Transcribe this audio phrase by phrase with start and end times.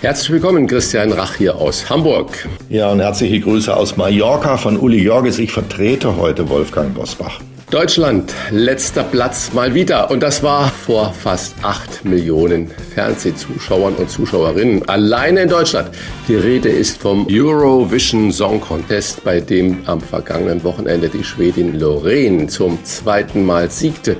[0.00, 2.46] Herzlich willkommen, Christian Rach hier aus Hamburg.
[2.68, 5.40] Ja, und herzliche Grüße aus Mallorca von Uli Jorges.
[5.40, 7.40] Ich vertrete heute Wolfgang Bosbach.
[7.72, 10.08] Deutschland, letzter Platz mal wieder.
[10.12, 14.88] Und das war vor fast acht Millionen Fernsehzuschauern und Zuschauerinnen.
[14.88, 15.90] Alleine in Deutschland.
[16.28, 22.48] Die Rede ist vom Eurovision Song Contest, bei dem am vergangenen Wochenende die Schwedin Loreen
[22.48, 24.16] zum zweiten Mal siegte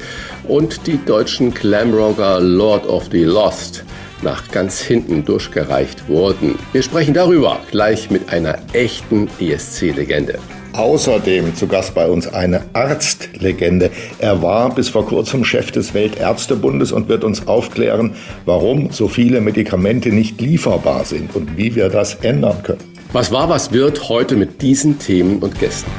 [0.48, 3.84] und die deutschen Glamrocker Lord of the Lost
[4.22, 6.58] nach ganz hinten durchgereicht wurden.
[6.72, 10.38] Wir sprechen darüber gleich mit einer echten ESC-Legende.
[10.72, 13.90] Außerdem zu Gast bei uns eine Arztlegende.
[14.18, 19.40] Er war bis vor kurzem Chef des Weltärztebundes und wird uns aufklären, warum so viele
[19.40, 22.84] Medikamente nicht lieferbar sind und wie wir das ändern können.
[23.12, 25.90] Was war, was wird heute mit diesen Themen und Gästen?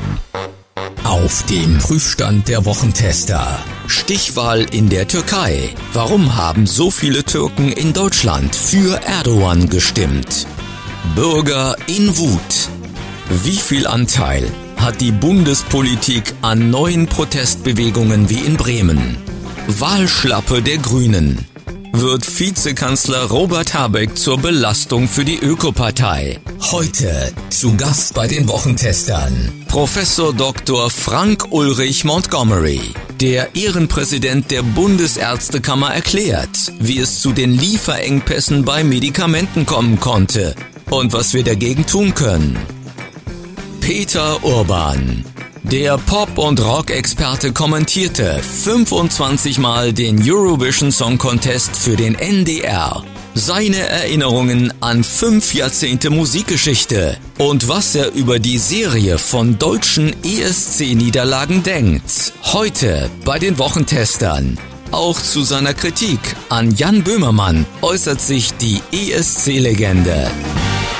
[1.25, 3.59] Auf dem Prüfstand der Wochentester.
[3.87, 5.75] Stichwahl in der Türkei.
[5.91, 10.47] Warum haben so viele Türken in Deutschland für Erdogan gestimmt?
[11.15, 12.69] Bürger in Wut.
[13.43, 19.17] Wie viel Anteil hat die Bundespolitik an neuen Protestbewegungen wie in Bremen?
[19.67, 21.48] Wahlschlappe der Grünen.
[21.91, 26.39] Wird Vizekanzler Robert Habeck zur Belastung für die Ökopartei?
[26.71, 29.65] Heute zu Gast bei den Wochentestern.
[29.67, 30.89] Professor Dr.
[30.89, 32.81] Frank Ulrich Montgomery.
[33.19, 40.55] Der Ehrenpräsident der Bundesärztekammer erklärt, wie es zu den Lieferengpässen bei Medikamenten kommen konnte
[40.89, 42.57] und was wir dagegen tun können.
[43.81, 45.25] Peter Urban.
[45.63, 53.03] Der Pop- und Rock-Experte kommentierte 25 Mal den Eurovision Song Contest für den NDR.
[53.35, 61.61] Seine Erinnerungen an fünf Jahrzehnte Musikgeschichte und was er über die Serie von deutschen ESC-Niederlagen
[61.61, 62.33] denkt.
[62.43, 64.57] Heute bei den Wochentestern.
[64.91, 66.19] Auch zu seiner Kritik
[66.49, 70.31] an Jan Böhmermann äußert sich die ESC-Legende.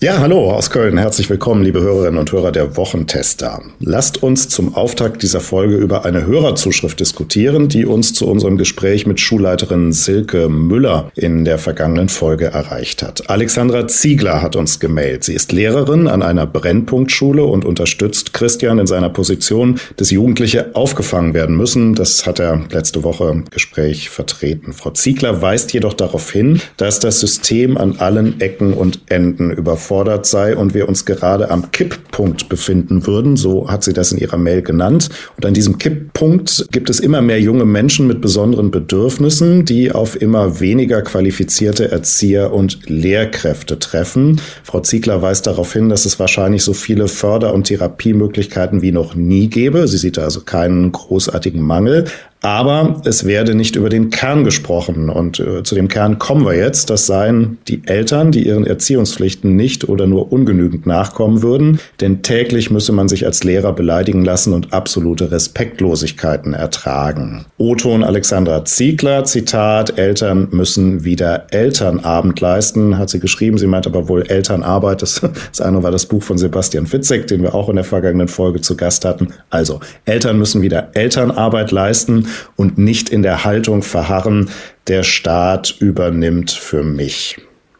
[0.00, 0.96] Ja, hallo aus Köln.
[0.96, 3.60] Herzlich willkommen, liebe Hörerinnen und Hörer der Wochentester.
[3.80, 9.08] Lasst uns zum Auftakt dieser Folge über eine Hörerzuschrift diskutieren, die uns zu unserem Gespräch
[9.08, 13.28] mit Schulleiterin Silke Müller in der vergangenen Folge erreicht hat.
[13.28, 15.24] Alexandra Ziegler hat uns gemailt.
[15.24, 21.34] Sie ist Lehrerin an einer Brennpunktschule und unterstützt Christian in seiner Position, dass Jugendliche aufgefangen
[21.34, 21.96] werden müssen.
[21.96, 24.74] Das hat er letzte Woche im Gespräch vertreten.
[24.74, 29.87] Frau Ziegler weist jedoch darauf hin, dass das System an allen Ecken und Enden überfordert
[29.88, 33.36] überfordert sei und wir uns gerade am Kipppunkt befinden würden.
[33.36, 35.08] So hat sie das in ihrer Mail genannt.
[35.36, 40.20] Und an diesem Kipppunkt gibt es immer mehr junge Menschen mit besonderen Bedürfnissen, die auf
[40.20, 44.40] immer weniger qualifizierte Erzieher und Lehrkräfte treffen.
[44.62, 49.14] Frau Ziegler weist darauf hin, dass es wahrscheinlich so viele Förder- und Therapiemöglichkeiten wie noch
[49.14, 49.88] nie gäbe.
[49.88, 52.04] Sie sieht also keinen großartigen Mangel.
[52.40, 55.10] Aber es werde nicht über den Kern gesprochen.
[55.10, 56.88] Und äh, zu dem Kern kommen wir jetzt.
[56.88, 61.80] Das seien die Eltern, die ihren Erziehungspflichten nicht oder nur ungenügend nachkommen würden.
[62.00, 67.46] Denn täglich müsse man sich als Lehrer beleidigen lassen und absolute Respektlosigkeiten ertragen.
[67.58, 73.58] Oton Alexandra Ziegler, Zitat, Eltern müssen wieder Elternabend leisten, hat sie geschrieben.
[73.58, 75.02] Sie meint aber wohl Elternarbeit.
[75.02, 75.20] Das,
[75.50, 78.60] das eine war das Buch von Sebastian Fitzek, den wir auch in der vergangenen Folge
[78.60, 79.28] zu Gast hatten.
[79.50, 84.50] Also, Eltern müssen wieder Elternarbeit leisten und nicht in der Haltung verharren,
[84.86, 87.38] der Staat übernimmt für mich.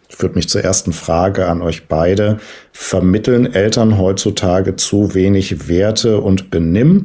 [0.08, 2.38] Führt mich zur ersten Frage an euch beide.
[2.72, 7.04] Vermitteln Eltern heutzutage zu wenig Werte und Benimm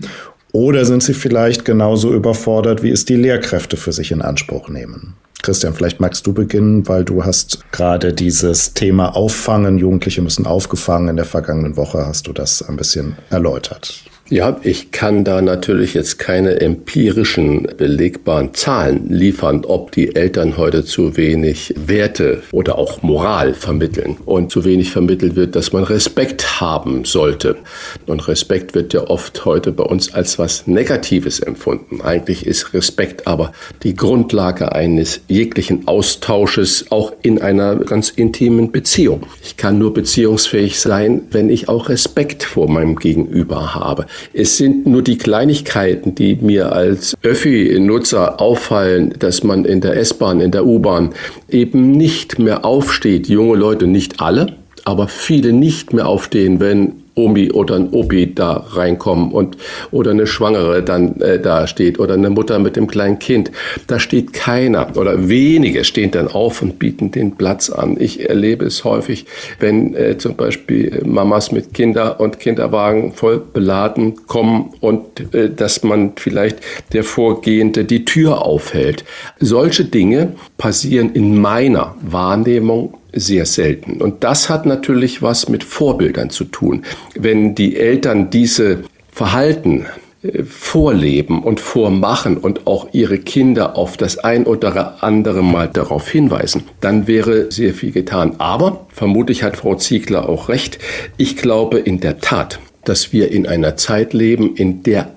[0.51, 5.15] oder sind sie vielleicht genauso überfordert, wie es die Lehrkräfte für sich in Anspruch nehmen?
[5.41, 11.09] Christian, vielleicht magst du beginnen, weil du hast gerade dieses Thema Auffangen, Jugendliche müssen aufgefangen.
[11.09, 14.05] In der vergangenen Woche hast du das ein bisschen erläutert.
[14.29, 20.85] Ja, ich kann da natürlich jetzt keine empirischen belegbaren Zahlen liefern, ob die Eltern heute
[20.85, 26.61] zu wenig Werte oder auch Moral vermitteln und zu wenig vermittelt wird, dass man Respekt
[26.61, 27.57] haben sollte.
[28.05, 32.01] Und Respekt wird ja oft heute bei uns als was Negatives empfunden.
[32.01, 33.51] Eigentlich ist Respekt aber
[33.83, 39.23] die Grundlage eines jeglichen Austausches, auch in einer ganz intimen Beziehung.
[39.43, 44.05] Ich kann nur beziehungsfähig sein, wenn ich auch Respekt vor meinem Gegenüber habe.
[44.33, 50.39] Es sind nur die Kleinigkeiten, die mir als Öffi-Nutzer auffallen, dass man in der S-Bahn,
[50.39, 51.13] in der U-Bahn
[51.49, 53.27] eben nicht mehr aufsteht.
[53.27, 54.55] Junge Leute, nicht alle,
[54.85, 59.57] aber viele nicht mehr aufstehen, wenn Omi oder ein Opi da reinkommen und
[59.91, 63.51] oder eine Schwangere dann äh, da steht oder eine Mutter mit dem kleinen Kind.
[63.87, 67.97] Da steht keiner oder wenige stehen dann auf und bieten den Platz an.
[67.99, 69.25] Ich erlebe es häufig,
[69.59, 75.83] wenn äh, zum Beispiel Mamas mit Kinder und Kinderwagen voll beladen kommen und äh, dass
[75.83, 76.57] man vielleicht
[76.93, 79.03] der Vorgehende die Tür aufhält.
[79.39, 84.01] Solche Dinge passieren in meiner Wahrnehmung sehr selten.
[84.01, 86.83] Und das hat natürlich was mit Vorbildern zu tun.
[87.15, 89.85] Wenn die Eltern diese Verhalten
[90.23, 96.09] äh, vorleben und vormachen und auch ihre Kinder auf das ein oder andere Mal darauf
[96.09, 98.35] hinweisen, dann wäre sehr viel getan.
[98.39, 100.79] Aber vermutlich hat Frau Ziegler auch recht.
[101.17, 105.11] Ich glaube in der Tat, dass wir in einer Zeit leben, in der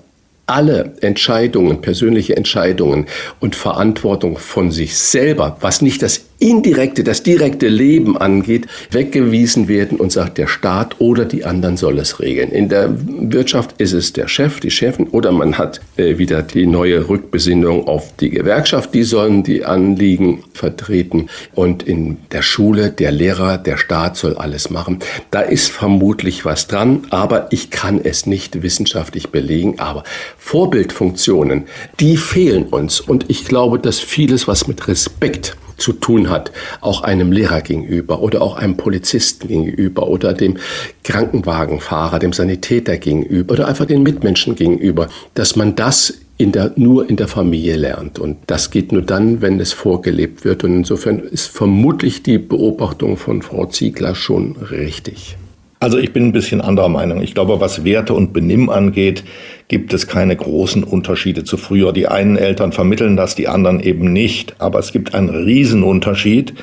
[0.45, 3.07] alle Entscheidungen, persönliche Entscheidungen
[3.41, 9.99] und Verantwortung von sich selber, was nicht das indirekte, das direkte Leben angeht, weggewiesen werden
[9.99, 12.51] und sagt, der Staat oder die anderen soll es regeln.
[12.51, 16.67] In der Wirtschaft ist es der Chef, die Chefin oder man hat äh, wieder die
[16.67, 23.11] neue Rückbesinnung auf die Gewerkschaft, die sollen die Anliegen vertreten und in der Schule der
[23.11, 24.99] Lehrer, der Staat soll alles machen.
[25.31, 30.03] Da ist vermutlich was dran, aber ich kann es nicht wissenschaftlich belegen, aber
[30.37, 31.65] Vorbildfunktionen,
[31.99, 36.51] die fehlen uns und ich glaube, dass vieles, was mit Respekt zu tun hat,
[36.81, 40.57] auch einem Lehrer gegenüber oder auch einem Polizisten gegenüber oder dem
[41.03, 47.09] Krankenwagenfahrer, dem Sanitäter gegenüber oder einfach den Mitmenschen gegenüber, dass man das in der, nur
[47.09, 48.19] in der Familie lernt.
[48.19, 50.63] Und das geht nur dann, wenn es vorgelebt wird.
[50.63, 55.37] Und insofern ist vermutlich die Beobachtung von Frau Ziegler schon richtig.
[55.79, 57.21] Also ich bin ein bisschen anderer Meinung.
[57.21, 59.23] Ich glaube, was Werte und Benimm angeht,
[59.67, 61.93] gibt es keine großen Unterschiede zu früher.
[61.93, 64.55] Die einen Eltern vermitteln das, die anderen eben nicht.
[64.57, 66.55] Aber es gibt einen Riesenunterschied.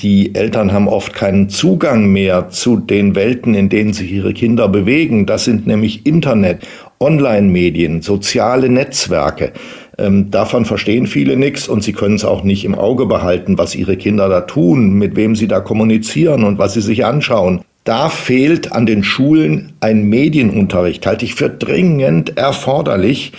[0.00, 4.68] Die Eltern haben oft keinen Zugang mehr zu den Welten, in denen sich ihre Kinder
[4.68, 5.26] bewegen.
[5.26, 6.66] Das sind nämlich Internet,
[6.98, 9.52] Online-Medien, soziale Netzwerke.
[9.96, 13.74] Ähm, davon verstehen viele nichts und sie können es auch nicht im Auge behalten, was
[13.76, 17.62] ihre Kinder da tun, mit wem sie da kommunizieren und was sie sich anschauen.
[17.86, 23.30] Da fehlt an den Schulen ein Medienunterricht, halte ich für dringend erforderlich,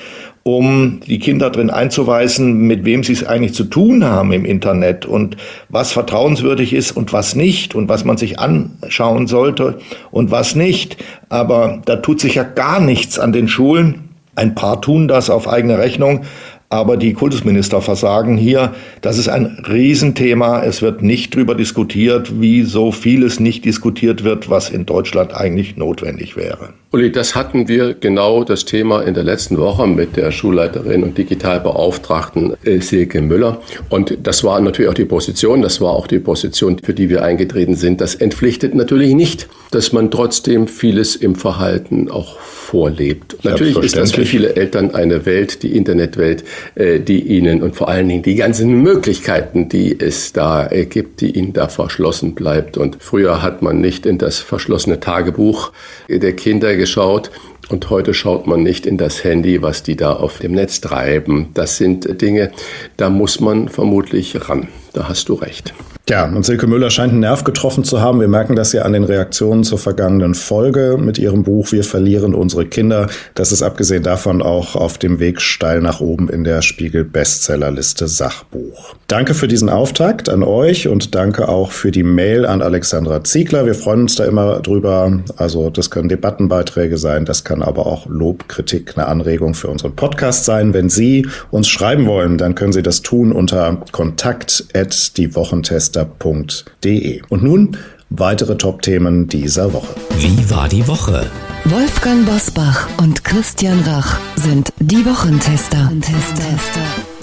[0.44, 5.06] um die Kinder drin einzuweisen, mit wem sie es eigentlich zu tun haben im Internet
[5.06, 5.36] und
[5.68, 9.80] was vertrauenswürdig ist und was nicht und was man sich anschauen sollte
[10.12, 10.96] und was nicht.
[11.28, 14.08] Aber da tut sich ja gar nichts an den Schulen.
[14.36, 16.22] Ein paar tun das auf eigene Rechnung,
[16.70, 18.74] aber die Kultusminister versagen hier.
[19.02, 20.64] Das ist ein Riesenthema.
[20.64, 25.78] Es wird nicht darüber diskutiert, wie so vieles nicht diskutiert wird, was in Deutschland eigentlich
[25.78, 26.74] notwendig wäre.
[26.92, 31.18] Uli, das hatten wir genau das Thema in der letzten Woche mit der Schulleiterin und
[31.18, 33.62] Digitalbeauftragten äh, Silke Müller.
[33.90, 37.24] Und das war natürlich auch die Position, das war auch die Position, für die wir
[37.24, 38.02] eingetreten sind.
[38.02, 42.38] Das entpflichtet natürlich nicht, dass man trotzdem vieles im Verhalten auch
[42.68, 43.38] vorlebt.
[43.44, 46.44] Natürlich ist das für viele Eltern eine Welt, die Internetwelt,
[46.76, 51.22] äh, die ihnen und vor allen Dingen die ganzen Möglichkeiten, die es da äh, gibt,
[51.22, 52.76] die ihnen da verschlossen bleibt.
[52.76, 55.72] Und früher hat man nicht in das verschlossene Tagebuch
[56.10, 57.32] der Kinder geschaut,
[57.70, 61.50] und heute schaut man nicht in das Handy, was die da auf dem Netz treiben.
[61.54, 62.52] Das sind Dinge,
[62.96, 64.70] da muss man vermutlich ran.
[64.94, 65.74] Da hast du recht.
[66.10, 68.22] Ja, und Silke Müller scheint einen Nerv getroffen zu haben.
[68.22, 72.34] Wir merken das ja an den Reaktionen zur vergangenen Folge mit ihrem Buch Wir verlieren
[72.34, 73.08] unsere Kinder.
[73.36, 78.08] Das ist abgesehen davon auch auf dem Weg steil nach oben in der Spiegel Bestsellerliste
[78.08, 78.96] Sachbuch.
[79.08, 83.66] Danke für diesen Auftakt an euch und danke auch für die Mail an Alexandra Ziegler.
[83.66, 85.12] Wir freuen uns da immer drüber.
[85.36, 89.98] Also das können Debattenbeiträge sein, das kann aber auch Lob, Kritik, eine Anregung für unseren
[89.98, 90.74] Podcast sein.
[90.74, 97.22] Wenn Sie uns schreiben wollen, dann können Sie das tun unter kontakt@diewochentest meister.de.
[97.30, 97.78] Und nun
[98.10, 99.94] weitere Top-Themen dieser Woche.
[100.18, 101.26] Wie war die Woche?
[101.66, 105.86] Wolfgang Bosbach und Christian Rach sind die Wochentester.
[105.86, 107.17] Wochentester.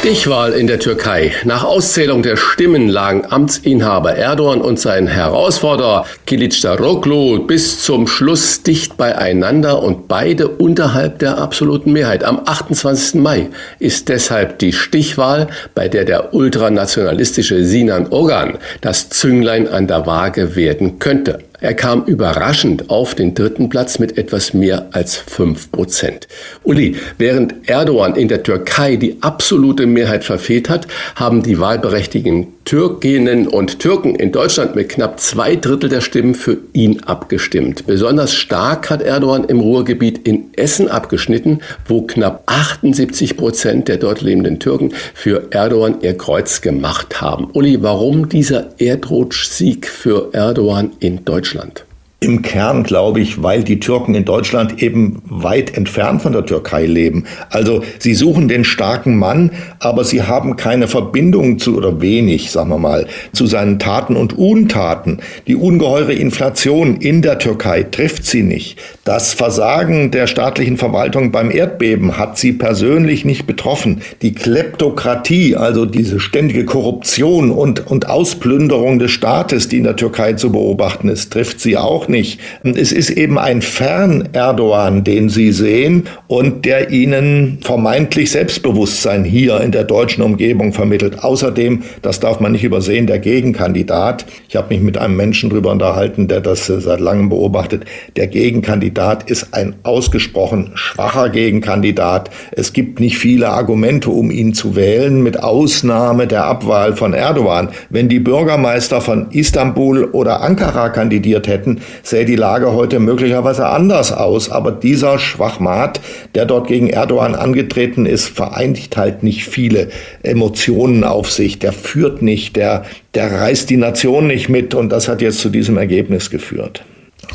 [0.00, 1.30] Stichwahl in der Türkei.
[1.44, 8.96] Nach Auszählung der Stimmen lagen Amtsinhaber Erdogan und sein Herausforderer Kilicdaroglu bis zum Schluss dicht
[8.96, 12.24] beieinander und beide unterhalb der absoluten Mehrheit.
[12.24, 13.20] Am 28.
[13.20, 20.06] Mai ist deshalb die Stichwahl, bei der der ultranationalistische Sinan Ogan das Zünglein an der
[20.06, 21.40] Waage werden könnte.
[21.60, 26.26] Er kam überraschend auf den dritten Platz mit etwas mehr als fünf Prozent.
[26.62, 30.86] Uli, während Erdogan in der Türkei die absolute Mehrheit verfehlt hat,
[31.16, 36.56] haben die wahlberechtigten Türkinnen und Türken in Deutschland mit knapp zwei Drittel der Stimmen für
[36.72, 37.84] ihn abgestimmt.
[37.88, 44.20] Besonders stark hat Erdogan im Ruhrgebiet in Essen abgeschnitten, wo knapp 78 Prozent der dort
[44.20, 47.48] lebenden Türken für Erdogan ihr Kreuz gemacht haben.
[47.54, 51.86] Uli, warum dieser Erdrutschsieg für Erdogan in Deutschland?
[52.22, 56.84] Im Kern glaube ich, weil die Türken in Deutschland eben weit entfernt von der Türkei
[56.84, 57.24] leben.
[57.48, 62.68] Also sie suchen den starken Mann, aber sie haben keine Verbindung zu oder wenig, sagen
[62.68, 65.20] wir mal, zu seinen Taten und Untaten.
[65.46, 68.78] Die ungeheure Inflation in der Türkei trifft sie nicht.
[69.04, 74.02] Das Versagen der staatlichen Verwaltung beim Erdbeben hat sie persönlich nicht betroffen.
[74.20, 80.34] Die Kleptokratie, also diese ständige Korruption und, und Ausplünderung des Staates, die in der Türkei
[80.34, 82.40] zu beobachten ist, trifft sie auch nicht.
[82.62, 89.72] Es ist eben ein Fern-Erdogan, den Sie sehen und der Ihnen vermeintlich Selbstbewusstsein hier in
[89.72, 91.22] der deutschen Umgebung vermittelt.
[91.22, 94.26] Außerdem, das darf man nicht übersehen, der Gegenkandidat.
[94.48, 97.84] Ich habe mich mit einem Menschen darüber unterhalten, der das seit langem beobachtet.
[98.16, 102.30] Der Gegenkandidat ist ein ausgesprochen schwacher Gegenkandidat.
[102.52, 107.68] Es gibt nicht viele Argumente, um ihn zu wählen, mit Ausnahme der Abwahl von Erdogan.
[107.88, 114.12] Wenn die Bürgermeister von Istanbul oder Ankara kandidiert hätten, sähe die Lage heute möglicherweise anders
[114.12, 114.50] aus.
[114.50, 116.00] Aber dieser Schwachmat,
[116.34, 119.88] der dort gegen Erdogan angetreten ist, vereinigt halt nicht viele
[120.22, 121.58] Emotionen auf sich.
[121.58, 124.74] Der führt nicht, der, der reißt die Nation nicht mit.
[124.74, 126.84] Und das hat jetzt zu diesem Ergebnis geführt.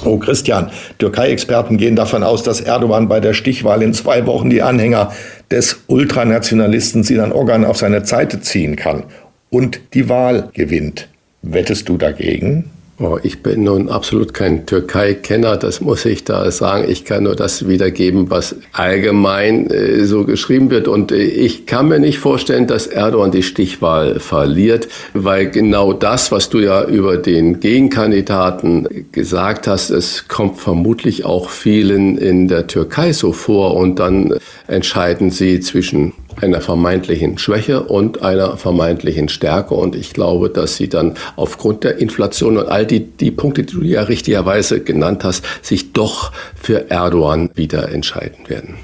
[0.03, 4.61] So, Christian, Türkei-Experten gehen davon aus, dass Erdogan bei der Stichwahl in zwei Wochen die
[4.61, 5.13] Anhänger
[5.51, 9.03] des Ultranationalisten Sinan Ogan auf seine Seite ziehen kann
[9.49, 11.07] und die Wahl gewinnt.
[11.41, 12.71] Wettest du dagegen?
[12.97, 16.89] Oh, ich bin nun absolut kein Türkei-Kenner, das muss ich da sagen.
[16.89, 20.87] Ich kann nur das wiedergeben, was allgemein äh, so geschrieben wird.
[20.87, 26.31] Und äh, ich kann mir nicht vorstellen, dass Erdogan die Stichwahl verliert, weil genau das,
[26.31, 32.67] was du ja über den Gegenkandidaten gesagt hast, es kommt vermutlich auch vielen in der
[32.67, 33.75] Türkei so vor.
[33.75, 34.35] Und dann
[34.67, 39.73] entscheiden sie zwischen einer vermeintlichen Schwäche und einer vermeintlichen Stärke.
[39.75, 43.73] Und ich glaube, dass sie dann aufgrund der Inflation und all die, die Punkte, die
[43.73, 48.75] du ja richtigerweise genannt hast, sich doch für Erdogan wieder entscheiden werden.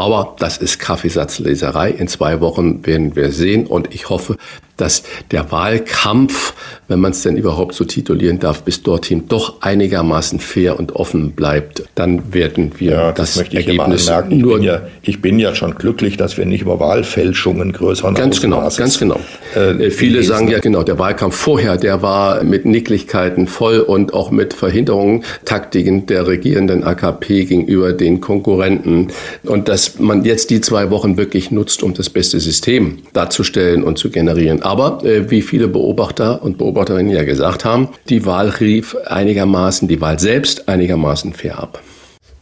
[0.00, 1.90] Aber das ist Kaffeesatzleserei.
[1.90, 4.38] In zwei Wochen werden wir sehen und ich hoffe,
[4.80, 6.54] dass der Wahlkampf,
[6.88, 11.32] wenn man es denn überhaupt so titulieren darf, bis dorthin doch einigermaßen fair und offen
[11.32, 14.38] bleibt, dann werden wir ja, das, das möchte ich Ergebnis anmerken.
[14.38, 18.40] Ich bin, ja, ich bin ja schon glücklich, dass wir nicht über Wahlfälschungen größeren ganz
[18.40, 19.20] genau, ganz genau.
[19.54, 24.14] Äh, äh viele sagen ja genau, der Wahlkampf vorher, der war mit Nicklichkeiten voll und
[24.14, 29.08] auch mit Verhinderungen, Taktiken der regierenden AKP gegenüber den Konkurrenten
[29.44, 34.10] und man jetzt die zwei Wochen wirklich nutzt, um das beste System darzustellen und zu
[34.10, 34.62] generieren.
[34.62, 40.00] Aber äh, wie viele Beobachter und Beobachterinnen ja gesagt haben, die Wahl rief einigermaßen, die
[40.00, 41.82] Wahl selbst einigermaßen fair ab.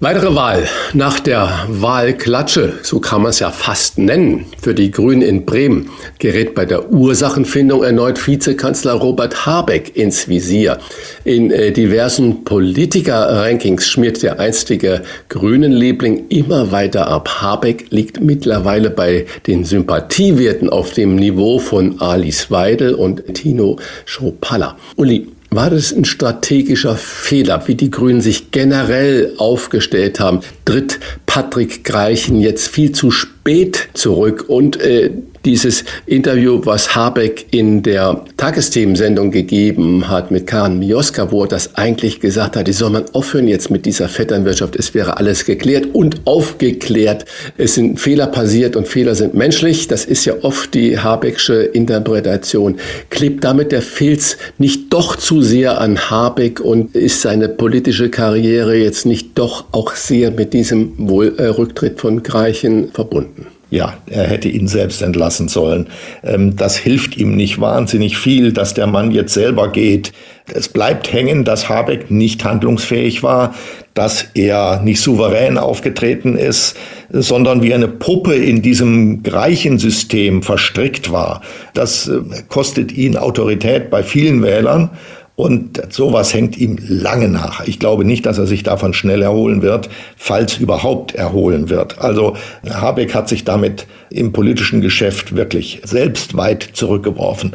[0.00, 0.62] Weitere Wahl
[0.94, 5.90] nach der Wahlklatsche, so kann man es ja fast nennen, für die Grünen in Bremen
[6.20, 10.78] gerät bei der Ursachenfindung erneut Vizekanzler Robert Habeck ins Visier.
[11.24, 17.42] In äh, diversen Politiker-Rankings schmiert der einstige Grünen-Liebling immer weiter ab.
[17.42, 24.76] Habeck liegt mittlerweile bei den Sympathiewerten auf dem Niveau von Alice Weidel und Tino Schopalla.
[24.94, 30.40] Uli, war das ein strategischer Fehler, wie die Grünen sich generell aufgestellt haben?
[30.64, 35.10] Tritt Patrick Greichen jetzt viel zu spät zurück und äh,
[35.44, 41.74] dieses Interview, was Habeck in der Tagesthemensendung gegeben hat mit Karin Mioska, wo er das
[41.76, 45.86] eigentlich gesagt hat, die soll man aufhören jetzt mit dieser Vetternwirtschaft, es wäre alles geklärt
[45.92, 47.24] und aufgeklärt.
[47.56, 49.88] Es sind Fehler passiert und Fehler sind menschlich.
[49.88, 52.76] Das ist ja oft die Habecksche Interpretation.
[53.10, 58.76] Klebt damit der Filz nicht doch zu sehr an Habeck und ist seine politische Karriere
[58.76, 63.46] jetzt nicht doch auch sehr mit diesem Wohl Rücktritt von Greichen verbunden?
[63.70, 65.88] Ja, er hätte ihn selbst entlassen sollen.
[66.24, 70.12] Ähm, das hilft ihm nicht wahnsinnig viel, dass der Mann jetzt selber geht.
[70.50, 73.54] Es bleibt hängen, dass Habeck nicht handlungsfähig war,
[73.92, 76.76] dass er nicht souverän aufgetreten ist,
[77.10, 81.42] sondern wie eine Puppe in diesem Greichensystem verstrickt war.
[81.74, 84.90] Das äh, kostet ihn Autorität bei vielen Wählern.
[85.38, 87.64] Und sowas hängt ihm lange nach.
[87.64, 92.00] Ich glaube nicht, dass er sich davon schnell erholen wird, falls überhaupt erholen wird.
[92.00, 92.36] Also
[92.68, 97.52] Habeck hat sich damit im politischen Geschäft wirklich selbst weit zurückgeworfen.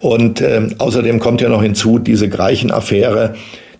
[0.00, 3.36] Und äh, außerdem kommt ja noch hinzu diese Greichen-Affäre,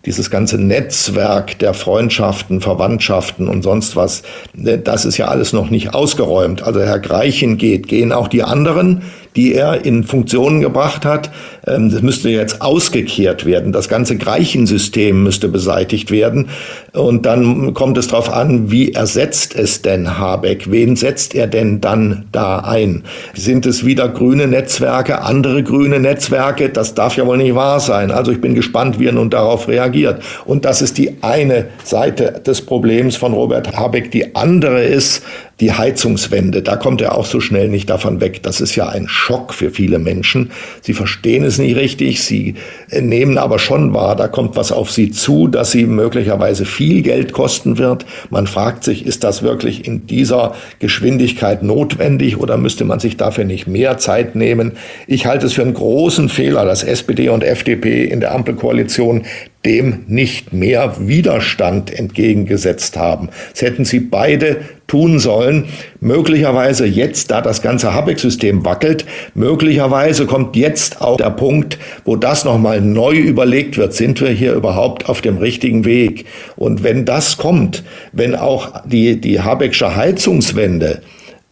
[0.06, 4.22] dieses ganze Netzwerk der Freundschaften, Verwandtschaften und sonst was,
[4.54, 6.62] das ist ja alles noch nicht ausgeräumt.
[6.62, 9.02] Also Herr Greichen geht, gehen auch die anderen,
[9.36, 11.30] die er in Funktionen gebracht hat.
[11.66, 13.72] Ähm, das müsste jetzt ausgekehrt werden.
[13.72, 16.48] Das ganze Greichensystem müsste beseitigt werden.
[16.92, 20.70] Und dann kommt es darauf an, wie ersetzt es denn Habeck?
[20.70, 23.04] Wen setzt er denn dann da ein?
[23.34, 26.68] Sind es wieder grüne Netzwerke, andere grüne Netzwerke?
[26.68, 28.10] Das darf ja wohl nicht wahr sein.
[28.10, 30.22] Also ich bin gespannt, wie er nun darauf reagiert.
[30.44, 34.10] Und das ist die eine Seite des Problems von Robert Habeck.
[34.10, 35.22] Die andere ist,
[35.60, 38.42] die Heizungswende, da kommt er auch so schnell nicht davon weg.
[38.42, 40.50] Das ist ja ein Schock für viele Menschen.
[40.80, 42.54] Sie verstehen es nicht richtig, sie
[42.90, 47.32] nehmen aber schon wahr, da kommt was auf sie zu, dass sie möglicherweise viel Geld
[47.32, 48.06] kosten wird.
[48.30, 53.44] Man fragt sich, ist das wirklich in dieser Geschwindigkeit notwendig oder müsste man sich dafür
[53.44, 54.72] nicht mehr Zeit nehmen?
[55.06, 59.24] Ich halte es für einen großen Fehler, dass SPD und FDP in der Ampelkoalition
[59.64, 63.28] dem nicht mehr Widerstand entgegengesetzt haben.
[63.52, 65.66] Das hätten sie beide tun sollen.
[66.00, 72.44] Möglicherweise jetzt, da das ganze Habeck-System wackelt, möglicherweise kommt jetzt auch der Punkt, wo das
[72.44, 73.92] nochmal neu überlegt wird.
[73.92, 76.24] Sind wir hier überhaupt auf dem richtigen Weg?
[76.56, 81.02] Und wenn das kommt, wenn auch die, die Habecksche Heizungswende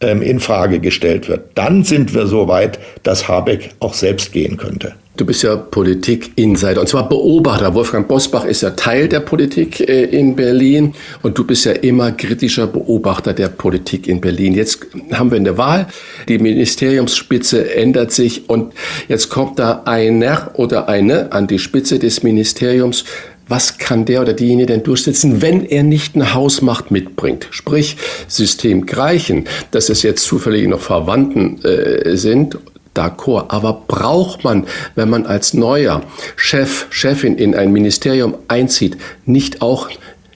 [0.01, 4.57] ähm, in Frage gestellt wird, dann sind wir so weit, dass Habeck auch selbst gehen
[4.57, 4.95] könnte.
[5.19, 7.73] Du bist ja Politik-Insider und zwar Beobachter.
[7.73, 12.13] Wolfgang Bosbach ist ja Teil der Politik äh, in Berlin und du bist ja immer
[12.13, 14.53] kritischer Beobachter der Politik in Berlin.
[14.53, 15.87] Jetzt haben wir eine Wahl,
[16.29, 18.73] die Ministeriumsspitze ändert sich und
[19.09, 23.03] jetzt kommt da einer oder eine an die Spitze des Ministeriums,
[23.49, 27.49] was kann der oder diejenige denn durchsetzen, wenn er nicht eine Hausmacht mitbringt?
[27.51, 27.97] Sprich,
[28.29, 32.57] System Greichen, dass es jetzt zufällig noch Verwandten äh, sind,
[32.95, 33.45] d'accord.
[33.49, 34.65] Aber braucht man,
[34.95, 36.01] wenn man als neuer
[36.35, 39.89] Chef, Chefin in ein Ministerium einzieht, nicht auch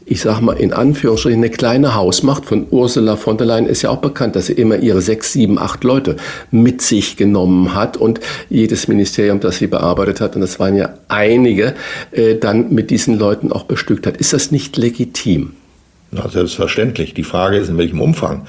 [0.06, 3.90] ich sage mal in Anführungsstrichen, eine kleine Hausmacht von Ursula von der Leyen ist ja
[3.90, 6.18] auch bekannt, dass sie immer ihre sechs, sieben, acht Leute
[6.52, 8.20] mit sich genommen hat und
[8.50, 11.74] jedes Ministerium, das sie bearbeitet hat, und das waren ja einige,
[12.12, 14.18] äh, dann mit diesen Leuten auch bestückt hat.
[14.18, 15.54] Ist das nicht legitim?
[16.12, 17.14] Na, selbstverständlich.
[17.14, 18.46] Die Frage ist, in welchem Umfang.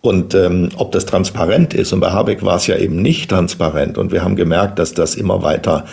[0.00, 3.98] Und ähm, ob das transparent ist, und bei Habeck war es ja eben nicht transparent.
[3.98, 5.84] Und wir haben gemerkt, dass das immer weiter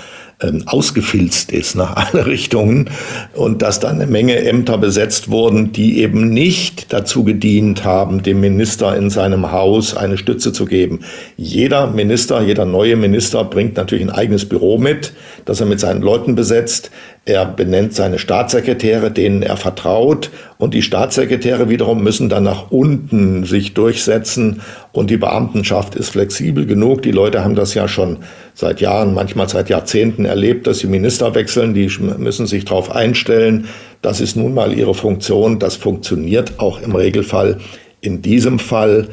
[0.43, 2.89] ähm, ausgefilzt ist nach alle Richtungen
[3.33, 8.39] und dass dann eine Menge Ämter besetzt wurden, die eben nicht dazu gedient haben, dem
[8.39, 11.01] Minister in seinem Haus eine Stütze zu geben.
[11.37, 15.13] Jeder Minister, jeder neue Minister bringt natürlich ein eigenes Büro mit,
[15.45, 16.91] das er mit seinen Leuten besetzt.
[17.25, 20.29] Er benennt seine Staatssekretäre, denen er vertraut.
[20.57, 24.61] Und die Staatssekretäre wiederum müssen dann nach unten sich durchsetzen.
[24.91, 27.01] Und die Beamtenschaft ist flexibel genug.
[27.01, 28.17] Die Leute haben das ja schon
[28.53, 31.73] seit Jahren, manchmal seit Jahrzehnten erlebt, dass sie Minister wechseln.
[31.73, 33.69] Die müssen sich darauf einstellen.
[34.01, 35.59] Das ist nun mal ihre Funktion.
[35.59, 37.59] Das funktioniert auch im Regelfall.
[38.01, 39.07] In diesem Fall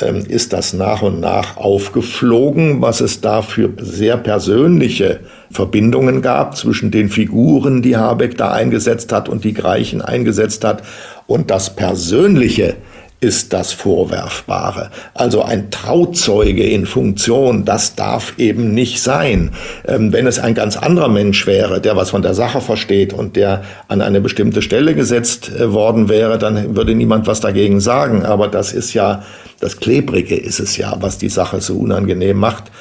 [0.00, 6.90] ist das nach und nach aufgeflogen, was es da für sehr persönliche Verbindungen gab zwischen
[6.90, 10.82] den Figuren, die Habeck da eingesetzt hat und die Greichen eingesetzt hat.
[11.26, 12.76] Und das Persönliche
[13.22, 14.90] ist das Vorwerfbare.
[15.14, 19.52] Also ein Trauzeuge in Funktion, das darf eben nicht sein.
[19.86, 23.36] Ähm, wenn es ein ganz anderer Mensch wäre, der was von der Sache versteht und
[23.36, 28.24] der an eine bestimmte Stelle gesetzt äh, worden wäre, dann würde niemand was dagegen sagen.
[28.24, 29.22] Aber das ist ja,
[29.60, 32.72] das Klebrige ist es ja, was die Sache so unangenehm macht.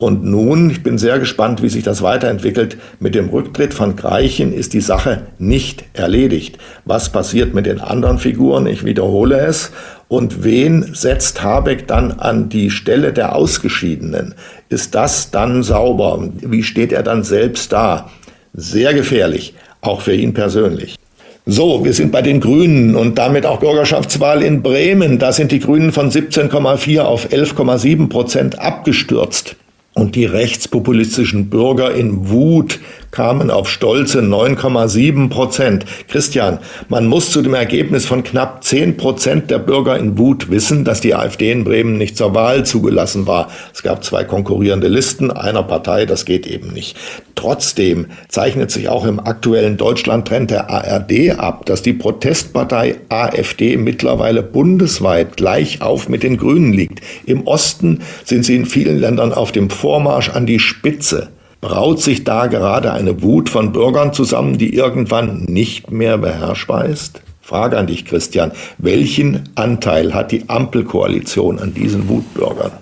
[0.00, 2.78] Und nun, ich bin sehr gespannt, wie sich das weiterentwickelt.
[3.00, 6.56] Mit dem Rücktritt von Greichen ist die Sache nicht erledigt.
[6.86, 8.66] Was passiert mit den anderen Figuren?
[8.66, 9.72] Ich wiederhole es.
[10.08, 14.34] Und wen setzt Habeck dann an die Stelle der Ausgeschiedenen?
[14.70, 16.30] Ist das dann sauber?
[16.32, 18.08] Wie steht er dann selbst da?
[18.54, 20.96] Sehr gefährlich, auch für ihn persönlich.
[21.44, 25.18] So, wir sind bei den Grünen und damit auch Bürgerschaftswahl in Bremen.
[25.18, 29.56] Da sind die Grünen von 17,4 auf 11,7 Prozent abgestürzt.
[29.92, 35.84] Und die rechtspopulistischen Bürger in Wut kamen auf stolze 9,7 Prozent.
[36.08, 40.84] Christian, man muss zu dem Ergebnis von knapp 10 Prozent der Bürger in Wut wissen,
[40.84, 43.50] dass die AfD in Bremen nicht zur Wahl zugelassen war.
[43.72, 46.96] Es gab zwei konkurrierende Listen einer Partei, das geht eben nicht.
[47.34, 54.42] Trotzdem zeichnet sich auch im aktuellen Deutschlandtrend der ARD ab, dass die Protestpartei AfD mittlerweile
[54.42, 57.00] bundesweit gleich auf mit den Grünen liegt.
[57.24, 61.28] Im Osten sind sie in vielen Ländern auf dem Vormarsch an die Spitze.
[61.60, 67.20] Braut sich da gerade eine Wut von Bürgern zusammen, die irgendwann nicht mehr beherrschbar ist?
[67.42, 68.52] Frage an dich, Christian.
[68.78, 72.72] Welchen Anteil hat die Ampelkoalition an diesen Wutbürgern?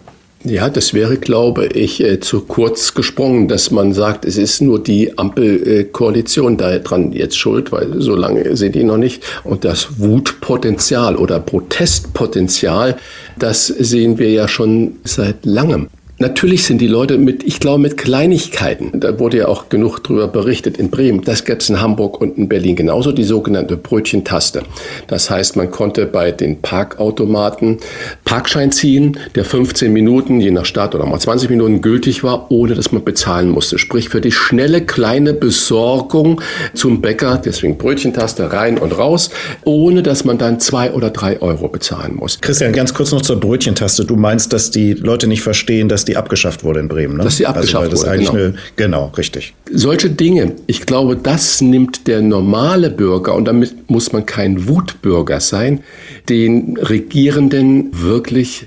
[0.44, 4.80] Ja, das wäre, glaube ich, äh, zu kurz gesprungen, dass man sagt, es ist nur
[4.80, 9.24] die Ampelkoalition daran jetzt schuld, weil so lange sind die noch nicht.
[9.42, 12.96] Und das Wutpotenzial oder Protestpotenzial,
[13.36, 15.88] das sehen wir ja schon seit langem.
[16.20, 18.98] Natürlich sind die Leute mit, ich glaube, mit Kleinigkeiten.
[18.98, 21.22] Da wurde ja auch genug drüber berichtet in Bremen.
[21.22, 24.62] Das gäbe es in Hamburg und in Berlin genauso, die sogenannte Brötchentaste.
[25.06, 27.78] Das heißt, man konnte bei den Parkautomaten
[28.24, 32.74] Parkschein ziehen, der 15 Minuten, je nach Stadt oder mal 20 Minuten gültig war, ohne
[32.74, 33.78] dass man bezahlen musste.
[33.78, 36.40] Sprich, für die schnelle kleine Besorgung
[36.74, 39.30] zum Bäcker, deswegen Brötchentaste rein und raus,
[39.62, 42.40] ohne dass man dann zwei oder drei Euro bezahlen muss.
[42.40, 44.04] Christian, ganz kurz noch zur Brötchentaste.
[44.04, 47.24] Du meinst, dass die Leute nicht verstehen, dass die abgeschafft wurde in Bremen, ne?
[47.24, 48.32] Dass die abgeschafft also, wurde, genau.
[48.32, 49.54] Eine, genau, richtig.
[49.70, 55.40] Solche Dinge, ich glaube, das nimmt der normale Bürger, und damit muss man kein Wutbürger
[55.40, 55.80] sein,
[56.28, 58.66] den Regierenden wirklich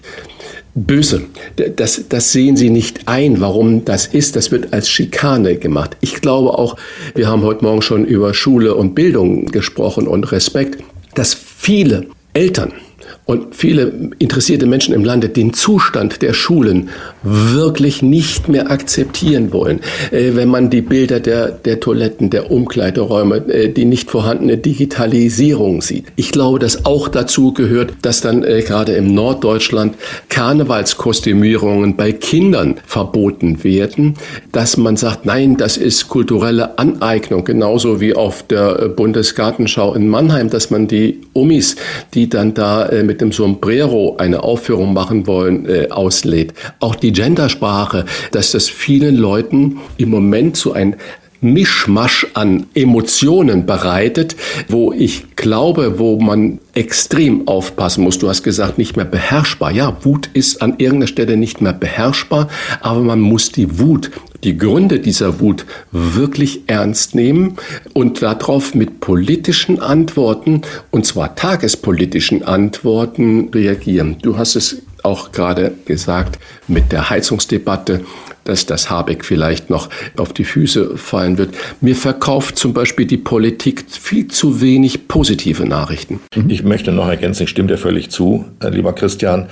[0.73, 1.23] böse.
[1.75, 4.35] Das, das sehen sie nicht ein, warum das ist.
[4.35, 5.97] Das wird als Schikane gemacht.
[6.01, 6.77] Ich glaube auch,
[7.15, 10.81] wir haben heute Morgen schon über Schule und Bildung gesprochen und Respekt,
[11.13, 12.71] dass viele Eltern
[13.25, 16.89] und viele interessierte Menschen im Lande den Zustand der Schulen
[17.23, 19.79] wirklich nicht mehr akzeptieren wollen.
[20.11, 25.81] Äh, wenn man die Bilder der, der Toiletten, der Umkleideräume, äh, die nicht vorhandene Digitalisierung
[25.81, 26.05] sieht.
[26.15, 29.95] Ich glaube, dass auch dazu gehört, dass dann äh, gerade im Norddeutschland
[30.29, 34.15] Karnevalskostümierungen bei Kindern verboten werden,
[34.51, 40.49] dass man sagt, nein, das ist kulturelle Aneignung, genauso wie auf der Bundesgartenschau in Mannheim,
[40.49, 41.75] dass man die Umis,
[42.13, 46.53] die dann da mit dem Sombrero eine Aufführung machen wollen, äh, auslädt.
[46.79, 50.95] Auch die Gendersprache, dass das vielen Leuten im Moment so ein
[51.41, 54.35] Mischmasch an Emotionen bereitet,
[54.67, 58.19] wo ich glaube, wo man extrem aufpassen muss.
[58.19, 59.71] Du hast gesagt, nicht mehr beherrschbar.
[59.71, 62.47] Ja, Wut ist an irgendeiner Stelle nicht mehr beherrschbar,
[62.79, 64.11] aber man muss die Wut,
[64.43, 67.57] die Gründe dieser Wut wirklich ernst nehmen
[67.93, 74.17] und darauf mit politischen Antworten, und zwar tagespolitischen Antworten reagieren.
[74.21, 78.01] Du hast es auch gerade gesagt mit der Heizungsdebatte
[78.43, 81.55] dass das Habeck vielleicht noch auf die Füße fallen wird.
[81.79, 86.19] Mir verkauft zum Beispiel die Politik viel zu wenig positive Nachrichten.
[86.47, 89.47] Ich möchte noch ergänzen, ich stimme dir völlig zu, äh, lieber Christian.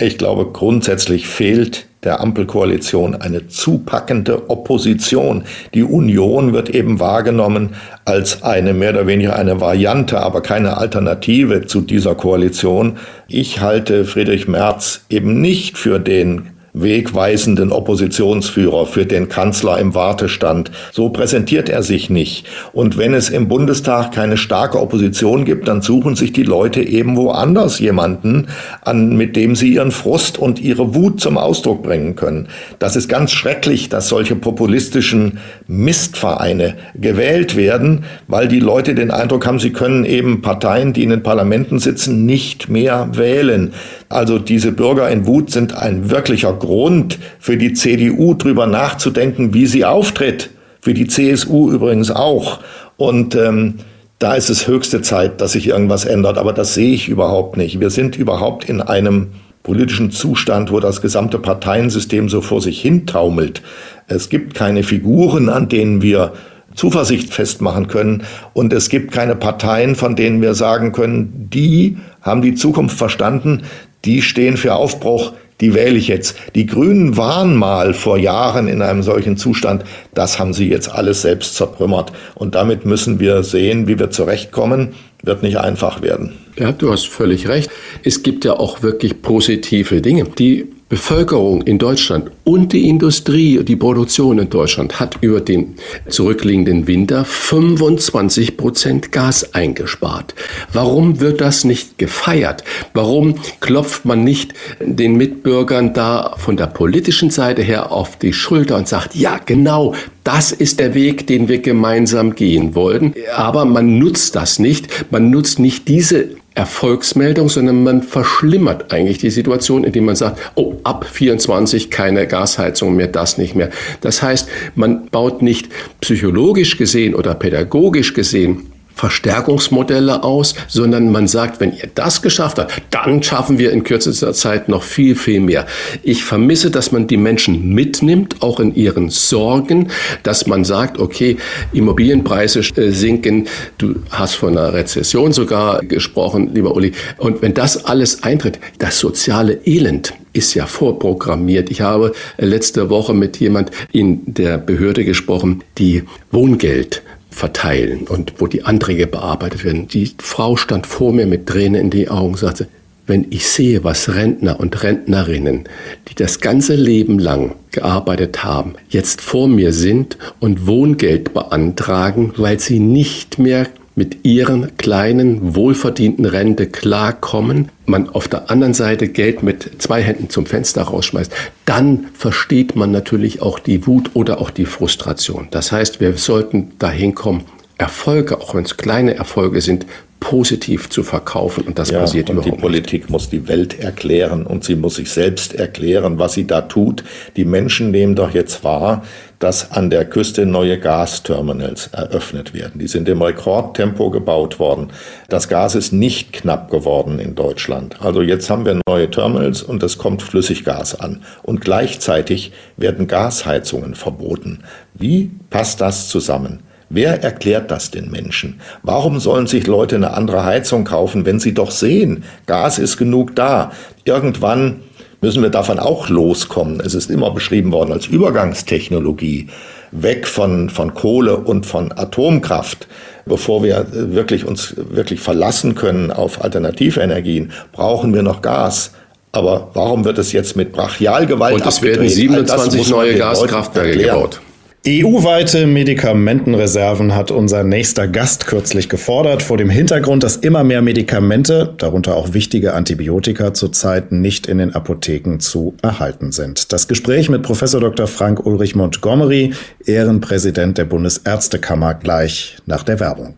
[0.00, 5.42] Ich glaube, grundsätzlich fehlt der Ampelkoalition eine zupackende Opposition.
[5.74, 7.70] Die Union wird eben wahrgenommen
[8.04, 12.98] als eine mehr oder weniger eine Variante, aber keine Alternative zu dieser Koalition.
[13.26, 20.70] Ich halte Friedrich Merz eben nicht für den wegweisenden Oppositionsführer, für den Kanzler im Wartestand.
[20.92, 22.46] So präsentiert er sich nicht.
[22.72, 27.16] Und wenn es im Bundestag keine starke Opposition gibt, dann suchen sich die Leute eben
[27.16, 28.48] woanders jemanden,
[28.82, 32.48] an, mit dem sie ihren Frust und ihre Wut zum Ausdruck bringen können.
[32.78, 39.46] Das ist ganz schrecklich, dass solche populistischen Mistvereine gewählt werden, weil die Leute den Eindruck
[39.46, 43.72] haben, sie können eben Parteien, die in den Parlamenten sitzen, nicht mehr wählen.
[44.08, 49.66] Also diese Bürger in Wut sind ein wirklicher Grund für die CDU, drüber nachzudenken, wie
[49.66, 50.50] sie auftritt.
[50.82, 52.60] Für die CSU übrigens auch.
[52.98, 53.76] Und ähm,
[54.18, 56.36] da ist es höchste Zeit, dass sich irgendwas ändert.
[56.36, 57.80] Aber das sehe ich überhaupt nicht.
[57.80, 59.28] Wir sind überhaupt in einem
[59.62, 63.62] politischen Zustand, wo das gesamte Parteiensystem so vor sich hintaumelt.
[64.06, 66.34] Es gibt keine Figuren, an denen wir
[66.74, 68.24] Zuversicht festmachen können.
[68.52, 73.62] Und es gibt keine Parteien, von denen wir sagen können, die haben die Zukunft verstanden,
[74.04, 76.36] die stehen für Aufbruch, die wähle ich jetzt.
[76.54, 79.84] Die Grünen waren mal vor Jahren in einem solchen Zustand.
[80.14, 82.12] Das haben sie jetzt alles selbst zertrümmert.
[82.34, 84.90] Und damit müssen wir sehen, wie wir zurechtkommen.
[85.22, 86.34] Wird nicht einfach werden.
[86.56, 87.70] Ja, du hast völlig recht.
[88.04, 90.24] Es gibt ja auch wirklich positive Dinge.
[90.24, 95.74] Die Bevölkerung in Deutschland und die Industrie, die Produktion in Deutschland hat über den
[96.08, 100.34] zurückliegenden Winter 25 Prozent Gas eingespart.
[100.72, 102.64] Warum wird das nicht gefeiert?
[102.94, 108.76] Warum klopft man nicht den Mitbürgern da von der politischen Seite her auf die Schulter
[108.76, 113.14] und sagt, ja, genau, das ist der Weg, den wir gemeinsam gehen wollten.
[113.34, 115.10] Aber man nutzt das nicht.
[115.10, 120.74] Man nutzt nicht diese Erfolgsmeldung, sondern man verschlimmert eigentlich die Situation, indem man sagt, oh,
[120.82, 123.70] ab 24 keine Gasheizung mehr, das nicht mehr.
[124.00, 125.68] Das heißt, man baut nicht
[126.00, 132.82] psychologisch gesehen oder pädagogisch gesehen Verstärkungsmodelle aus, sondern man sagt, wenn ihr das geschafft habt,
[132.90, 135.66] dann schaffen wir in kürzester Zeit noch viel, viel mehr.
[136.02, 139.92] Ich vermisse, dass man die Menschen mitnimmt, auch in ihren Sorgen,
[140.24, 141.36] dass man sagt, okay,
[141.72, 143.46] Immobilienpreise äh, sinken,
[143.78, 148.98] du hast von einer Rezession sogar gesprochen, lieber Uli, und wenn das alles eintritt, das
[148.98, 151.70] soziale Elend, ist ja vorprogrammiert.
[151.70, 158.46] Ich habe letzte Woche mit jemand in der Behörde gesprochen, die Wohngeld verteilen und wo
[158.46, 159.88] die Anträge bearbeitet werden.
[159.88, 162.68] Die Frau stand vor mir mit Tränen in die Augen und sagte,
[163.06, 165.64] wenn ich sehe, was Rentner und Rentnerinnen,
[166.08, 172.60] die das ganze Leben lang gearbeitet haben, jetzt vor mir sind und Wohngeld beantragen, weil
[172.60, 173.66] sie nicht mehr
[173.98, 180.30] mit ihren kleinen, wohlverdienten Rente klarkommen, man auf der anderen Seite Geld mit zwei Händen
[180.30, 181.32] zum Fenster rausschmeißt,
[181.64, 185.48] dann versteht man natürlich auch die Wut oder auch die Frustration.
[185.50, 187.42] Das heißt, wir sollten dahin kommen,
[187.76, 189.84] Erfolge, auch wenn es kleine Erfolge sind,
[190.20, 193.10] positiv zu verkaufen und das ja, passiert und überhaupt die Politik nicht.
[193.10, 197.04] muss die Welt erklären und sie muss sich selbst erklären, was sie da tut.
[197.36, 199.04] Die Menschen nehmen doch jetzt wahr,
[199.38, 202.80] dass an der Küste neue Gasterminals eröffnet werden.
[202.80, 204.88] Die sind im Rekordtempo gebaut worden.
[205.28, 208.00] Das Gas ist nicht knapp geworden in Deutschland.
[208.00, 211.22] Also jetzt haben wir neue Terminals und es kommt Flüssiggas an.
[211.42, 214.64] Und gleichzeitig werden Gasheizungen verboten.
[214.94, 216.60] Wie passt das zusammen?
[216.90, 218.60] Wer erklärt das den Menschen?
[218.82, 223.36] Warum sollen sich Leute eine andere Heizung kaufen, wenn sie doch sehen, Gas ist genug
[223.36, 223.72] da?
[224.04, 224.80] Irgendwann
[225.20, 226.80] müssen wir davon auch loskommen.
[226.80, 229.48] Es ist immer beschrieben worden als Übergangstechnologie,
[229.90, 232.86] weg von, von Kohle und von Atomkraft.
[233.26, 238.92] Bevor wir wirklich uns wirklich verlassen können auf Alternativenergien, brauchen wir noch Gas.
[239.32, 244.40] Aber warum wird es jetzt mit Brachialgewalt Und es werden 27 neue Gaskraftwerke gebaut.
[244.86, 251.74] EU-weite Medikamentenreserven hat unser nächster Gast kürzlich gefordert, vor dem Hintergrund, dass immer mehr Medikamente,
[251.78, 256.72] darunter auch wichtige Antibiotika, zurzeit nicht in den Apotheken zu erhalten sind.
[256.72, 258.06] Das Gespräch mit Professor Dr.
[258.06, 259.52] Frank Ulrich Montgomery,
[259.84, 263.34] Ehrenpräsident der Bundesärztekammer, gleich nach der Werbung.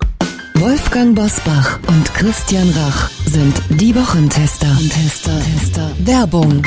[0.55, 4.77] Wolfgang Bosbach und Christian Rach sind die Wochentester.
[4.91, 5.41] Tester.
[5.41, 5.91] Tester.
[6.05, 6.63] Werbung.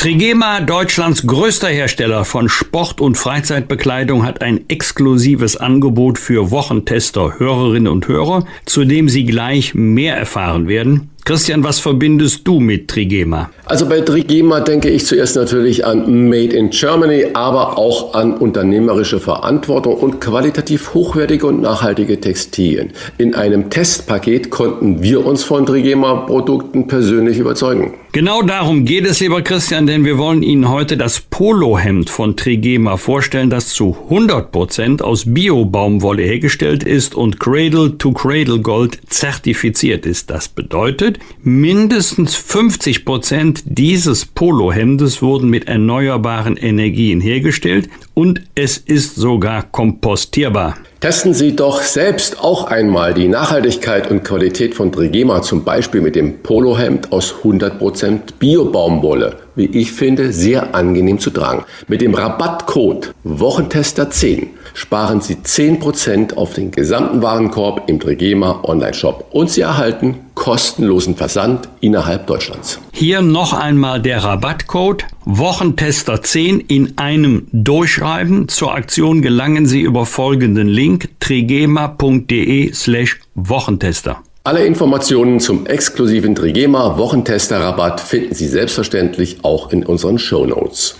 [0.00, 7.92] Trigema, Deutschlands größter Hersteller von Sport- und Freizeitbekleidung, hat ein exklusives Angebot für Wochentester, Hörerinnen
[7.92, 11.09] und Hörer, zu dem Sie gleich mehr erfahren werden.
[11.24, 13.50] Christian, was verbindest du mit Trigema?
[13.66, 19.20] Also bei Trigema denke ich zuerst natürlich an Made in Germany, aber auch an unternehmerische
[19.20, 22.92] Verantwortung und qualitativ hochwertige und nachhaltige Textilien.
[23.18, 27.94] In einem Testpaket konnten wir uns von Trigema-Produkten persönlich überzeugen.
[28.12, 32.96] Genau darum geht es, lieber Christian, denn wir wollen Ihnen heute das Polohemd von Trigema
[32.96, 40.06] vorstellen, das zu 100 Prozent aus Bio-Baumwolle hergestellt ist und Cradle to Cradle Gold zertifiziert
[40.06, 40.28] ist.
[40.28, 41.09] Das bedeutet,
[41.42, 50.76] mindestens 50 Prozent dieses Polohemdes wurden mit erneuerbaren Energien hergestellt und es ist sogar kompostierbar.
[51.00, 56.14] Testen Sie doch selbst auch einmal die Nachhaltigkeit und Qualität von Trigema, zum Beispiel mit
[56.14, 59.36] dem Polohemd aus 100% Bio-Baumwolle.
[59.56, 61.64] Wie ich finde, sehr angenehm zu tragen.
[61.88, 64.48] Mit dem Rabattcode Wochentester10
[64.80, 71.68] sparen Sie 10% auf den gesamten Warenkorb im Trigema Online-Shop und Sie erhalten kostenlosen Versand
[71.80, 72.80] innerhalb Deutschlands.
[72.92, 78.48] Hier noch einmal der Rabattcode Wochentester10 in einem Durchschreiben.
[78.48, 84.22] Zur Aktion gelangen Sie über folgenden Link trigema.de slash Wochentester.
[84.44, 90.96] Alle Informationen zum exklusiven Trigema Wochentester Rabatt finden Sie selbstverständlich auch in unseren Show Notes.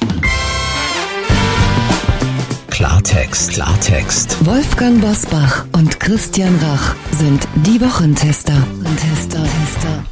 [2.81, 4.47] Klartext, Klartext.
[4.47, 8.55] Wolfgang Bosbach und Christian Rach sind die Wochentester.
[8.97, 10.05] Tester, Tester.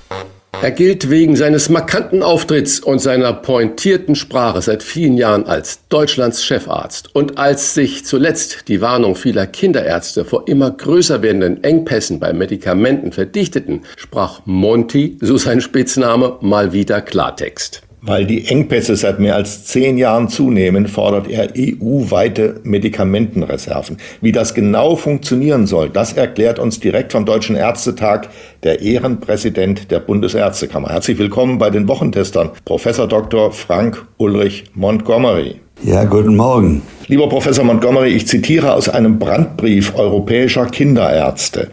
[0.61, 6.45] Er gilt wegen seines markanten Auftritts und seiner pointierten Sprache seit vielen Jahren als Deutschlands
[6.45, 7.15] Chefarzt.
[7.15, 13.13] Und als sich zuletzt die Warnung vieler Kinderärzte vor immer größer werdenden Engpässen bei Medikamenten
[13.13, 17.88] verdichteten, sprach Monty, so sein Spitzname, mal wieder Klartext.
[18.01, 23.97] Weil die Engpässe seit mehr als zehn Jahren zunehmen, fordert er EU-weite Medikamentenreserven.
[24.21, 28.29] Wie das genau funktionieren soll, das erklärt uns direkt vom Deutschen Ärztetag
[28.63, 30.91] der Ehrenpräsident der Bundesärztekammer.
[30.91, 33.51] Herzlich willkommen bei den Wochentestern, Professor Dr.
[33.51, 35.57] Frank Ulrich Montgomery.
[35.83, 36.83] Ja, guten Morgen.
[37.09, 41.71] Lieber Professor Montgomery, ich zitiere aus einem Brandbrief europäischer Kinderärzte.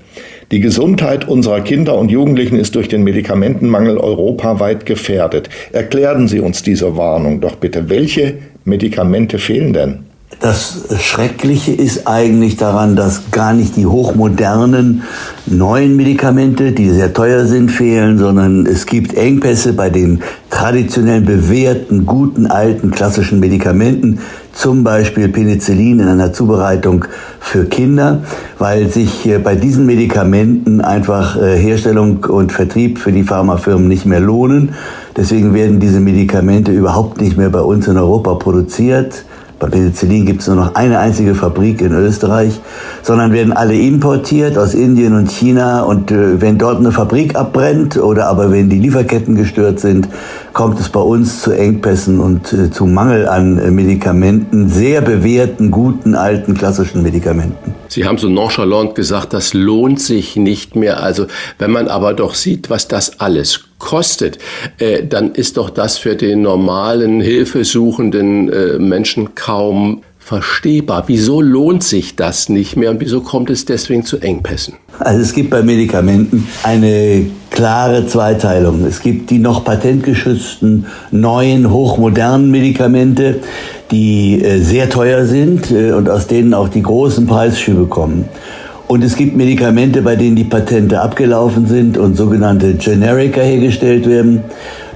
[0.52, 5.50] Die Gesundheit unserer Kinder und Jugendlichen ist durch den Medikamentenmangel europaweit gefährdet.
[5.72, 7.90] Erklären Sie uns diese Warnung doch bitte.
[7.90, 10.06] Welche Medikamente fehlen denn?
[10.40, 15.04] Das Schreckliche ist eigentlich daran, dass gar nicht die hochmodernen
[15.46, 22.06] neuen Medikamente, die sehr teuer sind, fehlen, sondern es gibt Engpässe bei den traditionell bewährten,
[22.06, 24.20] guten, alten, klassischen Medikamenten,
[24.52, 27.06] zum Beispiel Penicillin in einer Zubereitung
[27.40, 28.24] für Kinder,
[28.58, 34.22] weil sich bei diesen Medikamenten einfach äh, Herstellung und Vertrieb für die Pharmafirmen nicht mehr
[34.22, 34.74] lohnen.
[35.16, 39.26] Deswegen werden diese Medikamente überhaupt nicht mehr bei uns in Europa produziert
[39.58, 42.60] Bei Penicillin gibt es nur noch eine einzige Fabrik in Österreich,
[43.04, 45.84] sondern werden alle importiert aus Indien und China.
[45.84, 50.10] Und äh, wenn dort eine Fabrik abbrennt oder aber wenn die Lieferketten gestört sind,
[50.52, 55.72] kommt es bei uns zu Engpässen und äh, zu Mangel an äh, Medikamenten, sehr bewährten,
[55.72, 57.74] guten, alten, klassischen Medikamenten.
[57.88, 61.02] Sie haben so nonchalant gesagt, das lohnt sich nicht mehr.
[61.02, 61.28] Also
[61.60, 64.38] wenn man aber doch sieht, was das alles kostet,
[64.80, 71.04] äh, dann ist doch das für den normalen, hilfesuchenden äh, Menschen kaum verstehbar.
[71.06, 74.74] Wieso lohnt sich das nicht mehr und wieso kommt es deswegen zu Engpässen?
[74.98, 78.86] Also es gibt bei Medikamenten eine klare Zweiteilung.
[78.86, 83.42] Es gibt die noch patentgeschützten, neuen, hochmodernen Medikamente,
[83.92, 88.26] die äh, sehr teuer sind äh, und aus denen auch die großen Preisschübe kommen.
[88.88, 94.44] Und es gibt Medikamente, bei denen die Patente abgelaufen sind und sogenannte Generika hergestellt werden.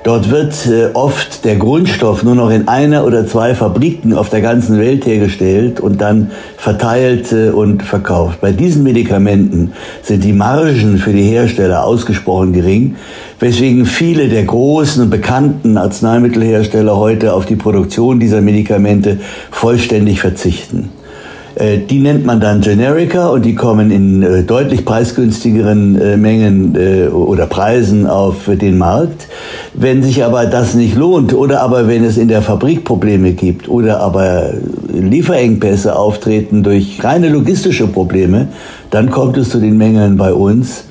[0.04, 4.42] Dort wird äh, oft der Grundstoff nur noch in einer oder zwei Fabriken auf der
[4.42, 8.40] ganzen Welt hergestellt und dann verteilt äh, und verkauft.
[8.40, 12.96] Bei diesen Medikamenten sind die Margen für die Hersteller ausgesprochen gering,
[13.40, 19.20] weswegen viele der großen und bekannten Arzneimittelhersteller heute auf die Produktion dieser Medikamente
[19.52, 20.92] vollständig verzichten.
[21.60, 26.70] Äh, die nennt man dann Generica und die kommen in äh, deutlich preisgünstigeren äh, Mengen
[27.12, 29.28] oder Preisen auf den Markt.
[29.74, 33.68] Wenn sich aber das nicht lohnt oder aber wenn es in der Fabrik Probleme gibt
[33.68, 34.52] oder aber
[34.94, 38.48] Lieferengpässe auftreten durch reine logistische Probleme,
[38.92, 40.86] dann kommt es zu den Mängeln bei uns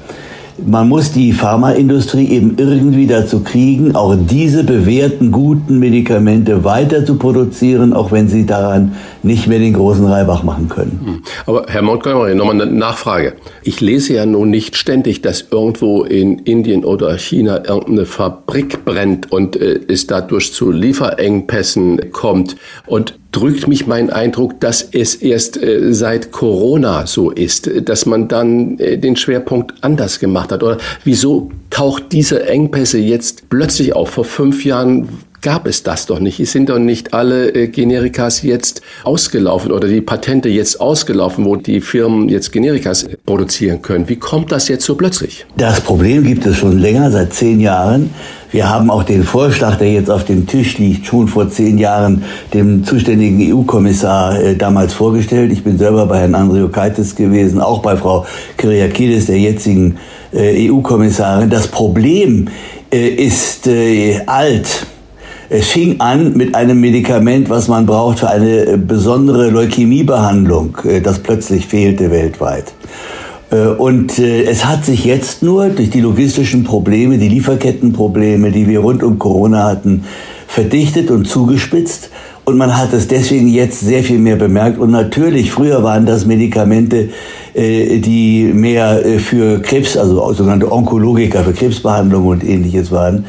[0.66, 7.16] man muss die Pharmaindustrie eben irgendwie dazu kriegen, auch diese bewährten guten Medikamente weiter zu
[7.16, 8.92] produzieren, auch wenn sie daran
[9.28, 11.00] nicht mehr den großen Reibach machen können.
[11.04, 11.22] Hm.
[11.46, 13.34] Aber Herr Montgomery, nochmal eine Nachfrage.
[13.62, 19.30] Ich lese ja nun nicht ständig, dass irgendwo in Indien oder China irgendeine Fabrik brennt
[19.30, 22.56] und äh, es dadurch zu Lieferengpässen kommt.
[22.86, 28.28] Und drückt mich mein Eindruck, dass es erst äh, seit Corona so ist, dass man
[28.28, 30.62] dann äh, den Schwerpunkt anders gemacht hat.
[30.62, 34.08] Oder wieso taucht diese Engpässe jetzt plötzlich auf?
[34.08, 35.08] Vor fünf Jahren
[35.42, 36.40] gab es das doch nicht.
[36.40, 41.56] Es sind doch nicht alle äh, Generikas jetzt ausgelaufen oder die Patente jetzt ausgelaufen, wo
[41.56, 44.08] die Firmen jetzt Generikas produzieren können.
[44.08, 45.46] Wie kommt das jetzt so plötzlich?
[45.56, 48.10] Das Problem gibt es schon länger, seit zehn Jahren.
[48.50, 52.24] Wir haben auch den Vorschlag, der jetzt auf dem Tisch liegt, schon vor zehn Jahren
[52.54, 55.52] dem zuständigen EU-Kommissar äh, damals vorgestellt.
[55.52, 58.24] Ich bin selber bei Herrn Andriukaitis gewesen, auch bei Frau
[58.56, 59.98] Kyriakides, der jetzigen
[60.32, 61.50] äh, EU-Kommissarin.
[61.50, 62.48] Das Problem
[62.90, 64.86] äh, ist äh, alt.
[65.50, 71.00] Es fing an mit einem Medikament, was man braucht für eine äh, besondere Leukämiebehandlung, äh,
[71.00, 72.74] das plötzlich fehlte weltweit.
[73.50, 78.80] Äh, und es hat sich jetzt nur durch die logistischen Probleme, die Lieferkettenprobleme, die wir
[78.80, 80.04] rund um Corona hatten,
[80.46, 82.10] verdichtet und zugespitzt.
[82.44, 84.78] Und man hat es deswegen jetzt sehr viel mehr bemerkt.
[84.78, 87.10] Und natürlich, früher waren das Medikamente,
[87.54, 93.26] die mehr für Krebs, also sogenannte Onkologiker für Krebsbehandlung und ähnliches waren.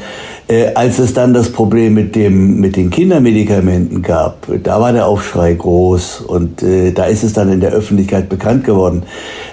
[0.50, 5.06] Äh, als es dann das Problem mit, dem, mit den Kindermedikamenten gab, da war der
[5.06, 9.04] Aufschrei groß und äh, da ist es dann in der Öffentlichkeit bekannt geworden.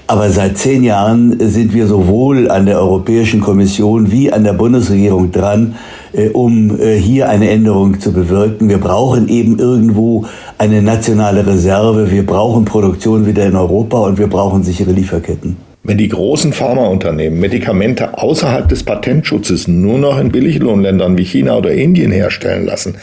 [0.07, 5.31] Aber seit zehn Jahren sind wir sowohl an der Europäischen Kommission wie an der Bundesregierung
[5.31, 5.75] dran,
[6.13, 8.67] äh, um äh, hier eine Änderung zu bewirken.
[8.67, 10.25] Wir brauchen eben irgendwo
[10.57, 15.57] eine nationale Reserve, wir brauchen Produktion wieder in Europa und wir brauchen sichere Lieferketten.
[15.87, 21.71] Wenn die großen Pharmaunternehmen Medikamente außerhalb des Patentschutzes nur noch in Billiglohnländern wie China oder
[21.71, 22.95] Indien herstellen lassen,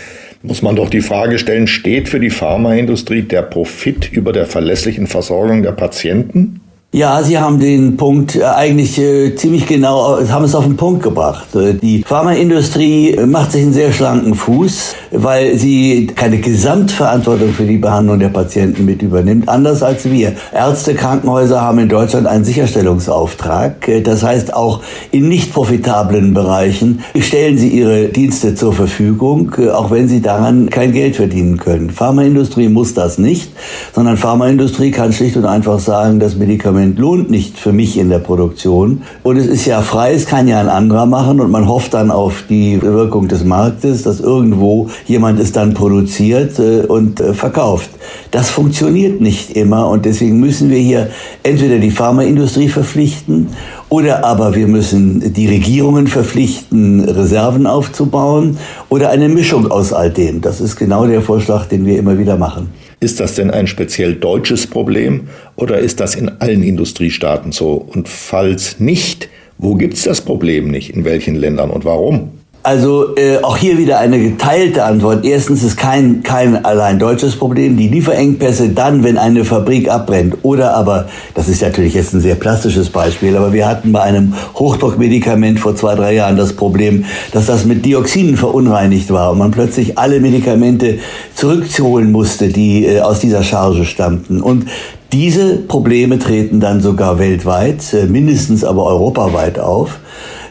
[0.42, 5.06] muss man doch die Frage stellen, steht für die Pharmaindustrie der Profit über der verlässlichen
[5.06, 6.60] Versorgung der Patienten?
[6.94, 10.76] Ja, Sie haben den Punkt äh, eigentlich äh, ziemlich genau, äh, haben es auf den
[10.76, 11.52] Punkt gebracht.
[11.56, 17.78] Äh, die Pharmaindustrie macht sich einen sehr schlanken Fuß, weil sie keine Gesamtverantwortung für die
[17.78, 20.34] Behandlung der Patienten mit übernimmt, anders als wir.
[20.52, 23.90] Ärzte, Krankenhäuser haben in Deutschland einen Sicherstellungsauftrag.
[24.04, 24.80] Das heißt, auch
[25.10, 30.92] in nicht profitablen Bereichen stellen sie ihre Dienste zur Verfügung, auch wenn sie daran kein
[30.92, 31.90] Geld verdienen können.
[31.90, 33.50] Pharmaindustrie muss das nicht,
[33.92, 38.10] sondern Pharmaindustrie kann schlicht und einfach sagen, dass Medikamente Moment lohnt nicht für mich in
[38.10, 39.02] der Produktion.
[39.22, 42.10] Und es ist ja frei, es kann ja ein anderer machen und man hofft dann
[42.10, 47.90] auf die Wirkung des Marktes, dass irgendwo jemand es dann produziert äh, und äh, verkauft.
[48.30, 51.08] Das funktioniert nicht immer und deswegen müssen wir hier
[51.42, 53.48] entweder die Pharmaindustrie verpflichten
[53.88, 58.58] oder aber wir müssen die Regierungen verpflichten, Reserven aufzubauen
[58.90, 60.42] oder eine Mischung aus all dem.
[60.42, 62.83] Das ist genau der Vorschlag, den wir immer wieder machen.
[63.04, 67.72] Ist das denn ein speziell deutsches Problem oder ist das in allen Industriestaaten so?
[67.74, 69.28] Und falls nicht,
[69.58, 70.88] wo gibt es das Problem nicht?
[70.88, 72.30] In welchen Ländern und warum?
[72.64, 75.22] Also äh, auch hier wieder eine geteilte Antwort.
[75.22, 77.76] Erstens ist kein kein allein deutsches Problem.
[77.76, 80.38] Die Lieferengpässe dann, wenn eine Fabrik abbrennt.
[80.40, 84.32] Oder aber, das ist natürlich jetzt ein sehr plastisches Beispiel, aber wir hatten bei einem
[84.54, 89.50] Hochdruckmedikament vor zwei, drei Jahren das Problem, dass das mit Dioxinen verunreinigt war und man
[89.50, 91.00] plötzlich alle Medikamente
[91.34, 94.40] zurückholen musste, die äh, aus dieser Charge stammten.
[94.40, 94.68] Und
[95.12, 99.98] diese Probleme treten dann sogar weltweit, äh, mindestens aber europaweit auf.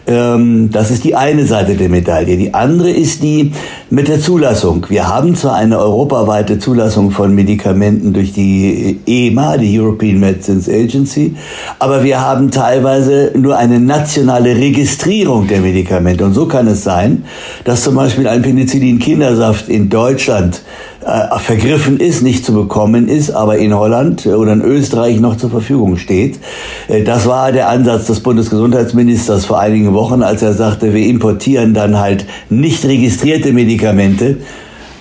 [0.05, 2.35] Ähm, das ist die eine Seite der Medaille.
[2.35, 3.51] Die andere ist die
[3.89, 4.85] mit der Zulassung.
[4.89, 11.35] Wir haben zwar eine europaweite Zulassung von Medikamenten durch die EMA, die European Medicines Agency,
[11.79, 16.25] aber wir haben teilweise nur eine nationale Registrierung der Medikamente.
[16.25, 17.23] Und so kann es sein,
[17.63, 20.63] dass zum Beispiel ein Penicillin-Kindersaft in Deutschland
[21.05, 25.49] äh, vergriffen ist, nicht zu bekommen ist, aber in Holland oder in Österreich noch zur
[25.49, 26.39] Verfügung steht.
[26.87, 31.73] Äh, das war der Ansatz des Bundesgesundheitsministers vor einigen Wochen, als er sagte, wir importieren
[31.73, 34.37] dann halt nicht registrierte Medikamente.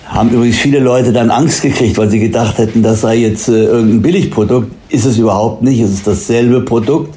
[0.07, 3.65] Haben übrigens viele Leute dann Angst gekriegt, weil sie gedacht hätten, das sei jetzt äh,
[3.65, 4.71] irgendein Billigprodukt.
[4.91, 5.81] Ist es überhaupt nicht.
[5.81, 7.15] Es ist dasselbe Produkt,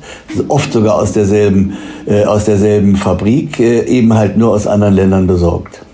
[0.48, 1.74] oft sogar aus derselben,
[2.06, 5.86] äh, aus derselben Fabrik, äh, eben halt nur aus anderen Ländern besorgt.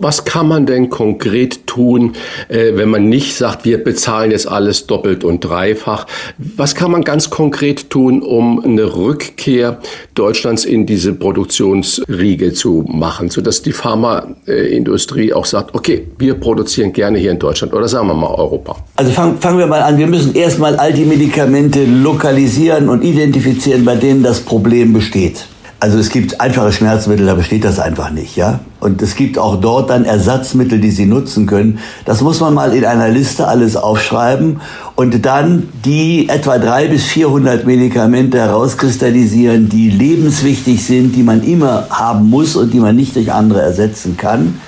[0.00, 2.12] Was kann man denn konkret tun,
[2.48, 6.06] äh, wenn man nicht sagt, wir bezahlen jetzt alles doppelt und dreifach?
[6.38, 9.80] Was kann man ganz konkret tun, um eine Rückkehr
[10.14, 17.18] Deutschlands in diese Produktionsriege zu machen, sodass die Pharmaindustrie auch sagt, okay, wir produzieren gerne
[17.18, 18.76] hier in Deutschland oder sagen wir mal Europa?
[18.96, 19.98] Also fangen, wir mal an.
[19.98, 25.46] Wir müssen erstmal all die Medikamente lokalisieren und identifizieren, bei denen das Problem besteht.
[25.80, 28.58] Also es gibt einfache Schmerzmittel, da besteht das einfach nicht, ja.
[28.80, 31.78] Und es gibt auch dort dann Ersatzmittel, die Sie nutzen können.
[32.04, 34.60] Das muss man mal in einer Liste alles aufschreiben
[34.96, 41.86] und dann die etwa drei bis 400 Medikamente herauskristallisieren, die lebenswichtig sind, die man immer
[41.90, 44.60] haben muss und die man nicht durch andere ersetzen kann.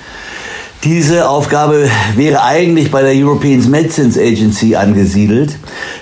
[0.83, 5.55] Diese Aufgabe wäre eigentlich bei der European Medicines Agency angesiedelt,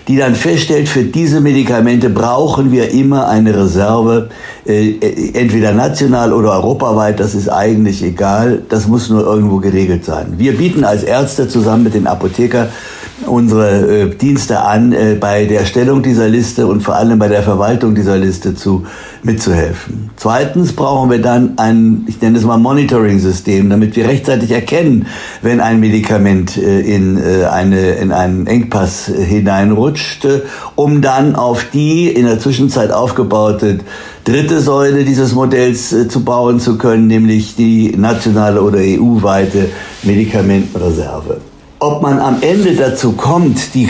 [0.08, 4.30] die dann feststellt, für diese Medikamente brauchen wir immer eine Reserve,
[4.66, 4.94] äh,
[5.34, 10.36] entweder national oder europaweit, das ist eigentlich egal, das muss nur irgendwo geregelt sein.
[10.38, 12.70] Wir bieten als Ärzte zusammen mit den Apotheker
[13.26, 17.44] unsere äh, Dienste an, äh, bei der Erstellung dieser Liste und vor allem bei der
[17.44, 18.86] Verwaltung dieser Liste zu
[19.24, 20.10] mitzuhelfen.
[20.16, 25.08] Zweitens brauchen wir dann ein, ich nenne es mal Monitoring-System, damit wir rechtzeitig erkennen,
[25.42, 30.42] wenn ein Medikament äh, in, äh, eine, in einen Engpass hineinrutscht, äh,
[30.76, 33.80] um dann auf die in der Zwischenzeit aufgebaute
[34.24, 39.70] dritte Säule dieses Modells äh, zu bauen zu können, nämlich die nationale oder EU-weite
[40.04, 41.49] Medikamentenreserve.
[41.82, 43.88] Ob man am Ende dazu kommt, die,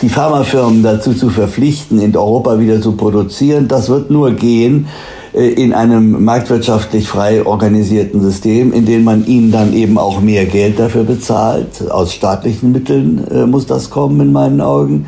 [0.00, 4.86] die Pharmafirmen dazu zu verpflichten, in Europa wieder zu produzieren, das wird nur gehen
[5.34, 10.46] äh, in einem marktwirtschaftlich frei organisierten System, in dem man ihnen dann eben auch mehr
[10.46, 11.90] Geld dafür bezahlt.
[11.90, 15.06] Aus staatlichen Mitteln äh, muss das kommen in meinen Augen.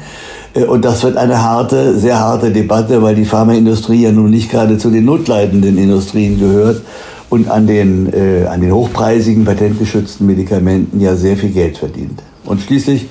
[0.53, 4.51] Äh, und das wird eine harte, sehr harte Debatte, weil die Pharmaindustrie ja nun nicht
[4.51, 6.83] gerade zu den notleidenden Industrien gehört
[7.31, 12.23] und an den, äh, an den hochpreisigen, patentgeschützten Medikamenten ja sehr viel Geld verdient.
[12.45, 13.07] Und schließlich,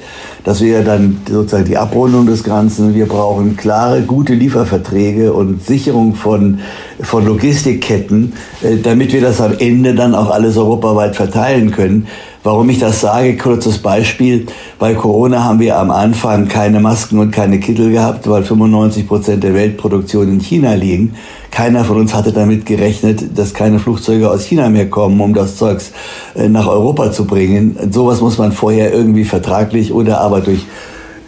[0.49, 6.15] das wäre dann sozusagen die Abrundung des Ganzen, wir brauchen klare, gute Lieferverträge und Sicherung
[6.15, 6.57] von,
[7.01, 8.33] von Logistikketten,
[8.63, 12.07] äh, damit wir das am Ende dann auch alles europaweit verteilen können.
[12.41, 14.45] Warum ich das sage, kurzes Beispiel.
[14.79, 19.43] Bei Corona haben wir am Anfang keine Masken und keine Kittel gehabt, weil 95 Prozent
[19.43, 21.15] der Weltproduktion in China liegen.
[21.51, 25.57] Keiner von uns hatte damit gerechnet, dass keine Flugzeuge aus China mehr kommen, um das
[25.57, 25.91] Zeugs
[26.35, 27.77] äh, nach Europa zu bringen.
[27.91, 30.65] Sowas muss man vorher irgendwie vertraglich oder aber durch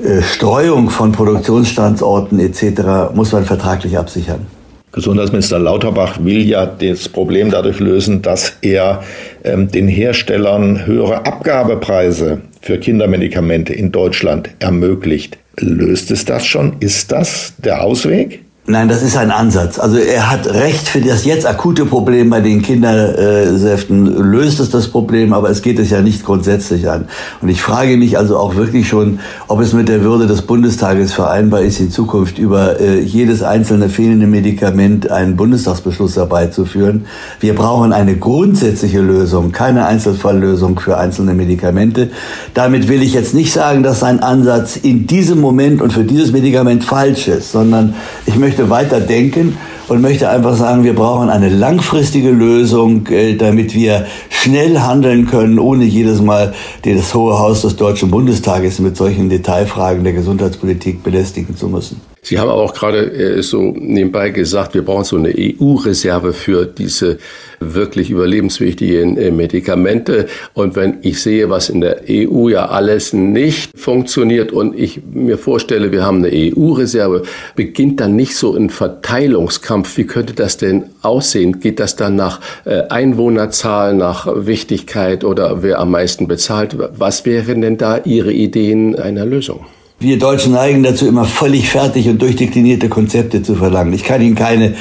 [0.03, 3.13] äh, Streuung von Produktionsstandorten etc.
[3.13, 4.45] muss man vertraglich absichern.
[4.91, 9.03] Gesundheitsminister Lauterbach will ja das Problem dadurch lösen, dass er
[9.43, 15.37] ähm, den Herstellern höhere Abgabepreise für Kindermedikamente in Deutschland ermöglicht.
[15.57, 16.77] Löst es das schon?
[16.79, 18.43] Ist das der Ausweg?
[18.71, 19.79] Nein, das ist ein Ansatz.
[19.79, 24.87] Also er hat recht für das jetzt akute Problem bei den Kindersäften löst es das
[24.87, 27.09] Problem, aber es geht es ja nicht grundsätzlich an.
[27.41, 29.19] Und ich frage mich also auch wirklich schon,
[29.49, 33.89] ob es mit der Würde des Bundestages vereinbar ist, in Zukunft über äh, jedes einzelne
[33.89, 37.07] fehlende Medikament einen Bundestagsbeschluss herbeizuführen.
[37.41, 42.09] Wir brauchen eine grundsätzliche Lösung, keine Einzelfalllösung für einzelne Medikamente.
[42.53, 46.31] Damit will ich jetzt nicht sagen, dass sein Ansatz in diesem Moment und für dieses
[46.31, 47.95] Medikament falsch ist, sondern
[48.25, 49.57] ich möchte möchte weiter denken
[49.87, 55.57] und möchte einfach sagen, wir brauchen eine langfristige Lösung, äh, damit wir schnell handeln können,
[55.57, 56.53] ohne jedes Mal
[56.83, 62.10] das Hohe Haus des Deutschen Bundestages mit solchen Detailfragen der Gesundheitspolitik belästigen zu müssen.
[62.23, 66.67] Sie haben aber auch gerade äh, so nebenbei gesagt, wir brauchen so eine EU-Reserve für
[66.67, 67.17] diese
[67.59, 70.27] wirklich überlebenswichtigen äh, Medikamente.
[70.53, 75.39] Und wenn ich sehe, was in der EU ja alles nicht funktioniert und ich mir
[75.39, 77.23] vorstelle, wir haben eine EU-Reserve,
[77.55, 79.97] beginnt dann nicht so ein Verteilungskampf.
[79.97, 81.59] Wie könnte das denn aussehen?
[81.59, 86.77] Geht das dann nach äh, Einwohnerzahl, nach Wichtigkeit oder wer am meisten bezahlt?
[86.77, 89.65] Was wären denn da Ihre Ideen einer Lösung?
[90.01, 93.93] Wir Deutschen neigen dazu, immer völlig fertig und durchdeklinierte Konzepte zu verlangen.
[93.93, 94.73] Ich kann Ihnen keine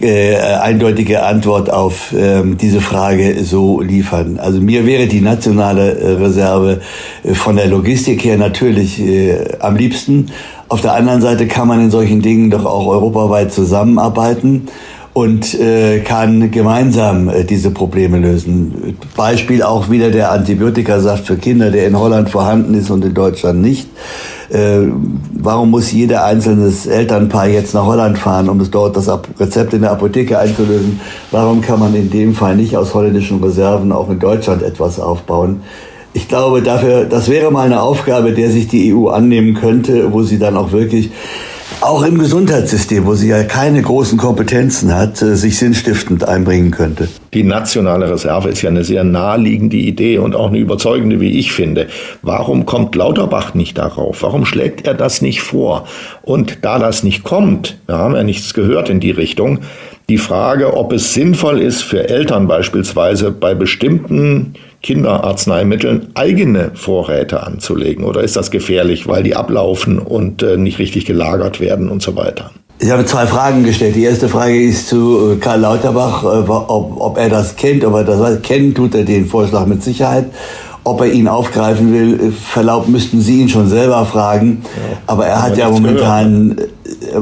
[0.00, 4.40] äh, eindeutige Antwort auf ähm, diese Frage so liefern.
[4.40, 6.80] Also mir wäre die nationale äh, Reserve
[7.22, 10.32] äh, von der Logistik her natürlich äh, am liebsten.
[10.68, 14.66] Auf der anderen Seite kann man in solchen Dingen doch auch europaweit zusammenarbeiten
[15.14, 18.98] und äh, kann gemeinsam äh, diese Probleme lösen.
[19.16, 23.62] Beispiel auch wieder der Antibiotikasaft für Kinder, der in Holland vorhanden ist und in Deutschland
[23.62, 23.88] nicht.
[24.50, 24.88] Äh,
[25.32, 29.08] warum muss jeder einzelne Elternpaar jetzt nach Holland fahren, um es dort das
[29.38, 31.00] Rezept in der Apotheke einzulösen?
[31.30, 35.60] Warum kann man in dem Fall nicht aus holländischen Reserven auch in Deutschland etwas aufbauen?
[36.12, 40.22] Ich glaube, dafür, das wäre mal eine Aufgabe, der sich die EU annehmen könnte, wo
[40.22, 41.12] sie dann auch wirklich
[41.80, 47.08] auch im Gesundheitssystem, wo sie ja keine großen Kompetenzen hat, äh, sich sinnstiftend einbringen könnte.
[47.32, 51.52] Die nationale Reserve ist ja eine sehr naheliegende Idee und auch eine überzeugende, wie ich
[51.52, 51.88] finde.
[52.22, 54.22] Warum kommt Lauterbach nicht darauf?
[54.22, 55.86] Warum schlägt er das nicht vor?
[56.22, 59.60] Und da das nicht kommt, wir haben ja nichts gehört in die Richtung,
[60.08, 64.54] die Frage, ob es sinnvoll ist für Eltern beispielsweise bei bestimmten
[64.84, 68.04] Kinderarzneimitteln eigene Vorräte anzulegen?
[68.04, 72.14] Oder ist das gefährlich, weil die ablaufen und äh, nicht richtig gelagert werden und so
[72.16, 72.50] weiter?
[72.78, 73.96] Ich habe zwei Fragen gestellt.
[73.96, 77.94] Die erste Frage ist zu äh, Karl Lauterbach, äh, ob, ob er das kennt, ob
[77.94, 78.42] er das weiß.
[78.42, 80.26] Kennen tut er den Vorschlag mit Sicherheit.
[80.86, 84.62] Ob er ihn aufgreifen will, verlaubt, müssten Sie ihn schon selber fragen.
[84.64, 86.56] Ja, Aber er hat ja momentan,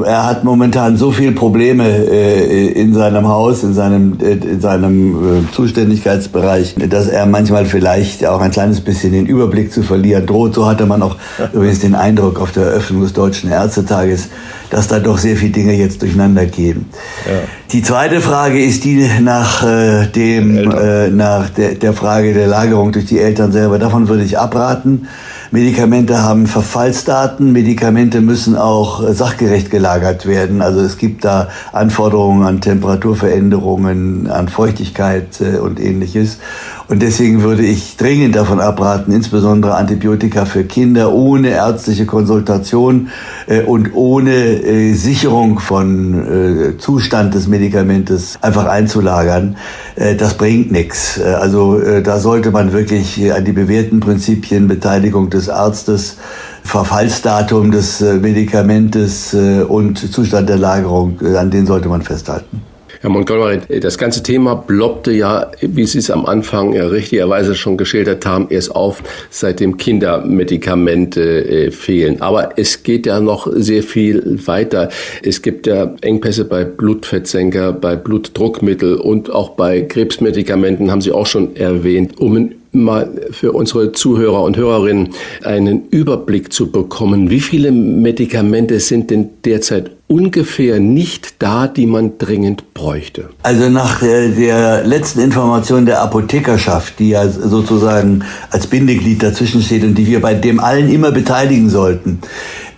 [0.05, 5.45] er hat momentan so viele Probleme äh, in seinem Haus, in seinem, äh, in seinem
[5.47, 10.55] äh, Zuständigkeitsbereich, dass er manchmal vielleicht auch ein kleines bisschen den Überblick zu verlieren droht.
[10.55, 11.15] So hatte man auch
[11.53, 14.29] übrigens den Eindruck auf der Eröffnung des Deutschen Ärztetages,
[14.69, 16.85] dass da doch sehr viele Dinge jetzt durcheinander gehen.
[17.25, 17.47] Ja.
[17.71, 22.91] Die zweite Frage ist die nach äh, dem äh, nach der, der Frage der Lagerung
[22.91, 23.79] durch die Eltern selber.
[23.79, 25.07] Davon würde ich abraten.
[25.53, 27.51] Medikamente haben Verfallsdaten.
[27.51, 30.63] Medikamente müssen auch äh, sachgerecht gelagert werden.
[30.63, 36.39] Also es gibt da Anforderungen an Temperaturveränderungen, an Feuchtigkeit äh, und ähnliches.
[36.87, 43.09] Und deswegen würde ich dringend davon abraten, insbesondere Antibiotika für Kinder ohne ärztliche Konsultation
[43.47, 49.55] äh, und ohne äh, Sicherung von äh, Zustand des Medikamentes einfach einzulagern.
[49.95, 51.17] Äh, das bringt nichts.
[51.17, 56.17] Äh, also äh, da sollte man wirklich an die bewährten Prinzipien Beteiligung des Arztes
[56.63, 59.35] Verfallsdatum des Medikamentes
[59.67, 62.72] und Zustand der Lagerung, an den sollte man festhalten.
[63.03, 67.75] Herr Montgomery, das ganze Thema ploppte ja, wie Sie es am Anfang ja richtigerweise schon
[67.75, 72.21] geschildert haben, erst auf, seitdem Kindermedikamente äh, fehlen.
[72.21, 74.87] Aber es geht ja noch sehr viel weiter.
[75.21, 81.25] Es gibt ja Engpässe bei Blutfettsenker, bei Blutdruckmittel und auch bei Krebsmedikamenten, haben Sie auch
[81.25, 85.09] schon erwähnt, um ein mal für unsere Zuhörer und Hörerinnen
[85.43, 87.29] einen Überblick zu bekommen.
[87.29, 93.29] Wie viele Medikamente sind denn derzeit ungefähr nicht da, die man dringend bräuchte?
[93.41, 99.83] Also nach der, der letzten Information der Apothekerschaft, die ja sozusagen als Bindeglied dazwischen steht
[99.83, 102.19] und die wir bei dem allen immer beteiligen sollten,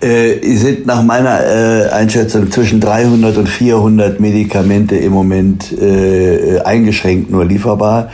[0.01, 7.31] äh, sind nach meiner äh, Einschätzung zwischen 300 und 400 Medikamente im Moment äh, eingeschränkt
[7.31, 8.09] nur lieferbar.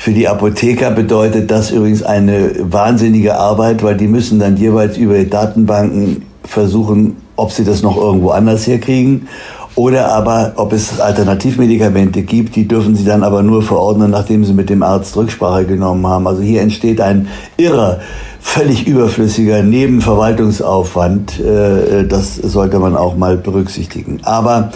[0.00, 5.20] Für die Apotheker bedeutet das übrigens eine wahnsinnige Arbeit, weil die müssen dann jeweils über
[5.24, 9.26] Datenbanken versuchen, ob sie das noch irgendwo anders herkriegen.
[9.74, 14.52] Oder aber, ob es Alternativmedikamente gibt, die dürfen sie dann aber nur verordnen, nachdem sie
[14.52, 16.28] mit dem Arzt Rücksprache genommen haben.
[16.28, 17.26] Also hier entsteht ein
[17.56, 17.98] irrer,
[18.40, 21.40] völlig überflüssiger Nebenverwaltungsaufwand.
[21.40, 24.20] Äh, das sollte man auch mal berücksichtigen.
[24.22, 24.70] Aber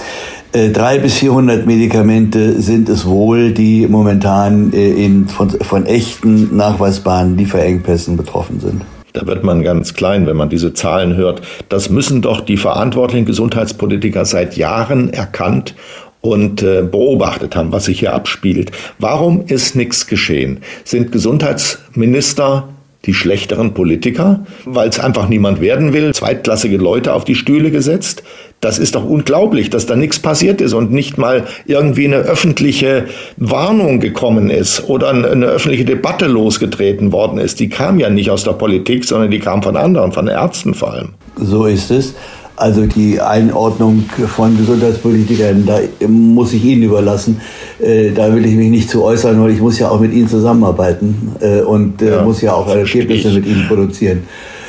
[0.53, 7.37] drei bis 400 Medikamente sind es wohl, die momentan äh, in, von, von echten nachweisbaren
[7.37, 8.83] Lieferengpässen betroffen sind.
[9.15, 11.43] Da wird man ganz klein, wenn man diese Zahlen hört.
[11.69, 15.75] Das müssen doch die verantwortlichen Gesundheitspolitiker seit Jahren erkannt
[16.23, 18.73] und äh, beobachtet haben, was sich hier abspielt.
[18.99, 20.61] Warum ist nichts geschehen?
[20.85, 22.69] Sind Gesundheitsminister
[23.05, 28.23] die schlechteren Politiker, weil es einfach niemand werden will, zweitklassige Leute auf die Stühle gesetzt.
[28.63, 33.07] Das ist doch unglaublich, dass da nichts passiert ist und nicht mal irgendwie eine öffentliche
[33.37, 37.59] Warnung gekommen ist oder eine öffentliche Debatte losgetreten worden ist.
[37.59, 40.93] Die kam ja nicht aus der Politik, sondern die kam von anderen, von Ärzten vor
[40.93, 41.09] allem.
[41.35, 42.15] So ist es.
[42.55, 47.41] Also die Einordnung von Gesundheitspolitikern, da muss ich Ihnen überlassen.
[47.81, 50.29] Äh, da will ich mich nicht zu äußern, weil ich muss ja auch mit Ihnen
[50.29, 54.23] zusammenarbeiten äh, und äh, ja, muss ja auch Ergebnisse mit Ihnen produzieren.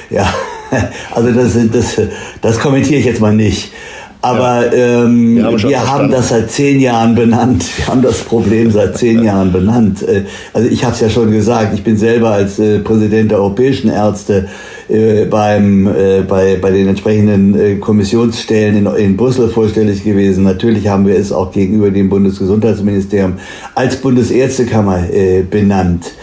[0.10, 0.34] Ja,
[1.11, 2.01] also das, das,
[2.41, 3.71] das kommentiere ich jetzt mal nicht.
[4.24, 7.65] Aber ähm, wir, haben, wir haben, das seit zehn Jahren benannt.
[7.78, 10.01] Wir haben das Problem seit zehn Jahren benannt.
[10.01, 13.39] Äh, also ich habe es ja schon gesagt, ich bin selber als äh, Präsident der
[13.39, 14.47] europäischen Ärzte
[14.88, 20.45] äh, beim, äh, bei, bei den entsprechenden äh, Kommissionsstellen in, in Brüssel vorstellig gewesen.
[20.45, 23.34] Natürlich haben wir es auch gegenüber dem Bundesgesundheitsministerium
[23.76, 26.13] als Bundesärztekammer äh, benannt.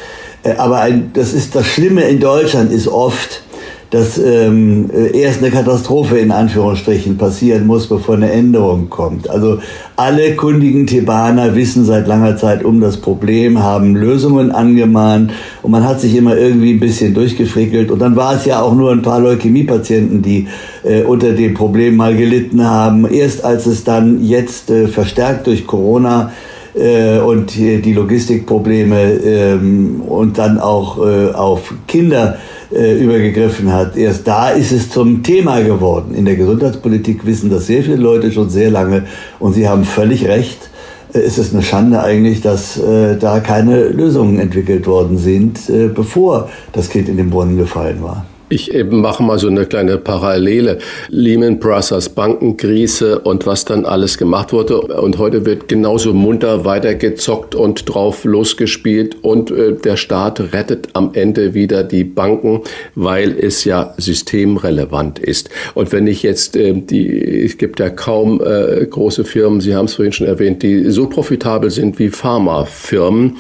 [0.57, 3.43] Aber ein, das ist das Schlimme in Deutschland ist oft,
[3.91, 9.29] dass ähm, erst eine Katastrophe in Anführungsstrichen passieren muss, bevor eine Änderung kommt.
[9.29, 9.59] Also
[9.97, 15.33] alle kundigen Thebaner wissen seit langer Zeit um das Problem, haben Lösungen angemahnt
[15.63, 17.91] und man hat sich immer irgendwie ein bisschen durchgefrickelt.
[17.91, 20.47] Und dann war es ja auch nur ein paar Leukämiepatienten, die
[20.85, 23.11] äh, unter dem Problem mal gelitten haben.
[23.11, 26.31] Erst als es dann jetzt äh, verstärkt durch Corona
[26.75, 32.39] äh, und die Logistikprobleme ähm, und dann auch äh, auf Kinder
[32.73, 33.97] äh, übergegriffen hat.
[33.97, 36.15] Erst da ist es zum Thema geworden.
[36.15, 39.07] In der Gesundheitspolitik wissen das sehr viele Leute schon sehr lange
[39.39, 40.71] und sie haben völlig recht.
[41.13, 45.89] Äh, es ist eine Schande eigentlich, dass äh, da keine Lösungen entwickelt worden sind, äh,
[45.89, 48.25] bevor das Kind in den Brunnen gefallen war.
[48.53, 50.79] Ich eben mache mal so eine kleine Parallele.
[51.09, 54.81] Lehman Brothers Bankenkrise und was dann alles gemacht wurde.
[54.81, 59.19] Und heute wird genauso munter weitergezockt und drauf losgespielt.
[59.23, 62.63] Und äh, der Staat rettet am Ende wieder die Banken,
[62.97, 65.49] weil es ja systemrelevant ist.
[65.75, 69.85] Und wenn ich jetzt äh, die, es gibt ja kaum äh, große Firmen, Sie haben
[69.85, 73.37] es vorhin schon erwähnt, die so profitabel sind wie Pharmafirmen.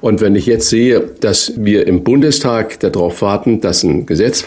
[0.00, 4.40] Und wenn ich jetzt sehe, dass wir im Bundestag darauf warten, dass ein Gesetz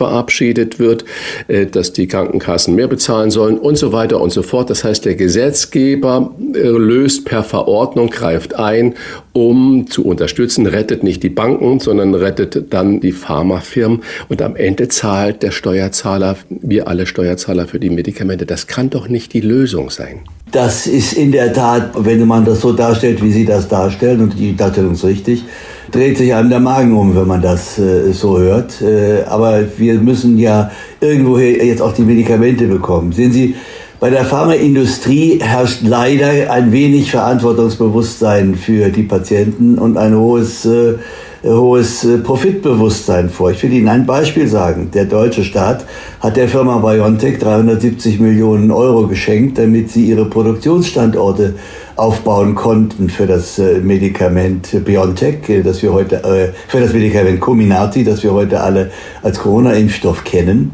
[0.80, 1.06] wird,
[1.48, 4.70] äh, dass die Krankenkassen mehr bezahlen sollen und so weiter und so fort.
[4.70, 8.96] Das heißt, der Gesetzgeber äh, löst per Verordnung, greift ein,
[9.34, 14.88] um zu unterstützen, rettet nicht die Banken, sondern rettet dann die Pharmafirmen und am Ende
[14.88, 18.46] zahlt der Steuerzahler, wir alle Steuerzahler für die Medikamente.
[18.46, 20.22] Das kann doch nicht die Lösung sein.
[20.52, 24.40] Das ist in der Tat, wenn man das so darstellt, wie Sie das darstellen, und
[24.40, 25.44] die Darstellung ist richtig,
[25.92, 28.82] dreht sich einem der Magen um, wenn man das äh, so hört.
[28.82, 33.12] Äh, aber wir müssen ja irgendwo jetzt auch die Medikamente bekommen.
[33.12, 33.56] Sehen Sie,
[34.00, 40.96] bei der Pharmaindustrie herrscht leider ein wenig Verantwortungsbewusstsein für die Patienten und ein hohes äh,
[41.44, 43.52] hohes äh, Profitbewusstsein vor.
[43.52, 44.90] Ich will Ihnen ein Beispiel sagen.
[44.94, 45.86] Der deutsche Staat
[46.20, 51.56] hat der Firma BioNTech 370 Millionen Euro geschenkt, damit sie ihre Produktionsstandorte
[51.98, 58.04] aufbauen konnten für das äh, Medikament BioNTech, äh, das wir heute, für das Medikament Comirnaty,
[58.04, 58.92] das wir heute alle
[59.24, 60.72] als Corona-Impfstoff kennen.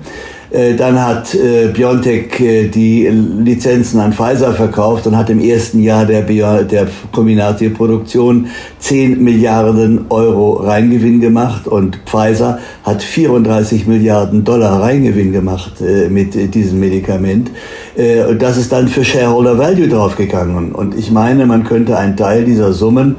[0.53, 5.81] Äh, dann hat äh, BioNTech äh, die Lizenzen an Pfizer verkauft und hat im ersten
[5.81, 8.47] Jahr der, Bio, der Combinati-Produktion
[8.77, 16.79] 10 Milliarden Euro Reingewinn gemacht und Pfizer hat 34 Milliarden Dollar Reingewinn gemacht mit diesem
[16.79, 17.49] Medikament.
[17.95, 20.71] Und das ist dann für Shareholder Value draufgegangen.
[20.71, 23.17] Und ich meine, man könnte einen Teil dieser Summen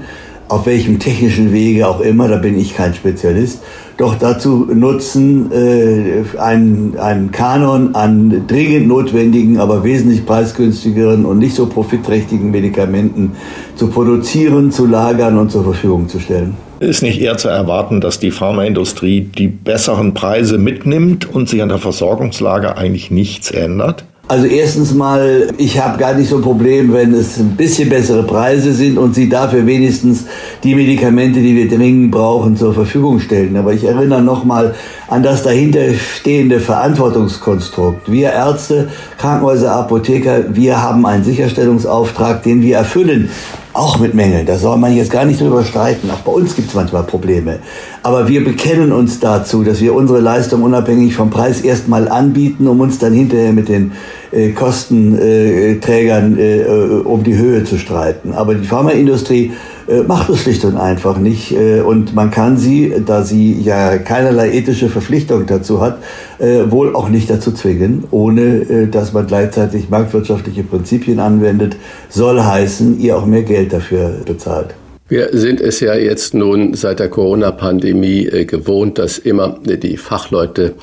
[0.49, 3.62] auf welchem technischen Wege auch immer, da bin ich kein Spezialist,
[3.97, 11.55] doch dazu nutzen, äh, einen, einen Kanon an dringend notwendigen, aber wesentlich preisgünstigeren und nicht
[11.55, 13.33] so profitträchtigen Medikamenten
[13.77, 16.55] zu produzieren, zu lagern und zur Verfügung zu stellen.
[16.81, 21.68] Ist nicht eher zu erwarten, dass die Pharmaindustrie die besseren Preise mitnimmt und sich an
[21.68, 24.05] der Versorgungslage eigentlich nichts ändert?
[24.27, 28.22] Also erstens mal, ich habe gar nicht so ein Problem, wenn es ein bisschen bessere
[28.22, 30.25] Preise sind und sie dafür wenigstens
[30.62, 33.55] die Medikamente, die wir dringend brauchen, zur Verfügung stellen.
[33.55, 34.75] Aber ich erinnere nochmal
[35.09, 38.11] an das dahinterstehende Verantwortungskonstrukt.
[38.11, 43.29] Wir Ärzte, Krankenhäuser, Apotheker, wir haben einen Sicherstellungsauftrag, den wir erfüllen.
[43.75, 46.11] Auch mit Mängeln, da soll man jetzt gar nicht drüber streiten.
[46.11, 47.59] Auch bei uns gibt es manchmal Probleme.
[48.05, 52.81] Aber wir bekennen uns dazu, dass wir unsere Leistung unabhängig vom Preis erstmal anbieten, um
[52.81, 53.93] uns dann hinterher mit den
[54.31, 58.35] äh, Kostenträgern äh, äh, um die Höhe zu streiten.
[58.35, 59.53] Aber die Pharmaindustrie
[59.89, 61.53] äh, macht es schlicht und einfach nicht.
[61.53, 65.97] Äh, und man kann sie, da sie ja keinerlei ethische Verpflichtung dazu hat,
[66.39, 71.77] äh, wohl auch nicht dazu zwingen, ohne dass man gleichzeitig marktwirtschaftliche Prinzipien anwendet,
[72.11, 74.75] soll heißen, ihr auch mehr Geld dafür bezahlt.
[75.07, 80.75] Wir sind es ja jetzt nun seit der Corona-Pandemie gewohnt, dass immer die Fachleute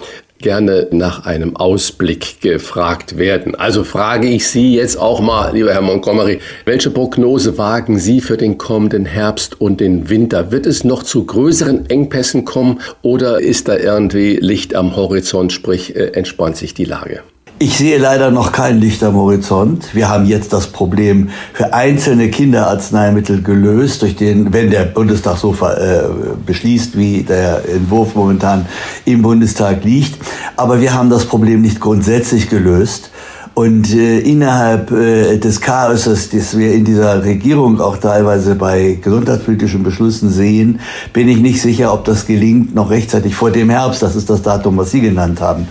[0.41, 3.55] gerne nach einem Ausblick gefragt werden.
[3.55, 8.37] Also frage ich Sie jetzt auch mal, lieber Herr Montgomery, welche Prognose wagen Sie für
[8.37, 10.51] den kommenden Herbst und den Winter?
[10.51, 15.95] Wird es noch zu größeren Engpässen kommen oder ist da irgendwie Licht am Horizont, sprich
[15.95, 17.21] äh, entspannt sich die Lage?
[17.61, 19.93] Ich sehe leider noch kein Licht am Horizont.
[19.93, 25.53] Wir haben jetzt das Problem für einzelne Kinderarzneimittel gelöst, durch den, wenn der Bundestag so
[25.53, 26.01] äh,
[26.43, 28.65] beschließt, wie der Entwurf momentan
[29.05, 30.17] im Bundestag liegt.
[30.57, 33.11] Aber wir haben das Problem nicht grundsätzlich gelöst.
[33.53, 39.83] Und äh, innerhalb äh, des Chaoses, das wir in dieser Regierung auch teilweise bei gesundheitspolitischen
[39.83, 40.79] Beschlüssen sehen,
[41.11, 44.41] bin ich nicht sicher, ob das gelingt, noch rechtzeitig vor dem Herbst, das ist das
[44.41, 45.67] Datum, was Sie genannt haben,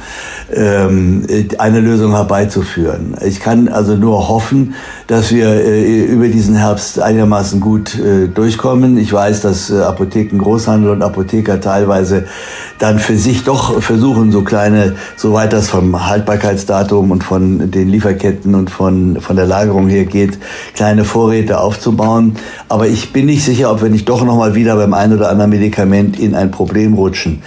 [0.54, 1.26] ähm,
[1.58, 3.14] eine Lösung herbeizuführen.
[3.24, 4.74] Ich kann also nur hoffen,
[5.06, 8.98] dass wir äh, über diesen Herbst einigermaßen gut äh, durchkommen.
[8.98, 12.26] Ich weiß, dass äh, Apotheken, Großhandel und Apotheker teilweise
[12.78, 18.54] dann für sich doch versuchen, so kleine, soweit das vom Haltbarkeitsdatum und von den Lieferketten
[18.54, 20.38] und von, von der Lagerung her geht,
[20.74, 22.36] kleine Vorräte aufzubauen.
[22.68, 25.50] Aber ich bin nicht sicher, ob wir nicht doch nochmal wieder beim ein oder anderen
[25.50, 27.42] Medikament in ein Problem rutschen.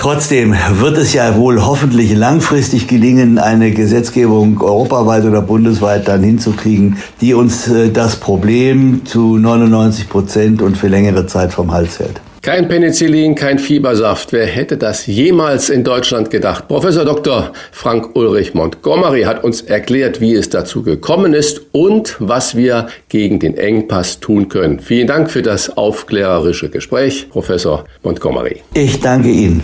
[0.00, 6.96] Trotzdem wird es ja wohl hoffentlich langfristig gelingen, eine Gesetzgebung europaweit oder bundesweit dann hinzukriegen,
[7.20, 12.18] die uns äh, das Problem zu 99 Prozent und für längere Zeit vom Hals hält.
[12.40, 14.32] Kein Penicillin, kein Fiebersaft.
[14.32, 16.66] Wer hätte das jemals in Deutschland gedacht?
[16.66, 17.52] Professor Dr.
[17.70, 23.38] Frank Ulrich Montgomery hat uns erklärt, wie es dazu gekommen ist und was wir gegen
[23.38, 24.80] den Engpass tun können.
[24.80, 28.62] Vielen Dank für das aufklärerische Gespräch, Professor Montgomery.
[28.72, 29.62] Ich danke Ihnen.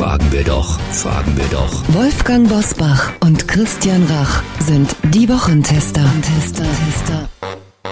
[0.00, 1.82] Fragen wir doch, fragen wir doch.
[1.88, 6.00] Wolfgang Bosbach und Christian Rach sind die Wochentester.
[6.22, 7.28] Tester, Tester.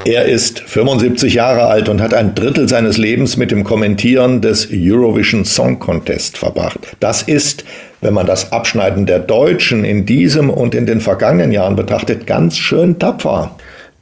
[0.06, 4.70] Er ist 75 Jahre alt und hat ein Drittel seines Lebens mit dem Kommentieren des
[4.72, 6.78] Eurovision Song Contest verbracht.
[6.98, 7.66] Das ist,
[8.00, 12.56] wenn man das Abschneiden der Deutschen in diesem und in den vergangenen Jahren betrachtet, ganz
[12.56, 13.54] schön tapfer.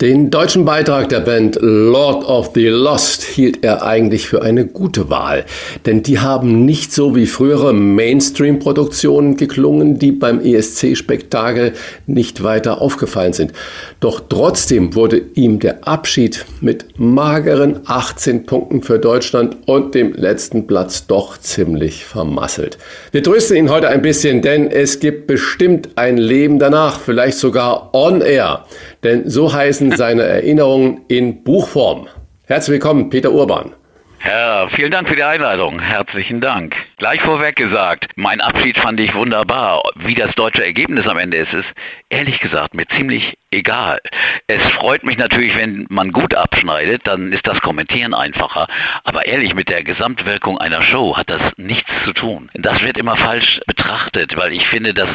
[0.03, 5.09] Den deutschen Beitrag der Band Lord of the Lost hielt er eigentlich für eine gute
[5.09, 5.47] Wahl,
[5.86, 11.72] denn die haben nicht so wie frühere Mainstream-Produktionen geklungen, die beim ESC-Spektakel
[12.07, 13.55] nicht weiter aufgefallen sind.
[14.01, 20.66] Doch trotzdem wurde ihm der Abschied mit mageren 18 Punkten für Deutschland und dem letzten
[20.66, 22.76] Platz doch ziemlich vermasselt.
[23.12, 27.94] Wir trösten ihn heute ein bisschen, denn es gibt bestimmt ein Leben danach, vielleicht sogar
[27.94, 28.66] on air.
[29.03, 32.09] Denn so heißen seine Erinnerungen in Buchform.
[32.44, 33.72] Herzlich willkommen, Peter Urban.
[34.18, 35.78] Herr, vielen Dank für die Einladung.
[35.78, 36.74] Herzlichen Dank.
[36.97, 39.82] Gleich vorweg gesagt, mein Abschied fand ich wunderbar.
[39.97, 41.68] Wie das deutsche Ergebnis am Ende ist, ist
[42.09, 44.00] ehrlich gesagt mir ziemlich egal.
[44.46, 48.68] Es freut mich natürlich, wenn man gut abschneidet, dann ist das Kommentieren einfacher.
[49.04, 52.50] Aber ehrlich, mit der Gesamtwirkung einer Show hat das nichts zu tun.
[52.54, 55.09] Das wird immer falsch betrachtet, weil ich finde, dass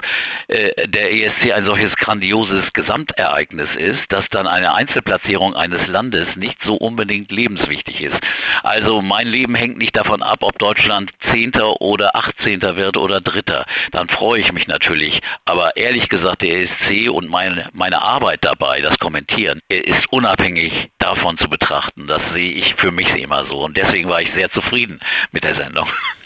[0.48, 6.58] äh, der ESC ein solches grandioses Gesamtereignis ist, dass dann eine Einzelplatzierung eines Landes nicht
[6.64, 8.20] so unbedingt lebenswichtig ist.
[8.64, 13.66] Also mein Leben hängt nicht davon ab, ob Deutschland Zehnter oder Achtzehnter wird oder Dritter.
[13.92, 15.22] Dann freue ich mich natürlich.
[15.46, 20.90] Aber ehrlich gesagt, der ESC und meine, meine Arbeit Arbeit dabei, das Kommentieren, ist unabhängig
[21.00, 22.08] davon zu betrachten.
[22.08, 23.64] Das sehe ich für mich immer so.
[23.64, 25.00] Und deswegen war ich sehr zufrieden
[25.32, 25.90] mit der Sendung.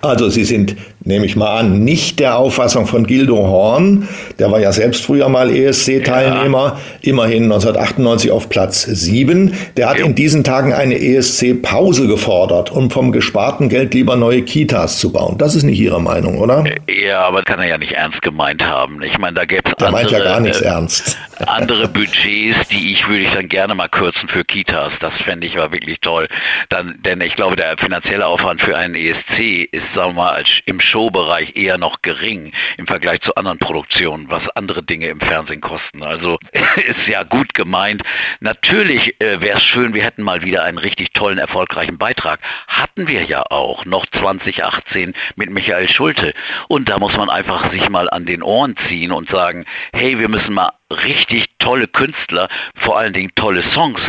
[0.00, 4.08] Also Sie sind, nehme ich mal an, nicht der Auffassung von Gildo Horn,
[4.38, 6.78] der war ja selbst früher mal ESC-Teilnehmer, ja.
[7.02, 9.54] immerhin 1998 auf Platz 7.
[9.76, 10.06] Der hat jo.
[10.06, 15.38] in diesen Tagen eine ESC-Pause gefordert, um vom gesparten Geld lieber neue Kitas zu bauen.
[15.38, 16.64] Das ist nicht Ihre Meinung, oder?
[16.88, 19.02] Ja, aber kann er ja nicht ernst gemeint haben.
[19.02, 21.16] Ich meine, da gäbe es andere, meint ja gar nichts äh, ernst.
[21.48, 24.92] Andere Budgets, die ich würde ich dann gerne mal kürzen für Kitas.
[25.00, 26.28] Das fände ich aber wirklich toll.
[26.68, 30.80] Dann, denn ich glaube, der finanzielle Aufwand für einen ESC ist, sagen wir mal, im
[30.80, 36.02] Showbereich eher noch gering im Vergleich zu anderen Produktionen, was andere Dinge im Fernsehen kosten.
[36.02, 36.38] Also
[36.76, 38.02] ist ja gut gemeint.
[38.40, 42.40] Natürlich äh, wäre es schön, wir hätten mal wieder einen richtig tollen, erfolgreichen Beitrag.
[42.68, 46.34] Hatten wir ja auch noch 2018 mit Michael Schulte.
[46.68, 50.28] Und da muss man einfach sich mal an den Ohren ziehen und sagen, hey, wir
[50.28, 54.00] müssen mal richtig tolle Künstler, vor allen Dingen tolle Songs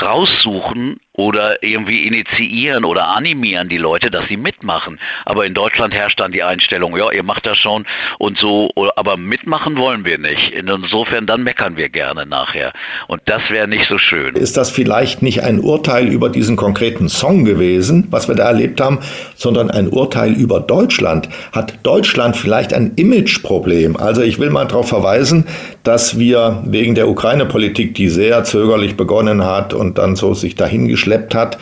[0.00, 5.00] raussuchen oder irgendwie initiieren oder animieren die Leute, dass sie mitmachen.
[5.24, 7.86] Aber in Deutschland herrscht dann die Einstellung, ja, ihr macht das schon
[8.18, 10.52] und so, aber mitmachen wollen wir nicht.
[10.52, 12.72] Insofern dann meckern wir gerne nachher.
[13.08, 14.36] Und das wäre nicht so schön.
[14.36, 18.80] Ist das vielleicht nicht ein Urteil über diesen konkreten Song gewesen, was wir da erlebt
[18.80, 19.00] haben,
[19.34, 21.28] sondern ein Urteil über Deutschland?
[21.52, 23.96] Hat Deutschland vielleicht ein Imageproblem?
[23.96, 25.46] Also ich will mal darauf verweisen,
[25.82, 30.56] dass wir wegen der Ukraine-Politik, die sehr zögerlich begonnen hat und dann so sich
[31.06, 31.58] dahingeschleppt hat,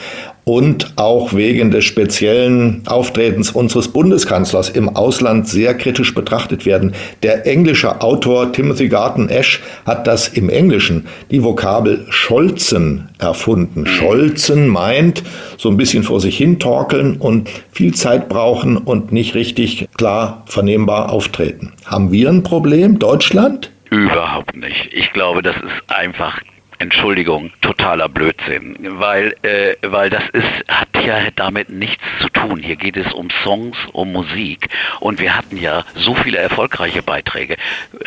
[0.46, 6.92] und auch wegen des speziellen Auftretens unseres Bundeskanzlers im Ausland sehr kritisch betrachtet werden.
[7.22, 13.86] Der englische Autor Timothy Garton Ash hat das im Englischen die Vokabel Scholzen erfunden.
[13.86, 15.22] Scholzen meint
[15.56, 20.42] so ein bisschen vor sich hin torkeln und viel Zeit brauchen und nicht richtig klar
[20.44, 21.72] vernehmbar auftreten.
[21.86, 23.70] Haben wir ein Problem, Deutschland?
[23.88, 24.90] Überhaupt nicht.
[24.92, 26.38] Ich glaube, das ist einfach
[26.78, 32.60] Entschuldigung, totaler Blödsinn, weil, äh, weil das ist, hat ja damit nichts zu tun.
[32.60, 34.68] Hier geht es um Songs, um Musik
[35.00, 37.56] und wir hatten ja so viele erfolgreiche Beiträge.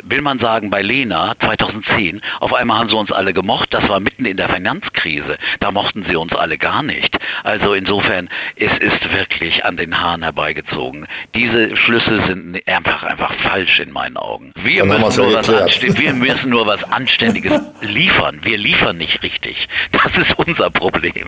[0.04, 4.00] Will man sagen, bei Lena 2010, auf einmal haben sie uns alle gemocht, das war
[4.00, 7.18] mitten in der Finanzkrise, da mochten sie uns alle gar nicht.
[7.44, 11.08] Also insofern, es ist wirklich an den Haaren herbeigezogen.
[11.36, 14.54] Diese Schlüsse sind einfach, einfach falsch in meinen Augen.
[14.56, 18.40] Wir, müssen nur, was wir müssen nur was Anständiges liefern.
[18.44, 19.68] Wir liefern nicht richtig.
[19.92, 21.28] Das ist unser Problem.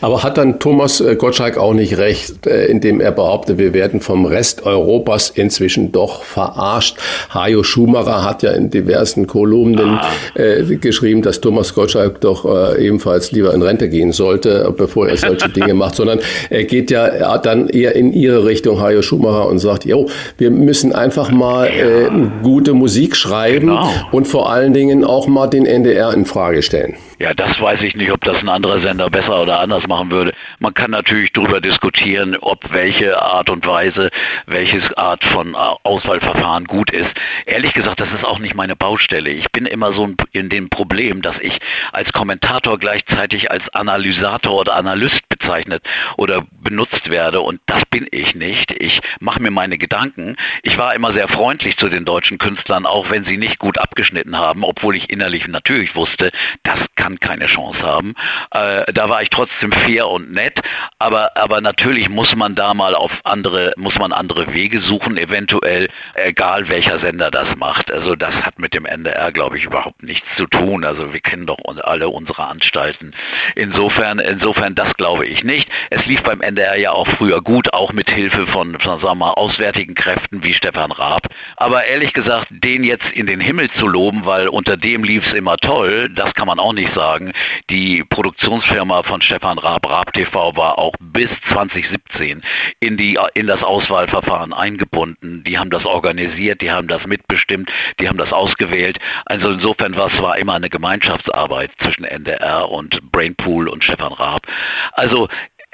[0.00, 4.00] Aber hat dann Thomas äh, Gottschalk auch nicht recht, äh, indem er behauptet, wir werden
[4.00, 6.96] vom Rest Europas inzwischen doch verarscht?
[7.30, 10.10] Hajo Schumacher hat ja in diversen Kolumnen ah.
[10.34, 15.16] äh, geschrieben, dass Thomas Gottschalk doch äh, ebenfalls lieber in Rente gehen sollte, bevor er
[15.16, 16.20] solche Dinge macht, sondern
[16.50, 20.92] er geht ja dann eher in ihre Richtung, Hajo Schumacher, und sagt, jo, wir müssen
[20.92, 22.10] einfach mal äh,
[22.42, 23.88] gute Musik schreiben genau.
[24.10, 26.96] und vor allen Dingen auch mal den NDR in Frage stellen.
[27.18, 30.32] Ja, das weiß ich nicht, ob das ein anderer Sender besser oder anders machen würde.
[30.60, 34.10] Man kann natürlich darüber diskutieren, ob welche Art und Weise,
[34.46, 37.10] welches Art von Auswahlverfahren gut ist.
[37.46, 39.30] Ehrlich gesagt, das ist auch nicht meine Baustelle.
[39.30, 41.58] Ich bin immer so in dem Problem, dass ich
[41.92, 45.82] als Kommentator gleichzeitig als Analysator oder Analyst bezeichnet
[46.16, 48.70] oder benutzt werde und das bin ich nicht.
[48.78, 50.36] Ich mache mir meine Gedanken.
[50.62, 54.36] Ich war immer sehr freundlich zu den deutschen Künstlern, auch wenn sie nicht gut abgeschnitten
[54.36, 56.30] haben, obwohl ich innerlich natürlich wusste,
[56.62, 58.14] das kann keine Chance haben.
[58.50, 60.60] Äh, da war ich trotzdem fair und nett,
[60.98, 65.88] aber, aber natürlich muss man da mal auf andere, muss man andere Wege suchen, eventuell,
[66.14, 67.90] egal welcher Sender das macht.
[67.90, 70.84] Also das hat mit dem NDR, glaube ich, überhaupt nichts zu tun.
[70.84, 73.14] Also wir kennen doch alle unsere Anstalten.
[73.54, 75.68] Insofern, insofern, das glaube ich nicht.
[75.90, 79.32] Es lief beim NDR ja auch früher gut, auch mit Hilfe von, sagen wir mal,
[79.32, 81.28] auswärtigen Kräften wie Stefan Raab.
[81.56, 85.32] Aber ehrlich gesagt, den jetzt in den Himmel zu loben, weil unter dem lief es
[85.32, 87.32] immer toll, das kann man auch nicht sagen.
[87.70, 92.42] Die Produktionsfirma von Stefan Raab, Raab TV, war auch bis 2017
[92.80, 95.42] in, die, in das Auswahlverfahren eingebunden.
[95.44, 98.98] Die haben das organisiert, die haben das mitbestimmt, die haben das ausgewählt.
[99.24, 104.46] Also insofern war es war immer eine Gemeinschaftsarbeit zwischen NDR und Brainpool und Stefan Raab.
[104.92, 105.28] Also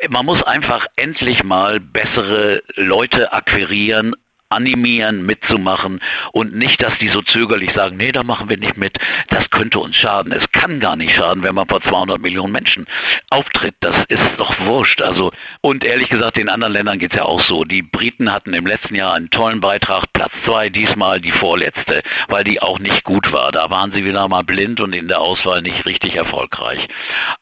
[0.09, 4.14] man muss einfach endlich mal bessere Leute akquirieren,
[4.51, 6.01] animieren, mitzumachen
[6.32, 9.78] und nicht, dass die so zögerlich sagen, nee, da machen wir nicht mit, das könnte
[9.78, 10.32] uns schaden.
[10.32, 12.86] Es kann gar nicht schaden, wenn man vor 200 Millionen Menschen
[13.30, 13.74] auftritt.
[13.80, 15.03] Das ist doch wurscht.
[15.03, 17.64] Also, und ehrlich gesagt, in anderen Ländern geht es ja auch so.
[17.64, 22.44] Die Briten hatten im letzten Jahr einen tollen Beitrag, Platz zwei, diesmal die vorletzte, weil
[22.44, 23.53] die auch nicht gut war.
[23.53, 26.88] Da waren sie wieder mal blind und in der Auswahl nicht richtig erfolgreich.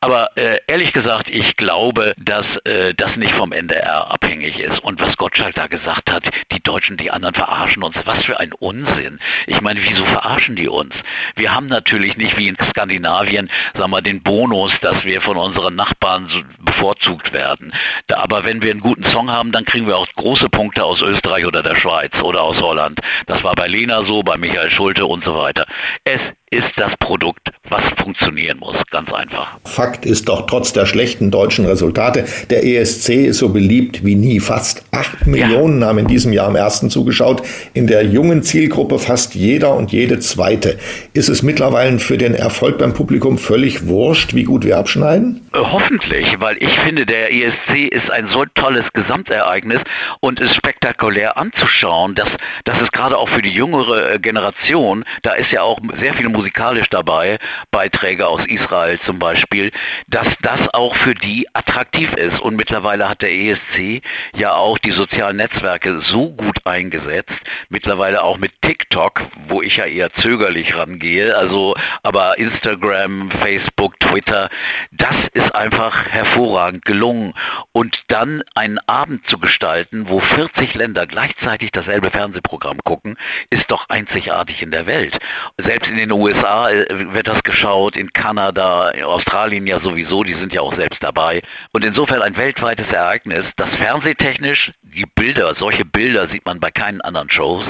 [0.00, 4.80] Aber äh, ehrlich gesagt, ich glaube, dass äh, das nicht vom NDR abhängig ist.
[4.80, 7.96] Und was Gottschalk da gesagt hat, die Deutschen die anderen verarschen uns.
[8.04, 9.18] Was für ein Unsinn.
[9.46, 10.94] Ich meine, wieso verarschen die uns?
[11.34, 15.74] Wir haben natürlich nicht wie in Skandinavien, sagen wir, den Bonus, dass wir von unseren
[15.74, 16.28] Nachbarn
[16.60, 17.72] bevorzugt werden.
[18.06, 21.02] Da, aber wenn wir einen guten Song haben, dann kriegen wir auch große Punkte aus
[21.02, 23.00] Österreich oder der Schweiz oder aus Holland.
[23.26, 25.66] Das war bei Lena so, bei Michael Schulte und so weiter.
[26.04, 26.20] Es
[26.50, 29.58] ist das Produkt, was funktionieren muss, ganz einfach.
[29.64, 34.38] Fakt ist doch, trotz der schlechten deutschen Resultate, der ESC ist so beliebt wie nie.
[34.38, 35.88] Fast acht Millionen ja.
[35.88, 37.42] haben in diesem Jahr am ersten zugeschaut.
[37.74, 40.78] In der jungen Zielgruppe fast jeder und jede zweite.
[41.14, 45.48] Ist es mittlerweile für den Erfolg beim Publikum völlig wurscht, wie gut wir abschneiden?
[45.52, 49.80] Äh, hoffentlich, weil ich finde, der ESC ist ein so tolles Gesamtereignis
[50.20, 52.28] und ist spektakulär anzuschauen, dass,
[52.64, 56.35] dass es gerade auch für die jüngere äh, Generation, da ist ja auch sehr viel
[56.36, 57.38] musikalisch dabei,
[57.70, 59.72] Beiträge aus Israel zum Beispiel,
[60.06, 62.40] dass das auch für die attraktiv ist.
[62.40, 64.02] Und mittlerweile hat der ESC
[64.34, 67.32] ja auch die sozialen Netzwerke so gut eingesetzt,
[67.68, 74.50] mittlerweile auch mit TikTok, wo ich ja eher zögerlich rangehe, also aber Instagram, Facebook, Twitter,
[74.92, 77.34] das ist einfach hervorragend gelungen.
[77.72, 83.16] Und dann einen Abend zu gestalten, wo 40 Länder gleichzeitig dasselbe Fernsehprogramm gucken,
[83.50, 85.16] ist doch einzigartig in der Welt.
[85.56, 90.24] Selbst in den USA USA äh, wird das geschaut, in Kanada, in Australien ja sowieso,
[90.24, 91.42] die sind ja auch selbst dabei.
[91.72, 97.00] Und insofern ein weltweites Ereignis, das fernsehtechnisch, die Bilder, solche Bilder sieht man bei keinen
[97.00, 97.64] anderen Shows,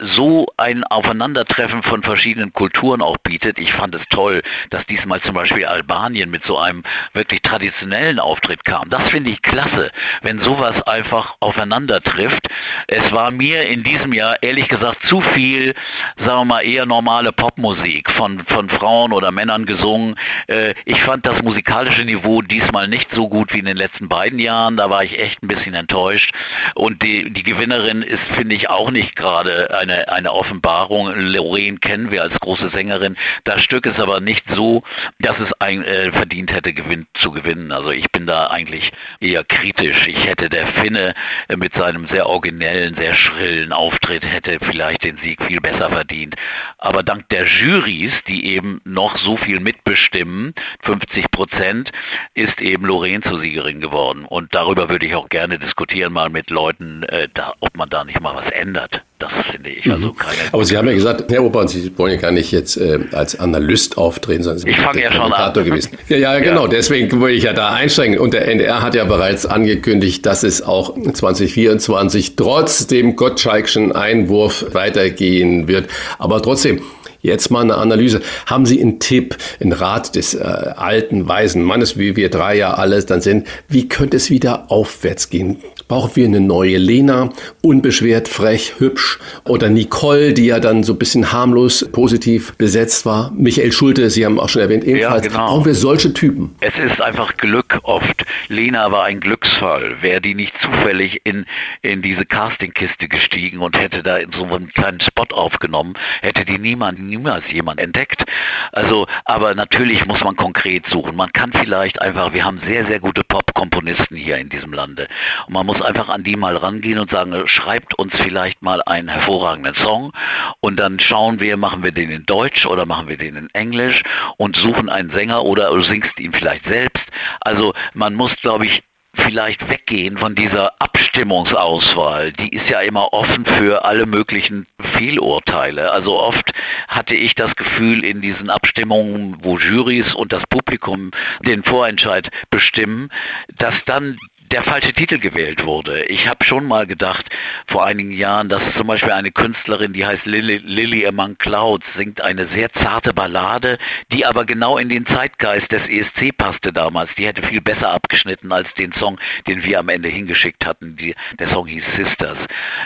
[0.00, 3.58] so ein Aufeinandertreffen von verschiedenen Kulturen auch bietet.
[3.58, 6.82] Ich fand es toll, dass diesmal zum Beispiel Albanien mit so einem
[7.14, 8.90] wirklich traditionellen Auftritt kam.
[8.90, 9.90] Das finde ich klasse,
[10.20, 12.48] wenn sowas einfach aufeinander trifft.
[12.86, 15.74] Es war mir in diesem Jahr ehrlich gesagt zu viel,
[16.18, 20.16] sagen wir mal, eher normale Popmusik von, von Frauen oder Männern gesungen.
[20.46, 24.38] Äh, ich fand das musikalische Niveau diesmal nicht so gut wie in den letzten beiden
[24.38, 24.76] Jahren.
[24.76, 26.32] Da war ich echt ein bisschen enttäuscht.
[26.74, 31.12] Und die, die Gewinnerin ist, finde ich, auch nicht gerade eine, eine Offenbarung.
[31.14, 33.16] Lorraine kennen wir als große Sängerin.
[33.44, 34.82] Das Stück ist aber nicht so,
[35.18, 37.72] dass es ein, äh, verdient hätte, gewinn, zu gewinnen.
[37.72, 40.06] Also ich bin da eigentlich eher kritisch.
[40.06, 41.14] Ich hätte der Finne
[41.56, 46.36] mit seinem sehr originellen, sehr schrillen Auftritt hätte vielleicht den Sieg viel besser verdient.
[46.78, 47.46] Aber dank der
[47.84, 51.90] Jurys, die eben noch so viel mitbestimmen, 50 Prozent,
[52.34, 54.24] ist eben Lorraine zur Siegerin geworden.
[54.24, 58.04] Und darüber würde ich auch gerne diskutieren mal mit Leuten, äh, da, ob man da
[58.04, 59.02] nicht mal was ändert.
[59.18, 60.16] Das finde ich also mhm.
[60.16, 60.36] keine.
[60.52, 63.38] Aber Sie haben ja gesagt, Herr Obern, Sie wollen ja gar nicht jetzt äh, als
[63.38, 65.52] Analyst auftreten, sondern Sie sind ich fange ja schon an.
[65.54, 65.98] gewesen.
[66.08, 66.64] Ja, ja, genau.
[66.64, 66.68] Ja.
[66.68, 68.18] Deswegen wollte ich ja da einsteigen.
[68.18, 74.66] Und der NDR hat ja bereits angekündigt, dass es auch 2024 trotz dem Gottschalkschen Einwurf
[74.72, 75.88] weitergehen wird.
[76.18, 76.82] Aber trotzdem,
[77.24, 78.20] Jetzt mal eine Analyse.
[78.44, 82.74] Haben Sie einen Tipp, einen Rat des äh, alten, weisen Mannes, wie wir drei ja
[82.74, 83.46] alles dann sind?
[83.66, 85.56] Wie könnte es wieder aufwärts gehen?
[85.86, 87.28] Brauchen wir eine neue Lena,
[87.62, 89.18] unbeschwert, frech, hübsch?
[89.44, 93.30] Oder Nicole, die ja dann so ein bisschen harmlos positiv besetzt war?
[93.36, 95.24] Michael Schulte, Sie haben auch schon erwähnt, ebenfalls.
[95.24, 95.46] Ja, genau.
[95.46, 96.54] Brauchen wir solche Typen?
[96.60, 98.24] Es ist einfach Glück oft.
[98.48, 100.00] Lena war ein Glücksfall.
[100.00, 101.44] Wäre die nicht zufällig in,
[101.82, 106.58] in diese Castingkiste gestiegen und hätte da in so einen kleinen Spot aufgenommen, hätte die
[106.58, 108.24] niemand, niemals jemand entdeckt.
[108.72, 111.14] Also, aber natürlich muss man konkret suchen.
[111.14, 115.08] Man kann vielleicht einfach, wir haben sehr, sehr gute Pop-Komponisten hier in diesem Lande.
[115.46, 119.08] Und man muss einfach an die mal rangehen und sagen, schreibt uns vielleicht mal einen
[119.08, 120.12] hervorragenden Song
[120.60, 124.02] und dann schauen wir, machen wir den in Deutsch oder machen wir den in Englisch
[124.36, 127.04] und suchen einen Sänger oder du singst ihn vielleicht selbst.
[127.40, 128.82] Also man muss, glaube ich,
[129.16, 132.32] vielleicht weggehen von dieser Abstimmungsauswahl.
[132.32, 134.66] Die ist ja immer offen für alle möglichen
[134.96, 135.90] Fehlurteile.
[135.92, 136.52] Also oft
[136.88, 141.12] hatte ich das Gefühl in diesen Abstimmungen, wo Jurys und das Publikum
[141.46, 143.10] den Vorentscheid bestimmen,
[143.56, 144.18] dass dann
[144.54, 146.04] der falsche Titel gewählt wurde.
[146.04, 147.28] Ich habe schon mal gedacht,
[147.66, 152.20] vor einigen Jahren, dass zum Beispiel eine Künstlerin, die heißt Lily, Lily Among Clouds, singt
[152.20, 153.78] eine sehr zarte Ballade,
[154.12, 157.10] die aber genau in den Zeitgeist des ESC passte damals.
[157.18, 160.94] Die hätte viel besser abgeschnitten als den Song, den wir am Ende hingeschickt hatten.
[160.94, 162.38] Die, der Song hieß Sisters.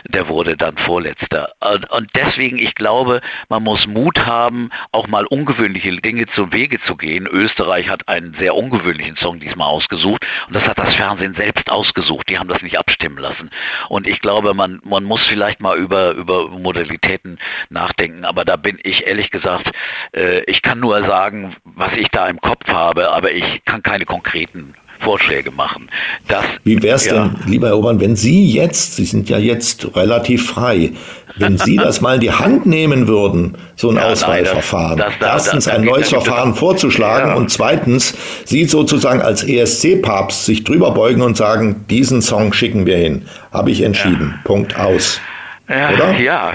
[0.08, 1.52] Der wurde dann vorletzter.
[1.60, 6.80] Und, und deswegen, ich glaube, man muss Mut haben, auch mal ungewöhnliche Dinge zum Wege
[6.86, 7.26] zu gehen.
[7.26, 11.70] Österreich hat einen sehr ungewöhnlichen Song diesmal ausgesucht und das hat das Fernsehen selbst selbst
[11.70, 12.28] ausgesucht.
[12.28, 13.50] Die haben das nicht abstimmen lassen.
[13.88, 17.38] Und ich glaube, man, man muss vielleicht mal über, über Modalitäten
[17.68, 18.24] nachdenken.
[18.24, 19.70] Aber da bin ich ehrlich gesagt,
[20.14, 24.04] äh, ich kann nur sagen, was ich da im Kopf habe, aber ich kann keine
[24.04, 25.88] konkreten Vorschläge machen.
[26.26, 29.38] Das, Wie wäre es ja, denn, lieber Herr Obern, wenn Sie jetzt, Sie sind ja
[29.38, 30.92] jetzt relativ frei,
[31.36, 34.98] wenn Sie das mal in die Hand nehmen würden, so ein ja, Auswahlverfahren.
[34.98, 37.36] Das, das, Erstens ein neues Verfahren vorzuschlagen ja.
[37.36, 42.96] und zweitens Sie sozusagen als ESC-Papst sich drüber beugen und sagen, diesen Song schicken wir
[42.96, 43.22] hin.
[43.52, 44.34] Habe ich entschieden.
[44.44, 45.20] Punkt aus.
[45.68, 46.12] Ja, Oder?
[46.20, 46.52] ja,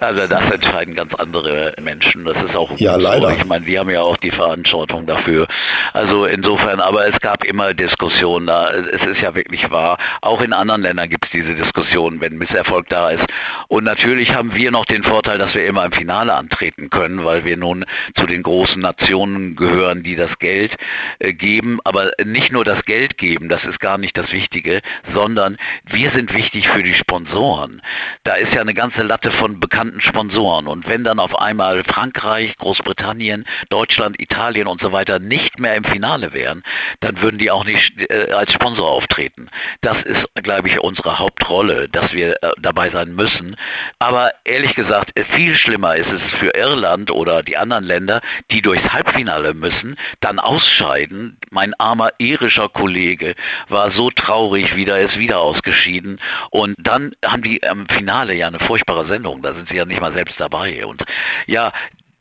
[0.00, 2.24] also das entscheiden ganz andere Menschen.
[2.24, 3.30] Das ist auch ja, leider.
[3.30, 5.46] Ich meine, wir haben ja auch die Verantwortung dafür.
[5.92, 8.70] Also insofern, aber es gab immer Diskussionen da.
[8.70, 9.98] Es ist ja wirklich wahr.
[10.20, 13.24] Auch in anderen Ländern gibt es diese Diskussionen, wenn Misserfolg da ist.
[13.68, 17.44] Und natürlich haben wir noch den Vorteil, dass wir immer im Finale antreten können, weil
[17.44, 17.84] wir nun
[18.16, 20.76] zu den großen Nationen gehören, die das Geld
[21.20, 21.78] äh, geben.
[21.84, 24.80] Aber nicht nur das Geld geben, das ist gar nicht das Wichtige,
[25.14, 27.80] sondern wir sind wichtig für die Sponsoren
[28.24, 30.66] da ist ja eine ganze Latte von bekannten Sponsoren.
[30.66, 35.84] Und wenn dann auf einmal Frankreich, Großbritannien, Deutschland, Italien und so weiter nicht mehr im
[35.84, 36.62] Finale wären,
[37.00, 39.48] dann würden die auch nicht äh, als Sponsor auftreten.
[39.82, 43.56] Das ist, glaube ich, unsere Hauptrolle, dass wir äh, dabei sein müssen.
[43.98, 48.90] Aber ehrlich gesagt, viel schlimmer ist es für Irland oder die anderen Länder, die durchs
[48.90, 51.36] Halbfinale müssen, dann ausscheiden.
[51.50, 53.34] Mein armer irischer Kollege
[53.68, 56.20] war so traurig wieder, ist wieder ausgeschieden.
[56.50, 59.42] Und dann haben die am Finale Finale ja eine furchtbare Sendung.
[59.42, 60.86] Da sind sie ja nicht mal selbst dabei.
[60.86, 61.02] Und
[61.48, 61.72] ja,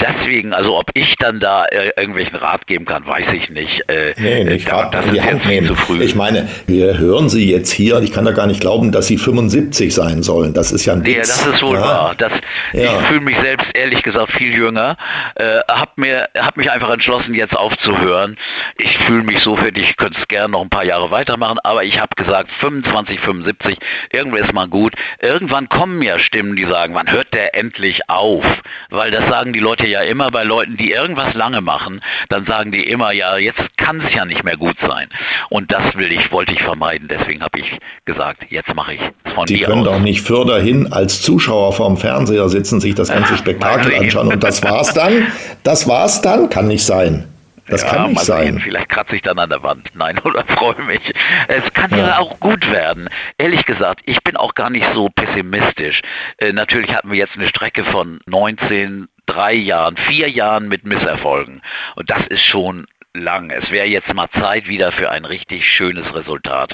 [0.04, 3.90] deswegen, also ob ich dann da äh, irgendwelchen Rat geben kann, weiß ich nicht.
[3.90, 6.04] Äh, nee, nicht da, das ist jetzt viel zu früh.
[6.04, 9.18] Ich meine, wir hören Sie jetzt hier ich kann da gar nicht glauben, dass Sie
[9.18, 10.54] 75 sein sollen.
[10.54, 11.16] Das ist ja ein Witz.
[11.16, 11.82] Nee, das ist wohl ja.
[11.82, 12.16] wahr.
[12.18, 12.32] Das,
[12.74, 13.00] ja.
[13.00, 14.98] Ich fühle mich selbst ehrlich gesagt viel jünger.
[15.36, 18.38] Äh, hab mir, hab mich einfach entschlossen, jetzt aufzuhören.
[18.78, 21.84] Ich fühle mich so fit, ich könnte es gerne noch ein paar Jahre weitermachen, aber
[21.84, 23.78] ich habe gesagt, 25, 75,
[24.12, 24.94] irgendwann ist mal gut.
[25.22, 28.46] Irgendwann kommen ja Stimmen, die sagen, wann hört der endlich auf?
[28.90, 32.72] Weil das sagen die Leute ja immer bei Leuten, die irgendwas lange machen, dann sagen
[32.72, 35.10] die immer, ja, jetzt kann es ja nicht mehr gut sein.
[35.50, 37.08] Und das will ich, wollte ich vermeiden.
[37.08, 39.02] Deswegen habe ich gesagt, jetzt mache ich
[39.34, 39.96] von Die können aus.
[39.96, 44.44] doch nicht fürder hin als Zuschauer vorm Fernseher sitzen, sich das ganze Spektakel anschauen und
[44.44, 45.28] das war's dann.
[45.64, 47.28] Das war's dann, kann nicht sein.
[47.68, 48.60] Das ja, kann nicht sein.
[48.60, 49.90] Vielleicht kratze ich dann an der Wand.
[49.96, 51.02] Nein, oder freue mich.
[51.48, 51.98] Es kann ja.
[51.98, 52.18] ja.
[52.20, 53.10] auch gut werden.
[53.38, 56.02] Ehrlich gesagt, ich bin auch gar nicht so pessimistisch.
[56.38, 61.62] Äh, natürlich hatten wir jetzt eine Strecke von 19, drei Jahren, vier Jahren mit Misserfolgen.
[61.96, 63.52] Und das ist schon lang.
[63.52, 66.74] Es wäre jetzt mal Zeit wieder für ein richtig schönes Resultat.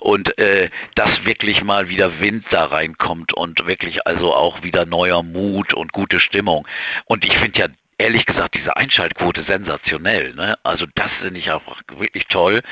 [0.00, 5.22] Und äh, dass wirklich mal wieder Wind da reinkommt und wirklich also auch wieder neuer
[5.22, 6.66] Mut und gute Stimmung.
[7.06, 7.66] Und ich finde ja
[8.00, 10.34] ehrlich gesagt diese Einschaltquote sensationell.
[10.34, 10.58] Ne?
[10.62, 12.62] Also das finde ich einfach wirklich toll.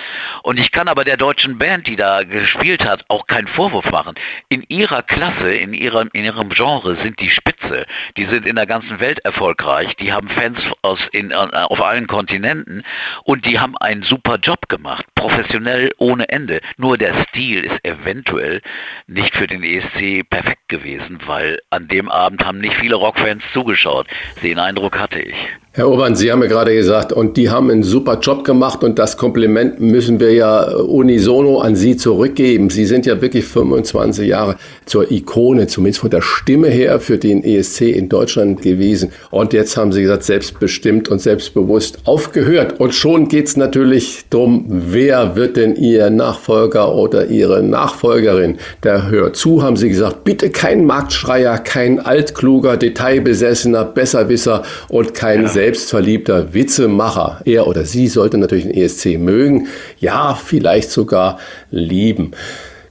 [0.43, 4.15] Und ich kann aber der deutschen Band, die da gespielt hat, auch keinen Vorwurf machen.
[4.49, 7.31] In ihrer Klasse, in ihrem, in ihrem Genre sind die
[7.69, 7.87] Spitze.
[8.17, 9.95] Die sind in der ganzen Welt erfolgreich.
[9.97, 12.85] Die haben Fans aus in, auf allen Kontinenten
[13.25, 15.05] und die haben einen super Job gemacht.
[15.15, 16.61] Professionell ohne Ende.
[16.77, 18.63] Nur der Stil ist eventuell
[19.07, 24.07] nicht für den ESC perfekt gewesen, weil an dem Abend haben nicht viele Rockfans zugeschaut.
[24.43, 25.37] Den Eindruck hatte ich.
[25.79, 28.99] Herr Obern, Sie haben ja gerade gesagt, und die haben einen super Job gemacht und
[28.99, 32.69] das Kompliment müssen wir ja unisono an Sie zurückgeben.
[32.69, 34.57] Sie sind ja wirklich 25 Jahre
[34.87, 39.13] zur Ikone, zumindest von der Stimme her, für den ESC in Deutschland gewesen.
[39.31, 42.81] Und jetzt haben Sie gesagt, selbstbestimmt und selbstbewusst aufgehört.
[42.81, 48.59] Und schon geht es natürlich darum, wer wird denn Ihr Nachfolger oder Ihre Nachfolgerin?
[48.83, 55.43] Der hört zu, haben Sie gesagt, bitte kein Marktschreier, kein altkluger, detailbesessener Besserwisser und kein
[55.43, 57.43] ja selbstverliebter Witzemacher.
[57.45, 59.67] Er oder sie sollte natürlich den ESC mögen,
[60.01, 61.39] ja, vielleicht sogar
[61.71, 62.31] lieben.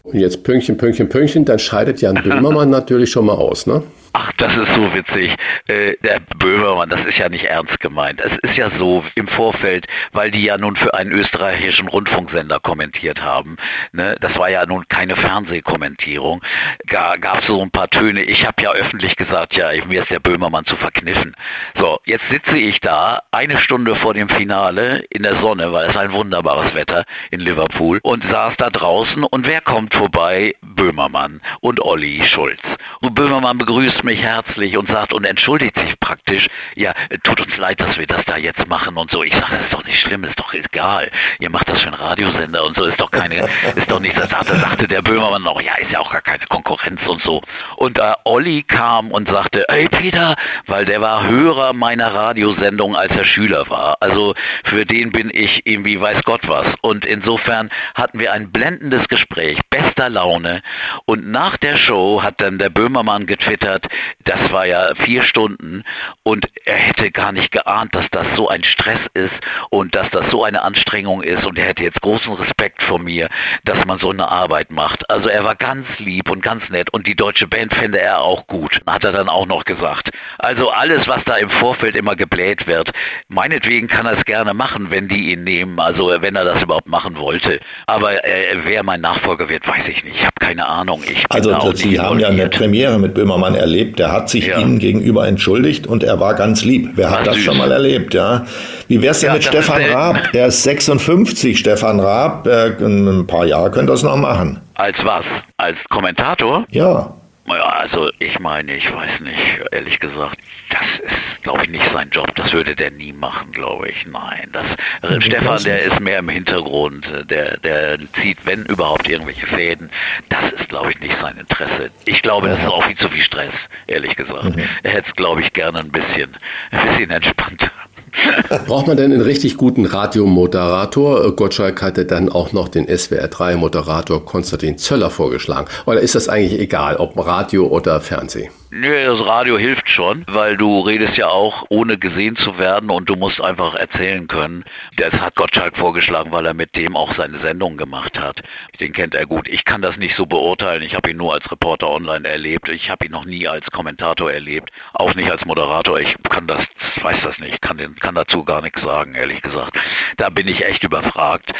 [0.03, 3.81] Und jetzt Pünktchen, Pünktchen, Pünktchen, dann scheidet Jan Böhmermann natürlich schon mal aus, ne?
[4.13, 5.35] Ach, das ist so witzig.
[5.67, 8.19] Äh, der Böhmermann, das ist ja nicht ernst gemeint.
[8.21, 13.21] Es ist ja so im Vorfeld, weil die ja nun für einen österreichischen Rundfunksender kommentiert
[13.21, 13.57] haben.
[13.91, 14.15] Ne?
[14.21, 16.41] Das war ja nun keine Fernsehkommentierung.
[16.87, 18.23] Gab es so ein paar Töne.
[18.23, 21.35] Ich habe ja öffentlich gesagt, ja, mir ist der Böhmermann zu verkniffen.
[21.75, 25.97] So, jetzt sitze ich da, eine Stunde vor dem Finale in der Sonne, weil es
[25.97, 30.55] ein wunderbares Wetter in Liverpool und saß da draußen und wer kommt vorbei?
[30.61, 32.61] Böhmermann und Olli Schulz.
[33.01, 36.93] Und Böhmermann begrüßt mich herzlich und sagt und entschuldigt sich praktisch, ja,
[37.23, 39.23] tut uns leid, dass wir das da jetzt machen und so.
[39.23, 41.11] Ich sage, das ist doch nicht schlimm, ist doch egal.
[41.39, 44.29] Ihr macht das für einen Radiosender und so, ist doch keine, ist doch nicht, das
[44.29, 47.41] sagte, sagte der Böhmermann noch, ja, ist ja auch gar keine Konkurrenz und so.
[47.75, 50.35] Und äh, Olli kam und sagte, ey Peter,
[50.65, 53.97] weil der war Hörer meiner Radiosendung, als er Schüler war.
[54.01, 56.67] Also für den bin ich irgendwie weiß Gott was.
[56.81, 60.61] Und insofern hatten wir ein blendendes Gespräch, bester Laune.
[61.05, 63.86] Und nach der Show hat dann der Böhmermann getwittert,
[64.23, 65.83] das war ja vier Stunden
[66.23, 69.33] und er hätte gar nicht geahnt, dass das so ein Stress ist
[69.69, 73.29] und dass das so eine Anstrengung ist und er hätte jetzt großen Respekt vor mir,
[73.63, 75.09] dass man so eine Arbeit macht.
[75.09, 78.47] Also er war ganz lieb und ganz nett und die deutsche Band fände er auch
[78.47, 80.11] gut, hat er dann auch noch gesagt.
[80.39, 82.91] Also alles, was da im Vorfeld immer gebläht wird,
[83.27, 86.87] meinetwegen kann er es gerne machen, wenn die ihn nehmen, also wenn er das überhaupt
[86.87, 87.59] machen wollte.
[87.85, 90.17] Aber äh, wer mein Nachfolger wird, weiß ich nicht.
[90.17, 91.01] Ich habe keine Ahnung.
[91.29, 93.99] also Sie haben ja eine Premiere mit Böhmermann erlebt erlebt.
[93.99, 94.59] Der hat sich ja.
[94.59, 96.91] Ihnen gegenüber entschuldigt und er war ganz lieb.
[96.95, 97.45] Wer hat das süß.
[97.45, 98.45] schon mal erlebt, ja?
[98.87, 100.31] Wie wär's denn ja, mit Stefan Raab?
[100.33, 102.47] Der ist 56, Stefan Raab.
[102.47, 104.59] Äh, in ein paar Jahren könnte das noch machen.
[104.75, 105.25] Als was?
[105.57, 106.65] Als Kommentator?
[106.69, 107.13] Ja.
[107.47, 109.39] Ja, also ich meine, ich weiß nicht,
[109.71, 110.37] ehrlich gesagt,
[110.69, 112.35] das ist, glaube ich, nicht sein Job.
[112.35, 114.05] Das würde der nie machen, glaube ich.
[114.05, 114.65] Nein, das
[115.09, 117.07] äh, Stefan, der ist mehr im Hintergrund.
[117.29, 119.89] Der, der zieht, wenn überhaupt, irgendwelche Fäden.
[120.27, 121.89] Das ist, glaube ich, nicht sein Interesse.
[122.05, 123.53] Ich glaube, das ist auch viel zu viel Stress,
[123.87, 124.55] ehrlich gesagt.
[124.55, 124.63] Mhm.
[124.83, 126.35] Er hätte es, glaube ich, gerne ein bisschen,
[126.71, 127.71] ein bisschen entspannter.
[128.67, 131.35] Braucht man denn einen richtig guten Radiomoderator?
[131.35, 135.67] Gottschalk hatte dann auch noch den SWR3-Moderator Konstantin Zöller vorgeschlagen.
[135.85, 138.51] Oder ist das eigentlich egal, ob Radio oder Fernsehen?
[138.69, 143.07] Nö, das Radio hilft schon, weil du redest ja auch, ohne gesehen zu werden und
[143.07, 144.65] du musst einfach erzählen können.
[144.97, 148.43] Das hat Gottschalk vorgeschlagen, weil er mit dem auch seine Sendung gemacht hat.
[148.81, 149.47] Den kennt er gut.
[149.47, 150.83] Ich kann das nicht so beurteilen.
[150.83, 152.67] Ich habe ihn nur als Reporter online erlebt.
[152.67, 156.01] Ich habe ihn noch nie als Kommentator erlebt, auch nicht als Moderator.
[156.01, 156.65] Ich kann das,
[157.01, 159.79] weiß das nicht, kann, kann dazu gar nichts sagen, ehrlich gesagt.
[160.17, 161.53] Da bin ich echt überfragt.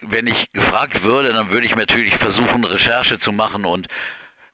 [0.00, 3.88] Wenn ich gefragt würde, dann würde ich natürlich versuchen, Recherche zu machen und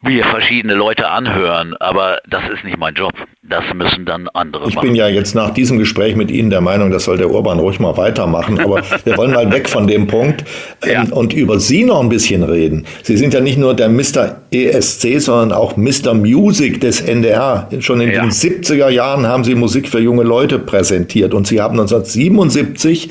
[0.05, 3.13] mir verschiedene Leute anhören, aber das ist nicht mein Job.
[3.43, 4.87] Das müssen dann andere ich machen.
[4.87, 7.59] Ich bin ja jetzt nach diesem Gespräch mit Ihnen der Meinung, das soll der Urban
[7.59, 10.45] ruhig mal weitermachen, aber wir wollen mal weg von dem Punkt
[10.83, 11.05] ähm, ja.
[11.15, 12.87] und über Sie noch ein bisschen reden.
[13.03, 14.41] Sie sind ja nicht nur der Mr.
[14.51, 16.15] ESC, sondern auch Mr.
[16.15, 17.69] Music des NDR.
[17.81, 18.23] Schon in ja.
[18.23, 23.11] den 70er Jahren haben Sie Musik für junge Leute präsentiert und Sie haben 1977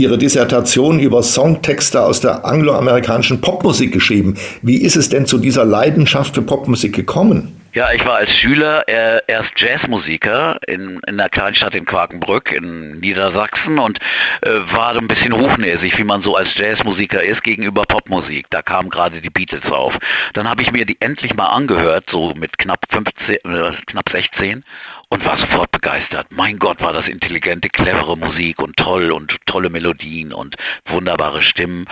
[0.00, 4.38] Ihre Dissertation über Songtexte aus der angloamerikanischen Popmusik geschrieben.
[4.62, 7.60] Wie ist es denn zu dieser Leidenschaft für Popmusik gekommen?
[7.72, 12.98] Ja, ich war als Schüler äh, erst Jazzmusiker in, in einer Kleinstadt in Quakenbrück in
[12.98, 14.00] Niedersachsen und
[14.40, 18.46] äh, war ein bisschen hochnäsig, wie man so als Jazzmusiker ist gegenüber Popmusik.
[18.50, 19.96] Da kamen gerade die Beatles auf.
[20.34, 24.64] Dann habe ich mir die endlich mal angehört, so mit knapp 15, äh, knapp 16
[25.12, 26.28] und war sofort begeistert.
[26.30, 30.54] Mein Gott, war das intelligente, clevere Musik und toll und tolle Melodien und
[30.86, 31.86] wunderbare Stimmen.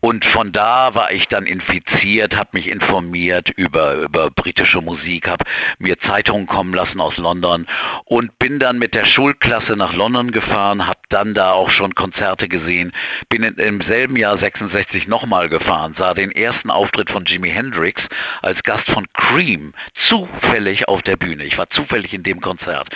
[0.00, 5.44] Und von da war ich dann infiziert, habe mich informiert über, über britische Musik, habe
[5.78, 7.66] mir Zeitungen kommen lassen aus London
[8.04, 12.48] und bin dann mit der Schulklasse nach London gefahren, habe dann da auch schon Konzerte
[12.48, 12.92] gesehen,
[13.30, 18.02] bin in, im selben Jahr 66 nochmal gefahren, sah den ersten Auftritt von Jimi Hendrix
[18.42, 19.72] als Gast von Cream
[20.06, 21.44] zufällig auf der Bühne.
[21.44, 22.88] Ich war zufällig in dem Konzert Konzert.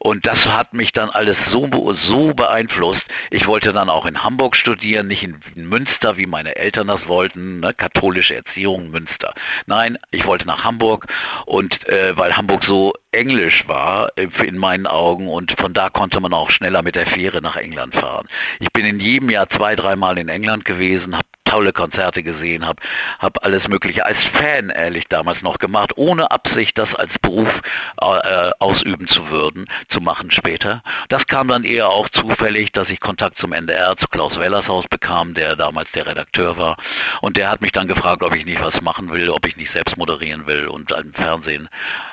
[0.00, 3.04] Und das hat mich dann alles so, so beeinflusst.
[3.30, 7.60] Ich wollte dann auch in Hamburg studieren, nicht in, Münster, wie meine Eltern das wollten,
[7.60, 7.74] ne?
[7.74, 9.34] katholische Erziehung Münster.
[9.66, 11.06] Nein, ich wollte nach Hamburg
[11.46, 16.20] und äh, weil Hamburg so englisch war äh, in meinen Augen und von da konnte
[16.20, 18.28] man auch schneller mit der Fähre nach England fahren.
[18.58, 22.82] Ich bin in jedem Jahr zwei, dreimal in England gewesen, habe tolle Konzerte gesehen, habe
[23.18, 27.48] hab alles Mögliche als Fan ehrlich damals noch gemacht, ohne Absicht, das als Beruf
[28.00, 30.82] äh, ausüben zu würden, zu machen später.
[31.08, 35.34] Das kam dann eher auch zufällig, dass ich Kontakt zum NDR, zu Klaus Wellershaus bekam,
[35.34, 36.76] der damals der Redakteur war.
[37.20, 39.72] Und der hat mich dann gefragt, ob ich nicht was machen will, ob ich nicht
[39.72, 41.68] selbst moderieren will und im Fernsehen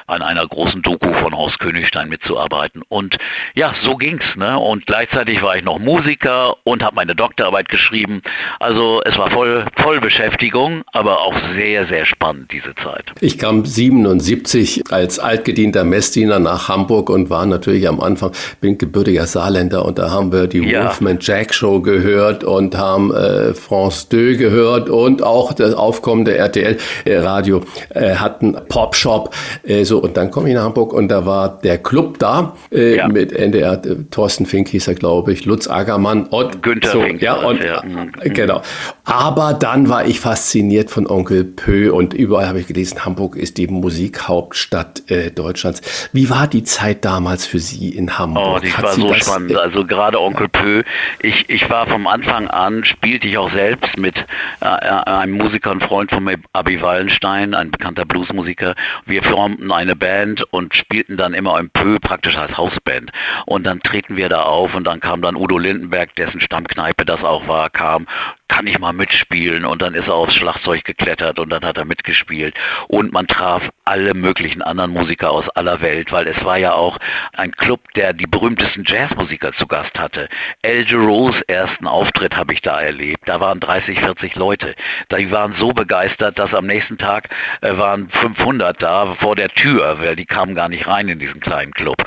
[0.08, 2.82] an einer großen Doku von Horst Königstein mitzuarbeiten.
[2.88, 3.18] Und
[3.56, 4.36] ja, so ging's.
[4.36, 4.58] Ne?
[4.58, 8.22] Und gleichzeitig war ich noch Musiker und habe meine Doktorarbeit geschrieben.
[8.60, 13.06] Also es war voll, Beschäftigung, aber auch sehr, sehr spannend diese Zeit.
[13.20, 18.32] Ich kam 77 als altgedienter Messdiener nach Hamburg und war natürlich am Anfang,
[18.62, 20.86] bin gebürtiger Saarländer und da haben wir die ja.
[20.86, 26.78] Wolfman Jack Show gehört und haben äh, France 2 gehört und auch das aufkommende RTL
[27.06, 29.34] äh, Radio äh, hatten Pop Shop
[29.64, 32.98] äh, so und dann komme ich nach Hamburg und da war der Club da äh,
[32.98, 33.08] ja.
[33.08, 37.22] mit NDR äh, Thorsten Fink hieß er glaube ich Lutz Agermann und Günther so, Fink
[37.22, 37.82] ja und ja.
[37.84, 38.12] Mhm.
[38.34, 38.62] genau
[39.08, 43.58] aber dann war ich fasziniert von Onkel Pö und überall habe ich gelesen, Hamburg ist
[43.58, 46.10] die Musikhauptstadt äh, Deutschlands.
[46.12, 48.58] Wie war die Zeit damals für Sie in Hamburg?
[48.58, 49.52] Oh, die Hat war Sie so spannend.
[49.52, 50.84] Äh, also gerade Onkel Pö.
[51.22, 54.18] Ich, ich war vom Anfang an, spielte ich auch selbst mit
[54.60, 58.76] äh, einem Musiker und Freund von mir, Abi Wallenstein, ein bekannter Bluesmusiker.
[59.06, 63.14] Wir formten eine Band und spielten dann immer im Pö praktisch als Hausband.
[63.46, 67.24] Und dann treten wir da auf und dann kam dann Udo Lindenberg, dessen Stammkneipe das
[67.24, 68.06] auch war, kam
[68.48, 71.86] kann ich mal mitspielen und dann ist er aufs Schlagzeug geklettert und dann hat er
[71.86, 72.56] mitgespielt
[72.88, 76.98] und man traf alle möglichen anderen Musiker aus aller Welt, weil es war ja auch
[77.34, 80.30] ein Club, der die berühmtesten Jazzmusiker zu Gast hatte.
[80.62, 83.28] El Giroux ersten Auftritt habe ich da erlebt.
[83.28, 84.76] Da waren 30, 40 Leute.
[85.12, 87.30] Die waren so begeistert, dass am nächsten Tag
[87.62, 91.40] äh, waren 500 da vor der Tür, weil die kamen gar nicht rein in diesen
[91.40, 91.98] kleinen Club.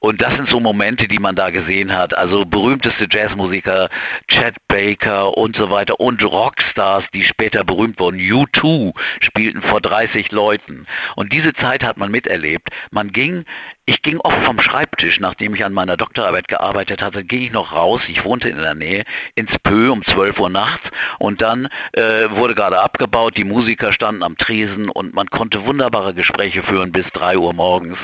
[0.00, 2.16] Und das sind so Momente, die man da gesehen hat.
[2.16, 3.88] Also berühmteste Jazzmusiker,
[4.28, 8.18] Chad Baker und so weiter und Rockstars, die später berühmt wurden.
[8.18, 10.86] U2 spielten vor 30 Leuten.
[11.16, 12.68] Und diese Zeit hat man miterlebt.
[12.90, 13.44] Man ging
[13.86, 17.72] ich ging oft vom Schreibtisch, nachdem ich an meiner Doktorarbeit gearbeitet hatte, ging ich noch
[17.72, 19.04] raus, ich wohnte in der Nähe,
[19.34, 20.88] ins Pö um 12 Uhr nachts
[21.18, 26.14] und dann äh, wurde gerade abgebaut, die Musiker standen am Tresen und man konnte wunderbare
[26.14, 27.98] Gespräche führen bis 3 Uhr morgens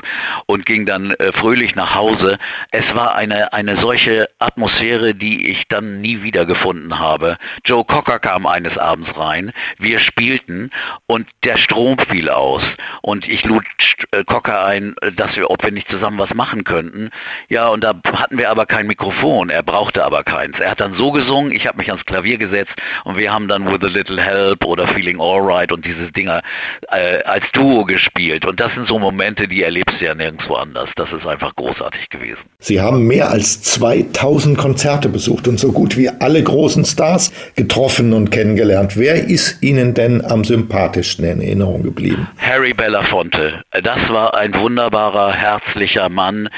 [0.45, 2.39] und ging dann äh, fröhlich nach Hause.
[2.73, 7.39] Es war eine, eine solche Atmosphäre, die ich dann nie wiedergefunden habe.
[7.71, 10.73] Joe Cocker kam eines Abends rein, wir spielten
[11.07, 12.65] und der Strom fiel aus.
[13.01, 13.65] Und ich lud
[14.11, 17.11] äh, Cocker ein, dass wir, ob wir nicht zusammen was machen könnten.
[17.49, 20.59] Ja, und da hatten wir aber kein Mikrofon, er brauchte aber keins.
[20.59, 22.73] Er hat dann so gesungen, ich habe mich ans Klavier gesetzt
[23.05, 26.43] und wir haben dann With a Little Help oder Feeling Alright und diese Dinger
[26.91, 28.47] äh, als Duo gespielt.
[28.47, 30.91] Und das sind so Momente, die erlebst du ja nirgendwo anders.
[30.97, 32.41] Das ist einfach großartig gewesen.
[32.59, 38.15] Sie haben mehr als 2000 Konzerte besucht und so gut wie alle großen Stars getroffen
[38.15, 38.97] und kennengelernt.
[38.97, 42.27] Wer ist Ihnen denn am sympathischsten in Erinnerung geblieben?
[42.39, 43.63] Harry Belafonte.
[43.71, 46.49] Das war ein wunderbarer, herzlicher Mann,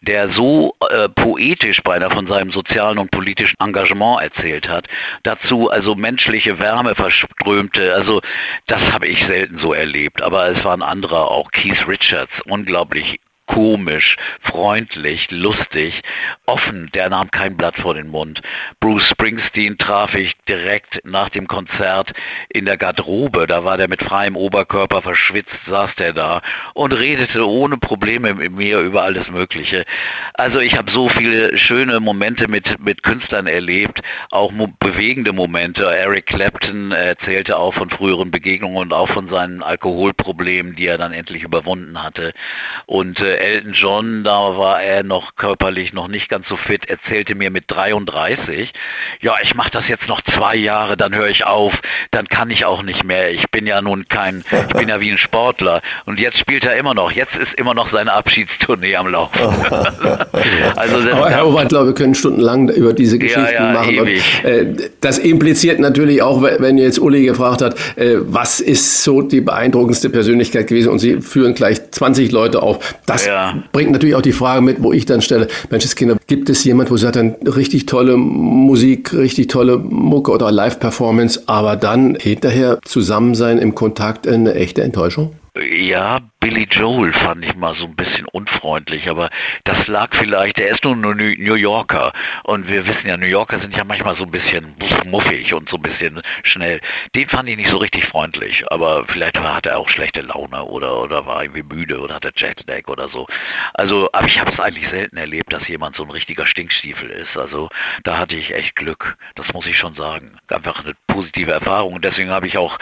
[0.00, 4.86] der so äh, poetisch beinahe von seinem sozialen und politischen Engagement erzählt hat,
[5.22, 8.20] dazu also menschliche Wärme verströmte, also
[8.66, 13.20] das habe ich selten so erlebt, aber es waren andere auch, Keith Richards, unglaublich
[13.50, 16.02] komisch, freundlich, lustig,
[16.46, 18.42] offen, der nahm kein Blatt vor den Mund.
[18.78, 22.12] Bruce Springsteen traf ich direkt nach dem Konzert
[22.48, 26.42] in der Garderobe, da war der mit freiem Oberkörper verschwitzt, saß der da
[26.74, 29.84] und redete ohne Probleme mit mir über alles Mögliche.
[30.34, 34.00] Also ich habe so viele schöne Momente mit, mit Künstlern erlebt,
[34.30, 35.82] auch bewegende Momente.
[35.84, 41.12] Eric Clapton erzählte auch von früheren Begegnungen und auch von seinen Alkoholproblemen, die er dann
[41.12, 42.32] endlich überwunden hatte.
[42.86, 47.34] Und äh, Elton John, da war er noch körperlich noch nicht ganz so fit, erzählte
[47.34, 48.72] mir mit 33,
[49.20, 51.72] ja, ich mache das jetzt noch zwei Jahre, dann höre ich auf,
[52.10, 53.30] dann kann ich auch nicht mehr.
[53.30, 55.82] Ich bin ja nun kein, ich bin ja wie ein Sportler.
[56.06, 57.12] Und jetzt spielt er immer noch.
[57.12, 59.40] Jetzt ist immer noch seine Abschiedstournee am Laufen.
[60.76, 63.98] also das, Aber Herr Obert, glaube wir können stundenlang über diese Geschichten ja, ja, machen.
[63.98, 64.08] Und,
[64.44, 69.40] äh, das impliziert natürlich auch, wenn jetzt Uli gefragt hat, äh, was ist so die
[69.40, 70.90] beeindruckendste Persönlichkeit gewesen?
[70.90, 72.94] Und Sie führen gleich 20 Leute auf.
[73.06, 73.62] Das ja.
[73.72, 76.96] bringt natürlich auch die Frage mit, wo ich dann stelle, Menschenskinder, gibt es jemand, wo
[76.96, 83.34] sie sagt, dann richtig tolle Musik, richtig tolle Mucke oder Live-Performance, aber dann hinterher zusammen
[83.34, 85.34] sein im Kontakt eine echte Enttäuschung?
[85.58, 89.28] Ja, Billy Joel fand ich mal so ein bisschen unfreundlich, aber
[89.64, 92.14] das lag vielleicht, er ist nur ein New Yorker
[92.44, 95.76] und wir wissen ja, New Yorker sind ja manchmal so ein bisschen muffig und so
[95.76, 96.80] ein bisschen schnell.
[97.14, 101.02] Den fand ich nicht so richtig freundlich, aber vielleicht hat er auch schlechte Laune oder,
[101.02, 103.26] oder war irgendwie müde oder hatte Jetlag oder so.
[103.74, 107.36] Also, aber ich habe es eigentlich selten erlebt, dass jemand so ein richtiger Stinkstiefel ist.
[107.36, 107.68] Also
[108.02, 110.38] da hatte ich echt Glück, das muss ich schon sagen.
[110.48, 112.78] Einfach eine positive Erfahrung und deswegen habe ich auch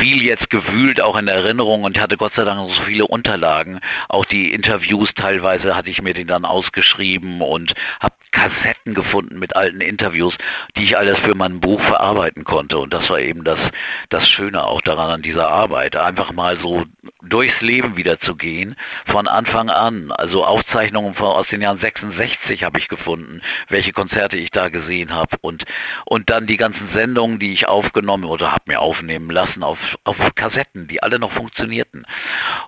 [0.00, 3.80] viel jetzt gewühlt, auch in Erinnerung und hatte Gott sei Dank so viele Unterlagen.
[4.08, 9.54] Auch die Interviews teilweise hatte ich mir den dann ausgeschrieben und habe Kassetten gefunden mit
[9.54, 10.36] alten Interviews,
[10.76, 12.78] die ich alles für mein Buch verarbeiten konnte.
[12.78, 13.60] Und das war eben das,
[14.08, 15.94] das Schöne auch daran an dieser Arbeit.
[15.94, 16.84] Einfach mal so
[17.22, 18.74] durchs Leben wieder zu gehen,
[19.06, 20.10] von Anfang an.
[20.10, 25.14] Also Aufzeichnungen von, aus den Jahren 66 habe ich gefunden, welche Konzerte ich da gesehen
[25.14, 25.36] habe.
[25.40, 25.64] Und,
[26.04, 30.16] und dann die ganzen Sendungen, die ich aufgenommen oder habe mir aufnehmen lassen auf, auf
[30.34, 32.04] Kassetten, die alle noch funktionierten.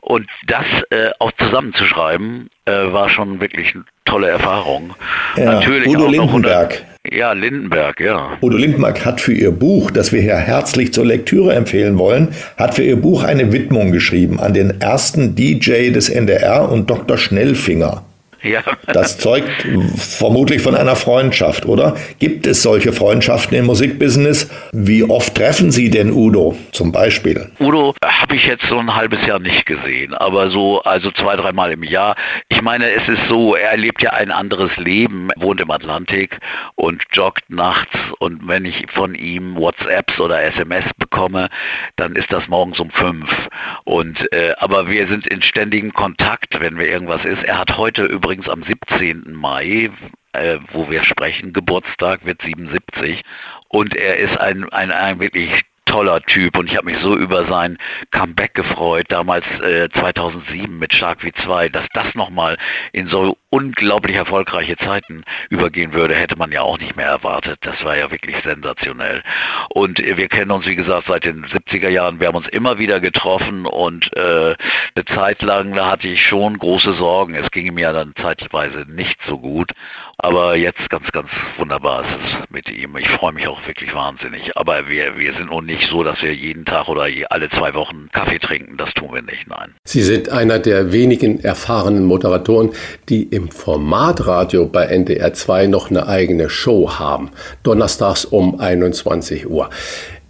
[0.00, 3.76] Und das äh, auch zusammenzuschreiben, äh, war schon wirklich
[4.06, 4.94] tolle Erfahrung.
[5.36, 6.84] Ja, Natürlich Udo Lindenberg.
[7.12, 8.30] Ja, Lindenberg, ja.
[8.40, 12.74] Udo Lindenberg hat für ihr Buch, das wir hier herzlich zur Lektüre empfehlen wollen, hat
[12.74, 17.16] für ihr Buch eine Widmung geschrieben an den ersten DJ des NDR und Dr.
[17.16, 18.02] Schnellfinger.
[18.46, 18.62] Ja.
[18.92, 19.66] Das zeugt
[19.96, 21.96] vermutlich von einer Freundschaft, oder?
[22.18, 24.48] Gibt es solche Freundschaften im Musikbusiness?
[24.72, 27.50] Wie oft treffen Sie denn Udo zum Beispiel?
[27.58, 31.72] Udo habe ich jetzt so ein halbes Jahr nicht gesehen, aber so, also zwei, dreimal
[31.72, 32.14] im Jahr.
[32.48, 36.38] Ich meine, es ist so, er lebt ja ein anderes Leben, wohnt im Atlantik
[36.74, 41.48] und joggt nachts und wenn ich von ihm WhatsApps oder SMS bekomme,
[41.96, 43.30] dann ist das morgens um fünf.
[43.84, 47.42] Und äh, aber wir sind in ständigem Kontakt, wenn wir irgendwas ist.
[47.44, 49.34] Er hat heute übrigens übrigens am 17.
[49.34, 49.90] Mai,
[50.32, 53.22] äh, wo wir sprechen, Geburtstag wird 77
[53.68, 57.46] und er ist ein, ein, ein wirklich toller Typ und ich habe mich so über
[57.46, 57.78] sein
[58.10, 62.58] Comeback gefreut, damals äh, 2007 mit Shark V2, dass das nochmal
[62.92, 67.60] in so unglaublich erfolgreiche Zeiten übergehen würde, hätte man ja auch nicht mehr erwartet.
[67.62, 69.22] Das war ja wirklich sensationell.
[69.70, 72.20] Und äh, wir kennen uns, wie gesagt, seit den 70er Jahren.
[72.20, 74.54] Wir haben uns immer wieder getroffen und äh,
[74.94, 77.34] eine Zeit lang, da hatte ich schon große Sorgen.
[77.34, 79.72] Es ging mir dann zeitweise nicht so gut.
[80.18, 81.28] Aber jetzt ganz, ganz
[81.58, 82.96] wunderbar ist es mit ihm.
[82.96, 84.56] Ich freue mich auch wirklich wahnsinnig.
[84.56, 88.08] Aber wir, wir sind nun nicht so, dass wir jeden Tag oder alle zwei Wochen
[88.12, 88.78] Kaffee trinken.
[88.78, 89.74] Das tun wir nicht, nein.
[89.84, 92.70] Sie sind einer der wenigen erfahrenen Moderatoren,
[93.10, 97.30] die im Formatradio bei NDR 2 noch eine eigene Show haben.
[97.62, 99.68] Donnerstags um 21 Uhr.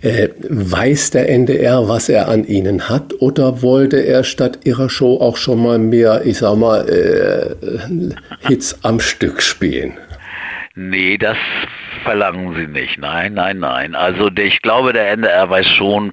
[0.02, 5.16] Äh, weiß der NDR, was er an Ihnen hat, oder wollte er statt Ihrer Show
[5.20, 9.96] auch schon mal mehr, ich sag mal, äh, Hits am Stück spielen?
[10.74, 11.38] Nee, das
[12.04, 12.98] verlangen sie nicht.
[12.98, 13.94] Nein, nein, nein.
[13.94, 16.12] Also ich glaube, der NDR weiß schon,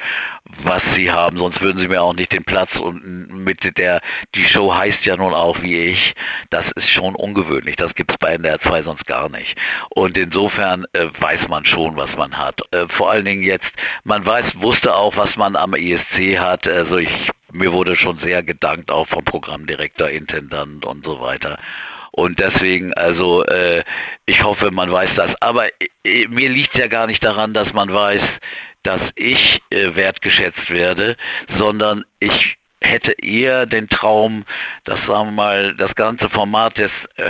[0.63, 4.01] was sie haben, sonst würden sie mir auch nicht den Platz und mit der,
[4.35, 6.13] die Show heißt ja nun auch wie ich,
[6.49, 7.75] das ist schon ungewöhnlich.
[7.75, 9.57] Das gibt es bei NDR 2 sonst gar nicht.
[9.89, 12.61] Und insofern äh, weiß man schon, was man hat.
[12.71, 13.71] Äh, vor allen Dingen jetzt,
[14.03, 16.67] man weiß, wusste auch, was man am ESC hat.
[16.67, 17.09] Also ich
[17.53, 21.59] mir wurde schon sehr gedankt, auch vom Programmdirektor, Intendant und so weiter.
[22.11, 23.83] Und deswegen, also äh,
[24.25, 25.31] ich hoffe, man weiß das.
[25.39, 25.67] Aber
[26.03, 28.21] äh, mir liegt ja gar nicht daran, dass man weiß,
[28.83, 31.17] dass ich äh, wertgeschätzt werde,
[31.57, 34.45] sondern ich hätte eher den Traum,
[34.83, 37.29] dass sagen wir mal das ganze Format des äh,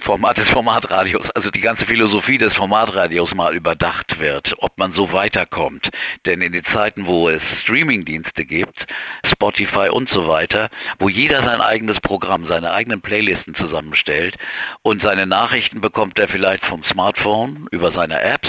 [0.00, 5.12] Format des Formatradios, also die ganze Philosophie des Formatradios mal überdacht wird, ob man so
[5.12, 5.90] weiterkommt.
[6.24, 8.86] Denn in den Zeiten, wo es Streamingdienste gibt,
[9.26, 14.36] Spotify und so weiter, wo jeder sein eigenes Programm, seine eigenen Playlisten zusammenstellt
[14.82, 18.48] und seine Nachrichten bekommt er vielleicht vom Smartphone über seine Apps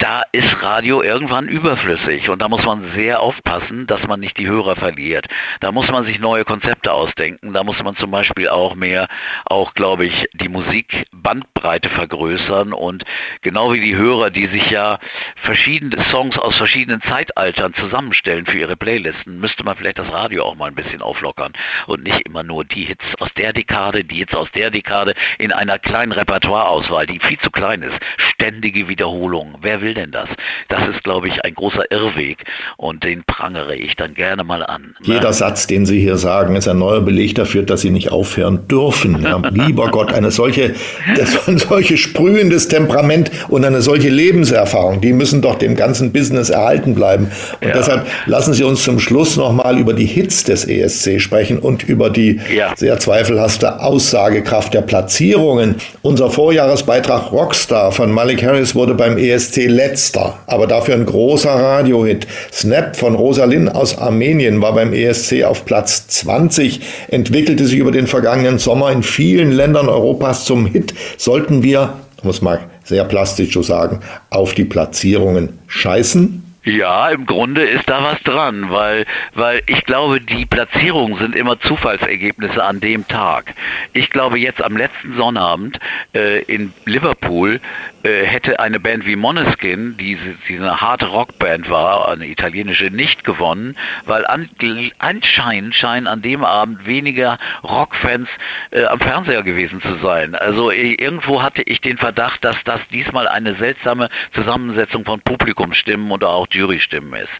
[0.00, 4.46] da ist Radio irgendwann überflüssig und da muss man sehr aufpassen, dass man nicht die
[4.46, 5.26] Hörer verliert.
[5.60, 7.52] Da muss man sich neue Konzepte ausdenken.
[7.52, 9.08] Da muss man zum Beispiel auch mehr,
[9.44, 13.04] auch glaube ich, die Musikbandbreite vergrößern und
[13.42, 14.98] genau wie die Hörer, die sich ja
[15.36, 20.54] verschiedene Songs aus verschiedenen Zeitaltern zusammenstellen für ihre Playlisten, müsste man vielleicht das Radio auch
[20.54, 21.52] mal ein bisschen auflockern
[21.86, 25.52] und nicht immer nur die Hits aus der Dekade, die Hits aus der Dekade in
[25.52, 27.98] einer kleinen Repertoireauswahl, die viel zu klein ist.
[28.16, 29.58] Ständige Wiederholung.
[29.60, 30.28] Wer will will denn das?
[30.68, 32.44] Das ist, glaube ich, ein großer Irrweg
[32.76, 34.94] und den prangere ich dann gerne mal an.
[35.02, 38.68] Jeder Satz, den Sie hier sagen, ist ein neuer Beleg dafür, dass Sie nicht aufhören
[38.68, 39.22] dürfen.
[39.22, 40.74] Ja, lieber Gott, eine solche,
[41.16, 46.50] das, ein solche sprühendes Temperament und eine solche Lebenserfahrung, die müssen doch dem ganzen Business
[46.50, 47.30] erhalten bleiben.
[47.60, 47.74] Und ja.
[47.74, 52.10] deshalb lassen Sie uns zum Schluss nochmal über die Hits des ESC sprechen und über
[52.10, 52.74] die ja.
[52.76, 55.76] sehr zweifelhafte Aussagekraft der Platzierungen.
[56.02, 62.26] Unser Vorjahresbeitrag Rockstar von Malik Harris wurde beim ESC letzter, aber dafür ein großer Radiohit.
[62.52, 68.06] Snap von Rosalyn aus Armenien war beim ESC auf Platz 20, entwickelte sich über den
[68.06, 70.92] vergangenen Sommer in vielen Ländern Europas zum Hit.
[71.16, 76.39] Sollten wir, muss man sehr plastisch so sagen, auf die Platzierungen scheißen?
[76.62, 81.58] Ja, im Grunde ist da was dran, weil, weil ich glaube, die Platzierungen sind immer
[81.58, 83.54] Zufallsergebnisse an dem Tag.
[83.94, 85.80] Ich glaube, jetzt am letzten Sonnabend
[86.14, 87.60] äh, in Liverpool
[88.02, 90.18] äh, hätte eine Band wie Moneskin, die,
[90.48, 93.74] die eine harte Rockband war, eine italienische, nicht gewonnen,
[94.04, 94.50] weil an,
[94.98, 98.28] anscheinend scheinen an dem Abend weniger Rockfans
[98.70, 100.34] äh, am Fernseher gewesen zu sein.
[100.34, 106.22] Also irgendwo hatte ich den Verdacht, dass das diesmal eine seltsame Zusammensetzung von Publikumsstimmen und
[106.22, 107.30] auch Jurystimmen ist.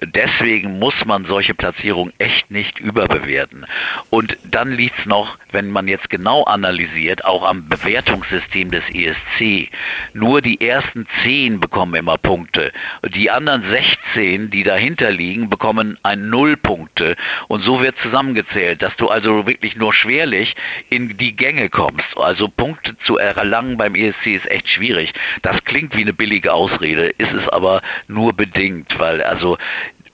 [0.00, 3.66] Deswegen muss man solche Platzierungen echt nicht überbewerten.
[4.10, 9.70] Und dann liegt es noch, wenn man jetzt genau analysiert, auch am Bewertungssystem des ESC.
[10.12, 12.72] Nur die ersten zehn bekommen immer Punkte.
[13.14, 17.16] Die anderen 16, die dahinter liegen, bekommen ein Nullpunkte.
[17.48, 20.56] Und so wird zusammengezählt, dass du also wirklich nur schwerlich
[20.90, 22.16] in die Gänge kommst.
[22.16, 25.12] Also Punkte zu erlangen beim ESC ist echt schwierig.
[25.42, 29.58] Das klingt wie eine billige Ausrede, ist es aber nur bedingt unbedingt, weil also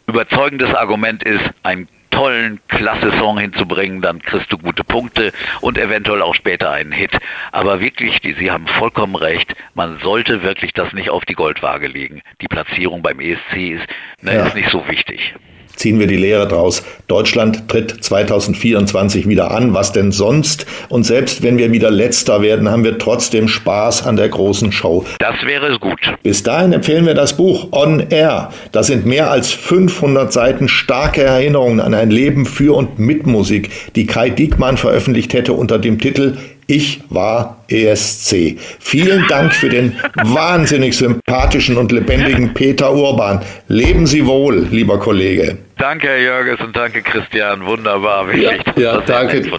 [0.06, 5.32] überzeugendes Argument ist, einen tollen, klasse Song hinzubringen, dann kriegst du gute Punkte
[5.62, 7.16] und eventuell auch später einen Hit.
[7.52, 11.86] Aber wirklich, die, Sie haben vollkommen recht, man sollte wirklich das nicht auf die Goldwaage
[11.86, 12.20] legen.
[12.42, 13.86] Die Platzierung beim ESC ist,
[14.20, 14.46] ne, ja.
[14.46, 15.34] ist nicht so wichtig
[15.82, 16.84] ziehen wir die Lehre draus.
[17.08, 19.74] Deutschland tritt 2024 wieder an.
[19.74, 20.64] Was denn sonst?
[20.88, 25.04] Und selbst wenn wir wieder letzter werden, haben wir trotzdem Spaß an der großen Show.
[25.18, 25.98] Das wäre gut.
[26.22, 28.50] Bis dahin empfehlen wir das Buch On Air.
[28.70, 33.70] Das sind mehr als 500 Seiten starke Erinnerungen an ein Leben für und mit Musik,
[33.96, 38.58] die Kai Diekmann veröffentlicht hätte unter dem Titel ich war ESC.
[38.80, 43.40] Vielen Dank für den wahnsinnig sympathischen und lebendigen Peter Urban.
[43.68, 45.58] Leben Sie wohl, lieber Kollege.
[45.78, 47.64] Danke, Herr Jörges, und danke, Christian.
[47.66, 48.62] Wunderbar, wirklich.
[48.76, 49.50] Ja, ja danke.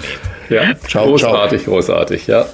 [0.50, 1.74] Ja, ciao, großartig, ciao.
[1.74, 2.46] großartig, ja.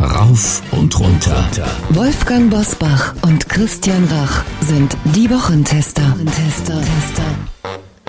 [0.00, 1.44] Rauf und runter.
[1.90, 6.02] Wolfgang Bosbach und Christian Rach sind die Wochentester.
[6.02, 6.82] Wochentester.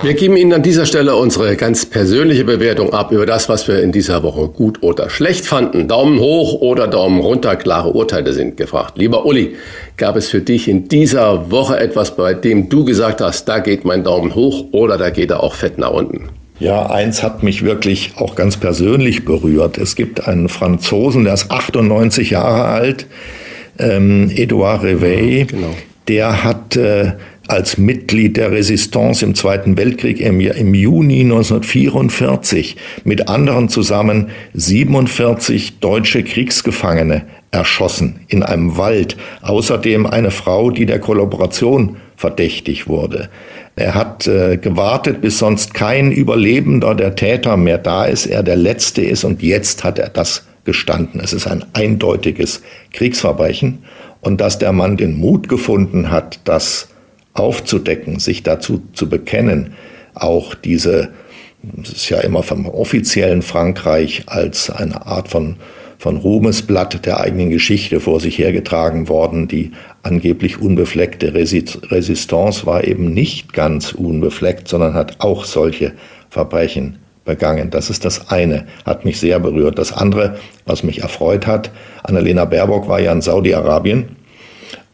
[0.02, 3.82] Wir geben Ihnen an dieser Stelle unsere ganz persönliche Bewertung ab über das, was wir
[3.82, 5.88] in dieser Woche gut oder schlecht fanden.
[5.88, 8.98] Daumen hoch oder Daumen runter, klare Urteile sind gefragt.
[8.98, 9.56] Lieber Uli,
[9.96, 13.86] gab es für dich in dieser Woche etwas, bei dem du gesagt hast, da geht
[13.86, 16.28] mein Daumen hoch oder da geht er auch fett nach unten?
[16.60, 19.78] Ja, eins hat mich wirklich auch ganz persönlich berührt.
[19.78, 23.06] Es gibt einen Franzosen, der ist 98 Jahre alt,
[23.78, 25.46] ähm, Edouard Reveil.
[25.46, 25.74] Genau.
[26.08, 27.12] Der hat äh,
[27.48, 35.78] als Mitglied der Resistance im Zweiten Weltkrieg im, im, Juni 1944 mit anderen zusammen 47
[35.80, 39.16] deutsche Kriegsgefangene erschossen in einem Wald.
[39.42, 43.28] Außerdem eine Frau, die der Kollaboration verdächtig wurde.
[43.76, 48.56] Er hat äh, gewartet, bis sonst kein Überlebender der Täter mehr da ist, er der
[48.56, 51.20] Letzte ist und jetzt hat er das gestanden.
[51.22, 52.62] Es ist ein eindeutiges
[52.92, 53.84] Kriegsverbrechen
[54.20, 56.88] und dass der Mann den Mut gefunden hat, das
[57.38, 59.74] aufzudecken, sich dazu zu bekennen,
[60.14, 61.10] auch diese,
[61.62, 65.56] das ist ja immer vom offiziellen Frankreich als eine Art von
[65.98, 69.48] von Ruhmesblatt der eigenen Geschichte vor sich hergetragen worden.
[69.48, 69.72] Die
[70.02, 75.92] angeblich unbefleckte Resistance war eben nicht ganz unbefleckt, sondern hat auch solche
[76.28, 77.70] Verbrechen begangen.
[77.70, 79.78] Das ist das eine, hat mich sehr berührt.
[79.78, 81.70] Das andere, was mich erfreut hat,
[82.02, 84.16] Annalena Baerbock war ja in Saudi-Arabien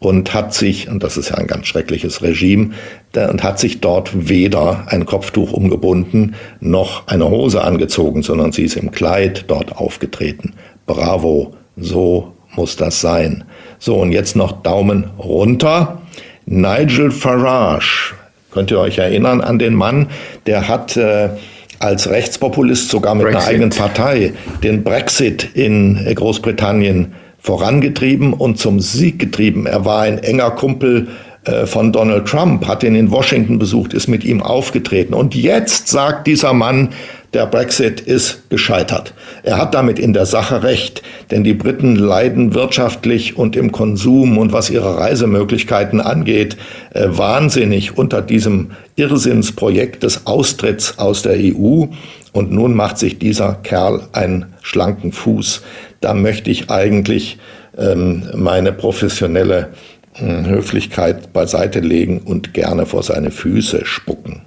[0.02, 2.70] und hat sich, und das ist ja ein ganz schreckliches Regime,
[3.14, 8.76] und hat sich dort weder ein Kopftuch umgebunden noch eine Hose angezogen, sondern sie ist
[8.76, 10.54] im Kleid dort aufgetreten.
[10.86, 13.44] Bravo, so muss das sein.
[13.78, 16.02] So, und jetzt noch Daumen runter.
[16.46, 18.14] Nigel Farage,
[18.50, 20.08] könnt ihr euch erinnern an den Mann,
[20.46, 21.30] der hat äh,
[21.78, 23.40] als Rechtspopulist sogar mit Brexit.
[23.40, 27.12] einer eigenen Partei den Brexit in Großbritannien
[27.42, 29.66] vorangetrieben und zum Sieg getrieben.
[29.66, 31.08] Er war ein enger Kumpel
[31.44, 35.12] äh, von Donald Trump, hat ihn in Washington besucht, ist mit ihm aufgetreten.
[35.12, 36.90] Und jetzt sagt dieser Mann,
[37.34, 39.14] der Brexit ist gescheitert.
[39.42, 44.38] Er hat damit in der Sache recht, denn die Briten leiden wirtschaftlich und im Konsum
[44.38, 46.56] und was ihre Reisemöglichkeiten angeht,
[46.94, 51.86] äh, wahnsinnig unter diesem Irrsinnsprojekt des Austritts aus der EU.
[52.32, 55.62] Und nun macht sich dieser Kerl einen schlanken Fuß.
[56.00, 57.38] Da möchte ich eigentlich
[57.76, 59.68] ähm, meine professionelle
[60.14, 64.42] äh, Höflichkeit beiseite legen und gerne vor seine Füße spucken.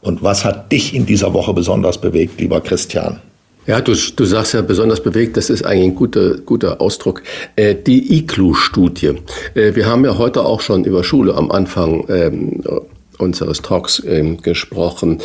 [0.00, 3.20] Und was hat dich in dieser Woche besonders bewegt, lieber Christian?
[3.66, 7.22] Ja, du, du sagst ja besonders bewegt, das ist eigentlich ein guter, guter Ausdruck.
[7.54, 9.18] Äh, die ICLU-Studie.
[9.54, 12.62] Äh, wir haben ja heute auch schon über Schule am Anfang ähm,
[13.18, 15.18] unseres Talks äh, gesprochen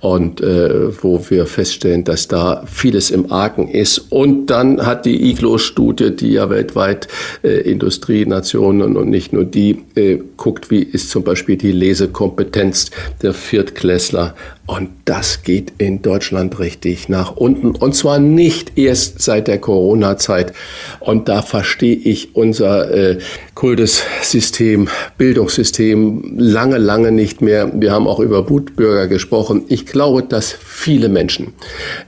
[0.00, 3.98] und äh, wo wir feststellen, dass da vieles im Argen ist.
[4.10, 7.08] Und dann hat die IGLO-Studie, die ja weltweit
[7.42, 12.90] äh, Industrienationen und nicht nur die äh, guckt, wie ist zum Beispiel die Lesekompetenz
[13.22, 17.72] der Viertklässler und das geht in Deutschland richtig nach unten.
[17.72, 20.52] Und zwar nicht erst seit der Corona-Zeit.
[21.00, 23.18] Und da verstehe ich unser äh,
[23.54, 27.72] Kultussystem, Bildungssystem lange, lange nicht mehr.
[27.74, 29.64] Wir haben auch über Wutbürger gesprochen.
[29.68, 31.54] Ich glaube, dass viele Menschen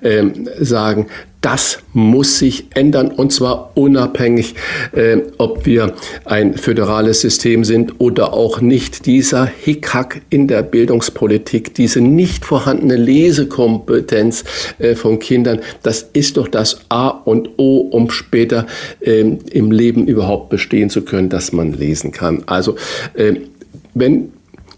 [0.00, 0.24] äh,
[0.60, 1.08] sagen,
[1.44, 4.54] das muss sich ändern und zwar unabhängig,
[4.92, 5.92] äh, ob wir
[6.24, 9.04] ein föderales System sind oder auch nicht.
[9.04, 14.44] Dieser Hickhack in der Bildungspolitik, diese nicht vorhandene Lesekompetenz
[14.78, 18.66] äh, von Kindern, das ist doch das A und O, um später
[19.00, 22.42] äh, im Leben überhaupt bestehen zu können, dass man lesen kann.
[22.46, 22.76] Also
[23.12, 23.34] äh,
[23.92, 24.32] wenn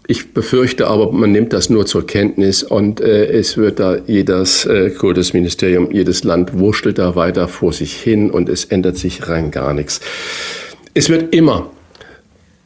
[0.07, 4.65] ich befürchte aber, man nimmt das nur zur Kenntnis und äh, es wird da jedes
[4.65, 9.51] äh, Kultusministerium, jedes Land wurschtelt da weiter vor sich hin und es ändert sich rein
[9.51, 9.99] gar nichts.
[10.93, 11.69] Es wird immer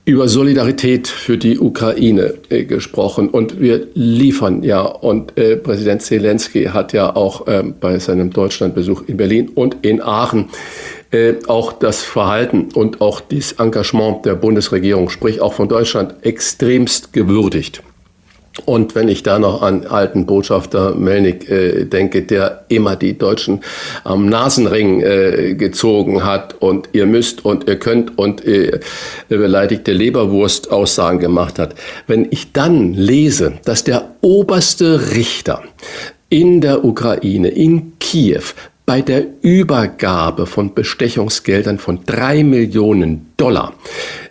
[0.06, 6.66] über Solidarität für die Ukraine äh, gesprochen und wir liefern ja und äh, Präsident Zelensky
[6.66, 10.50] hat ja auch äh, bei seinem Deutschlandbesuch in Berlin und in Aachen
[11.12, 17.14] äh, auch das Verhalten und auch das Engagement der Bundesregierung, sprich auch von Deutschland, extremst
[17.14, 17.84] gewürdigt.
[18.66, 23.62] Und wenn ich da noch an alten Botschafter Melnik äh, denke, der immer die Deutschen
[24.04, 28.80] am Nasenring äh, gezogen hat und ihr müsst und ihr könnt und äh,
[29.30, 31.76] beleidigte Leberwurst Aussagen gemacht hat.
[32.08, 35.64] Wenn ich dann lese, dass der oberste Richter
[36.30, 38.44] in der Ukraine, in Kiew,
[38.92, 43.74] bei der Übergabe von Bestechungsgeldern von drei Millionen Dollar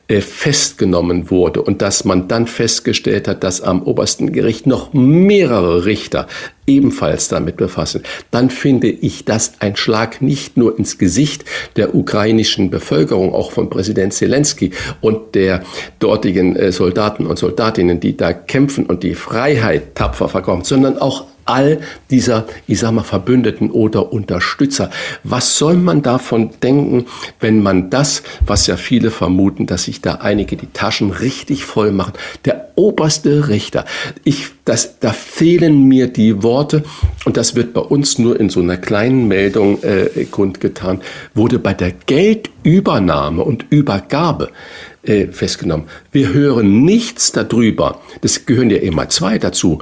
[0.07, 5.87] äh, festgenommen wurde und dass man dann festgestellt hat, dass am obersten Gericht noch mehrere
[5.87, 6.27] Richter
[6.67, 11.47] ebenfalls damit befassen, dann finde ich das ein Schlag nicht nur ins Gesicht
[11.77, 15.63] der ukrainischen Bevölkerung, auch von Präsident Zelensky und der
[16.01, 21.25] dortigen äh, Soldaten und Soldatinnen, die da kämpfen und die Freiheit tapfer verkommen, sondern auch
[21.45, 21.81] all
[22.11, 24.91] dieser, ich sag mal, Verbündeten oder Unterstützer.
[25.25, 27.07] Was soll man davon denken,
[27.41, 31.93] wenn man das, was ja viele vermuten, dass sich da einige die Taschen richtig voll
[31.93, 32.15] machen,
[32.45, 33.85] der oberste Richter,
[34.25, 36.85] ich, das, da fehlen mir die Worte
[37.25, 41.01] und das wird bei uns nur in so einer kleinen Meldung äh, kundgetan,
[41.35, 44.51] wurde bei der Geldübernahme und Übergabe
[45.03, 45.87] äh, festgenommen.
[46.13, 48.01] Wir hören nichts darüber.
[48.21, 49.81] Das gehören ja immer zwei dazu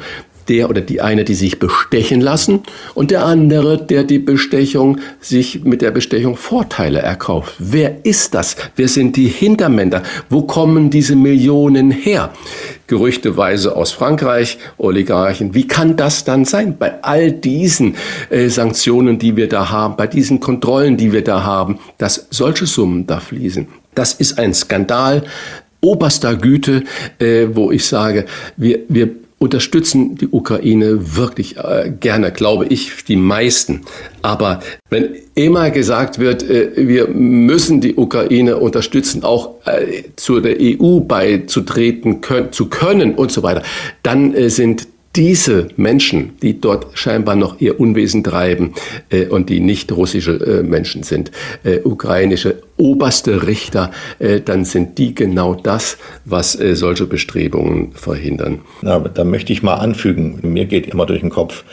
[0.48, 2.60] der oder die eine, die sich bestechen lassen
[2.94, 7.54] und der andere, der die Bestechung sich mit der Bestechung Vorteile erkauft.
[7.58, 8.56] Wer ist das?
[8.76, 10.02] Wer sind die Hintermänner?
[10.28, 12.32] Wo kommen diese Millionen her?
[12.86, 15.54] Gerüchteweise aus Frankreich, Oligarchen.
[15.54, 16.76] Wie kann das dann sein?
[16.78, 17.96] Bei all diesen
[18.30, 22.66] äh, Sanktionen, die wir da haben, bei diesen Kontrollen, die wir da haben, dass solche
[22.66, 23.68] Summen da fließen.
[23.94, 25.24] Das ist ein Skandal
[25.80, 26.84] oberster Güte,
[27.18, 28.26] äh, wo ich sage,
[28.56, 33.82] wir, wir unterstützen die Ukraine wirklich äh, gerne, glaube ich, die meisten.
[34.20, 34.60] Aber
[34.90, 41.00] wenn immer gesagt wird, äh, wir müssen die Ukraine unterstützen, auch äh, zu der EU
[41.00, 43.62] beizutreten können, zu können und so weiter,
[44.02, 48.74] dann äh, sind diese Menschen, die dort scheinbar noch ihr Unwesen treiben
[49.10, 51.30] äh, und die nicht russische äh, Menschen sind,
[51.64, 58.60] äh, ukrainische oberste Richter, äh, dann sind die genau das, was äh, solche Bestrebungen verhindern.
[58.82, 61.64] Na, da möchte ich mal anfügen, mir geht immer durch den Kopf,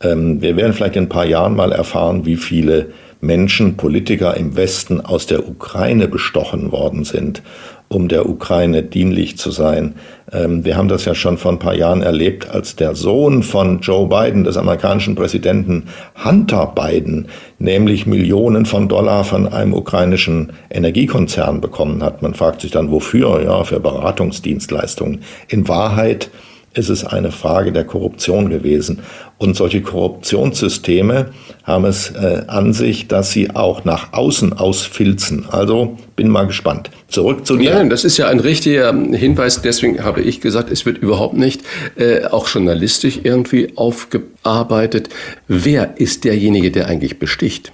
[0.00, 4.56] ähm, wir werden vielleicht in ein paar Jahren mal erfahren, wie viele Menschen, Politiker im
[4.56, 7.42] Westen aus der Ukraine bestochen worden sind
[7.88, 9.94] um der Ukraine dienlich zu sein.
[10.30, 13.80] Ähm, wir haben das ja schon vor ein paar Jahren erlebt, als der Sohn von
[13.80, 15.84] Joe Biden, des amerikanischen Präsidenten
[16.22, 17.28] Hunter Biden,
[17.58, 22.20] nämlich Millionen von Dollar von einem ukrainischen Energiekonzern bekommen hat.
[22.22, 23.42] Man fragt sich dann, wofür?
[23.42, 25.22] Ja, für Beratungsdienstleistungen.
[25.48, 26.30] In Wahrheit
[26.78, 29.00] ist es eine Frage der Korruption gewesen.
[29.36, 31.30] Und solche Korruptionssysteme
[31.64, 35.46] haben es äh, an sich, dass sie auch nach außen ausfilzen.
[35.50, 36.90] Also bin mal gespannt.
[37.08, 37.74] Zurück zu dir.
[37.74, 39.60] Nein, das ist ja ein richtiger Hinweis.
[39.60, 41.62] Deswegen habe ich gesagt, es wird überhaupt nicht
[41.96, 45.08] äh, auch journalistisch irgendwie aufgearbeitet.
[45.48, 47.72] Wer ist derjenige, der eigentlich besticht?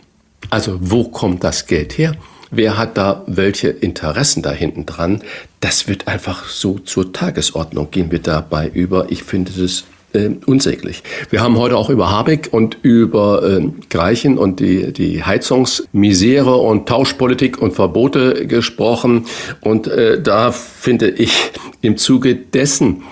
[0.50, 2.14] Also wo kommt das Geld her?
[2.56, 5.22] Wer hat da welche Interessen da hinten dran?
[5.58, 9.06] Das wird einfach so zur Tagesordnung gehen wir dabei über.
[9.10, 11.02] Ich finde das äh, unsäglich.
[11.30, 16.88] Wir haben heute auch über Habeck und über äh, Greichen und die, die Heizungsmisere und
[16.88, 19.26] Tauschpolitik und Verbote gesprochen.
[19.60, 21.50] Und äh, da finde ich
[21.80, 23.02] im Zuge dessen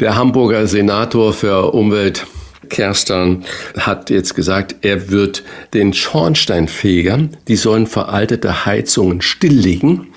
[0.00, 2.26] der Hamburger Senator für Umwelt
[2.68, 3.44] Kerstan
[3.78, 5.42] hat jetzt gesagt, er wird
[5.74, 10.08] den Schornsteinfegern, die sollen veraltete Heizungen stilllegen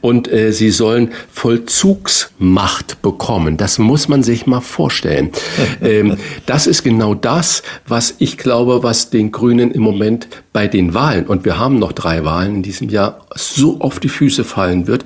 [0.00, 3.56] und äh, sie sollen Vollzugsmacht bekommen.
[3.56, 5.30] Das muss man sich mal vorstellen.
[5.82, 6.16] ähm,
[6.46, 11.26] das ist genau das, was ich glaube, was den Grünen im Moment bei den Wahlen,
[11.26, 15.04] und wir haben noch drei Wahlen in diesem Jahr, so auf die Füße fallen wird,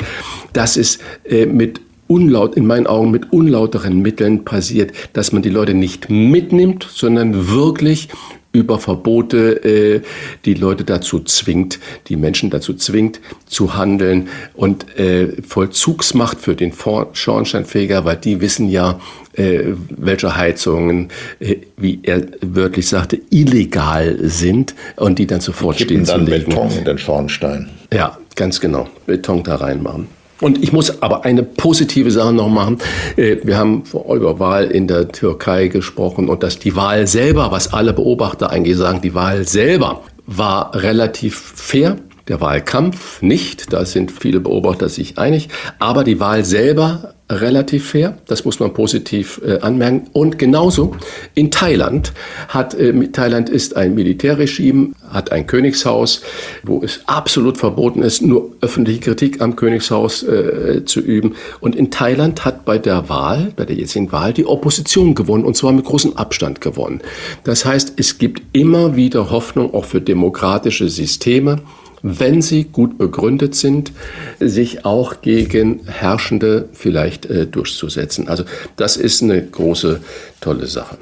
[0.53, 5.51] dass es äh, mit unlaut, in meinen Augen mit unlauteren Mitteln passiert, dass man die
[5.51, 8.09] Leute nicht mitnimmt, sondern wirklich
[8.53, 10.01] über Verbote äh,
[10.45, 11.79] die Leute dazu zwingt,
[12.09, 16.73] die Menschen dazu zwingt, zu handeln und äh, Vollzugsmacht für den
[17.13, 19.01] Schornsteinfeger, weil die wissen ja,
[19.35, 21.11] äh, welche Heizungen,
[21.41, 26.31] äh, wie er wörtlich sagte, illegal sind und die dann sofort die stehen dann zu
[26.31, 26.49] legen.
[26.49, 27.69] Beton in den Schornstein.
[27.93, 28.89] Ja, ganz genau.
[29.07, 30.18] Beton da reinmachen.
[30.41, 32.79] Und ich muss aber eine positive Sache noch machen.
[33.17, 37.73] Äh, wir haben über Wahl in der Türkei gesprochen und dass die Wahl selber, was
[37.73, 41.97] alle Beobachter eigentlich sagen, die Wahl selber war relativ fair.
[42.29, 45.49] Der Wahlkampf nicht, da sind viele Beobachter sich einig,
[45.79, 50.09] aber die Wahl selber relativ fair, das muss man positiv äh, anmerken.
[50.13, 50.97] Und genauso
[51.35, 52.13] in Thailand
[52.49, 56.23] hat, äh, Thailand ist ein Militärregime, hat ein Königshaus,
[56.63, 61.35] wo es absolut verboten ist, nur öffentliche Kritik am Königshaus äh, zu üben.
[61.61, 65.57] Und in Thailand hat bei der Wahl, bei der jetzigen Wahl, die Opposition gewonnen und
[65.57, 67.03] zwar mit großem Abstand gewonnen.
[67.45, 71.61] Das heißt, es gibt immer wieder Hoffnung auch für demokratische Systeme
[72.03, 73.93] wenn sie gut begründet sind,
[74.41, 78.29] sich auch gegen Herrschende vielleicht äh, durchzusetzen.
[78.29, 78.45] Also
[78.77, 80.01] das ist eine große,
[80.41, 80.99] tolle Sache.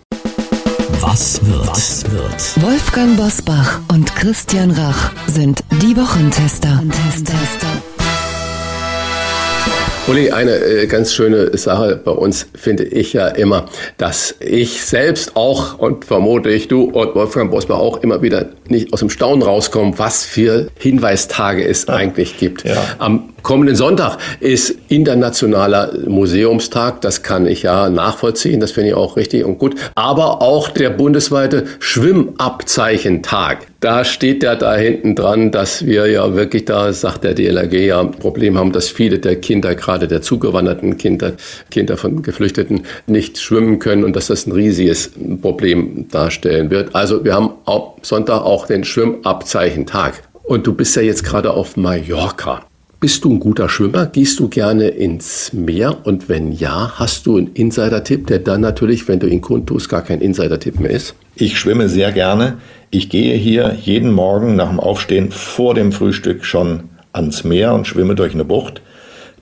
[1.01, 1.67] Was wird?
[1.67, 2.63] Was wird?
[2.65, 6.77] Wolfgang Bosbach und Christian Rach sind die Wochentester.
[6.79, 7.96] Wochentester.
[10.09, 13.67] Uli, eine äh, ganz schöne Sache bei uns finde ich ja immer,
[13.99, 18.93] dass ich selbst auch und vermute ich du und Wolfgang Bosbach auch immer wieder nicht
[18.93, 22.63] aus dem Staunen rauskommen, was für Hinweistage es eigentlich gibt.
[22.63, 22.77] Ja.
[22.99, 27.01] Am kommenden Sonntag ist internationaler Museumstag.
[27.01, 28.59] Das kann ich ja nachvollziehen.
[28.59, 29.77] Das finde ich auch richtig und gut.
[29.95, 33.69] Aber auch der bundesweite Schwimmabzeichentag.
[33.79, 38.01] Da steht ja da hinten dran, dass wir ja wirklich da, sagt der DLRG, ja
[38.01, 41.35] ein Problem haben, dass viele der Kinder, gerade der zugewanderten Kinder,
[41.71, 46.97] Kinder von Geflüchteten, nicht schwimmen können und dass das ein riesiges Problem darstellen wird.
[46.97, 50.15] Also wir haben am Sonntag auch den Schwimmabzeichentag.
[50.43, 52.67] Und du bist ja jetzt gerade auf Mallorca.
[52.99, 54.07] Bist du ein guter Schwimmer?
[54.07, 55.99] Gehst du gerne ins Meer?
[56.07, 60.01] Und wenn ja, hast du einen Insider-Tipp, der dann natürlich, wenn du ihn kundtust, gar
[60.01, 61.15] kein Insider-Tipp mehr ist?
[61.35, 62.57] Ich schwimme sehr gerne.
[62.91, 67.87] Ich gehe hier jeden Morgen nach dem Aufstehen vor dem Frühstück schon ans Meer und
[67.87, 68.81] schwimme durch eine Bucht.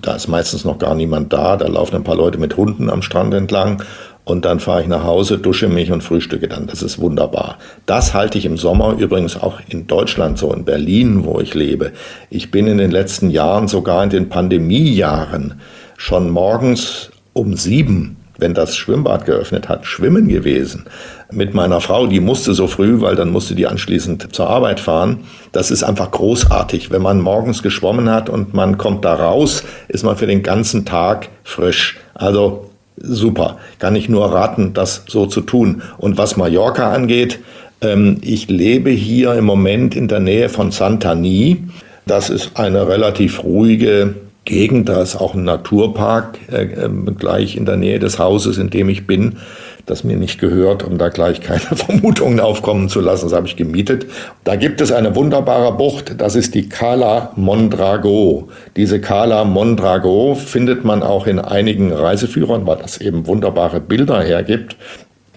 [0.02, 1.56] Da ist meistens noch gar niemand da.
[1.56, 3.84] Da laufen ein paar Leute mit Hunden am Strand entlang.
[4.24, 6.66] Und dann fahre ich nach Hause, dusche mich und frühstücke dann.
[6.66, 7.58] Das ist wunderbar.
[7.84, 11.92] Das halte ich im Sommer übrigens auch in Deutschland so, in Berlin, wo ich lebe.
[12.30, 15.60] Ich bin in den letzten Jahren, sogar in den Pandemiejahren,
[15.96, 20.84] schon morgens um sieben wenn das Schwimmbad geöffnet hat, schwimmen gewesen.
[21.30, 25.20] Mit meiner Frau, die musste so früh, weil dann musste die anschließend zur Arbeit fahren.
[25.52, 26.90] Das ist einfach großartig.
[26.90, 30.84] Wenn man morgens geschwommen hat und man kommt da raus, ist man für den ganzen
[30.84, 31.98] Tag frisch.
[32.14, 33.58] Also super.
[33.78, 35.82] Kann ich nur raten, das so zu tun.
[35.98, 37.40] Und was Mallorca angeht,
[37.80, 41.64] ähm, ich lebe hier im Moment in der Nähe von Santani.
[42.06, 44.14] Das ist eine relativ ruhige
[44.44, 44.88] Gegend.
[44.88, 48.88] Da ist auch ein Naturpark äh, ähm, gleich in der Nähe des Hauses, in dem
[48.88, 49.36] ich bin,
[49.86, 53.26] das mir nicht gehört, um da gleich keine Vermutungen aufkommen zu lassen.
[53.26, 54.06] Das habe ich gemietet.
[54.44, 58.48] Da gibt es eine wunderbare Bucht, das ist die Cala Mondrago.
[58.76, 64.76] Diese Cala Mondrago findet man auch in einigen Reiseführern, weil das eben wunderbare Bilder hergibt.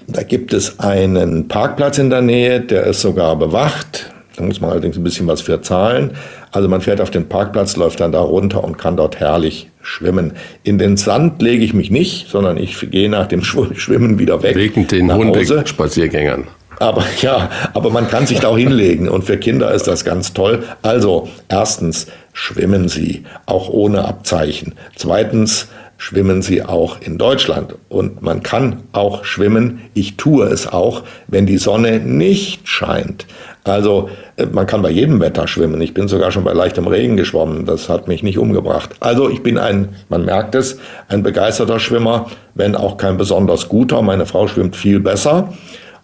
[0.07, 4.11] Da gibt es einen Parkplatz in der Nähe, der ist sogar bewacht.
[4.37, 6.11] Da muss man allerdings ein bisschen was für zahlen.
[6.51, 10.33] Also man fährt auf den Parkplatz, läuft dann da runter und kann dort herrlich schwimmen.
[10.63, 14.55] In den Sand lege ich mich nicht, sondern ich gehe nach dem Schwimmen wieder weg.
[14.55, 16.47] Wegen den Hundespaziergängern.
[16.79, 20.33] Aber ja, aber man kann sich da auch hinlegen und für Kinder ist das ganz
[20.33, 20.63] toll.
[20.83, 24.75] Also erstens schwimmen Sie auch ohne Abzeichen.
[24.95, 29.81] Zweitens schwimmen Sie auch in Deutschland und man kann auch schwimmen.
[29.93, 33.25] Ich tue es auch, wenn die Sonne nicht scheint.
[33.63, 35.81] Also äh, man kann bei jedem Wetter schwimmen.
[35.81, 37.65] Ich bin sogar schon bei leichtem Regen geschwommen.
[37.65, 38.91] Das hat mich nicht umgebracht.
[38.99, 40.79] Also ich bin ein, man merkt es,
[41.09, 44.01] ein begeisterter Schwimmer, wenn auch kein besonders guter.
[44.01, 45.53] Meine Frau schwimmt viel besser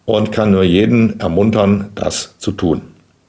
[0.06, 2.82] und kann nur jeden ermuntern, das zu tun.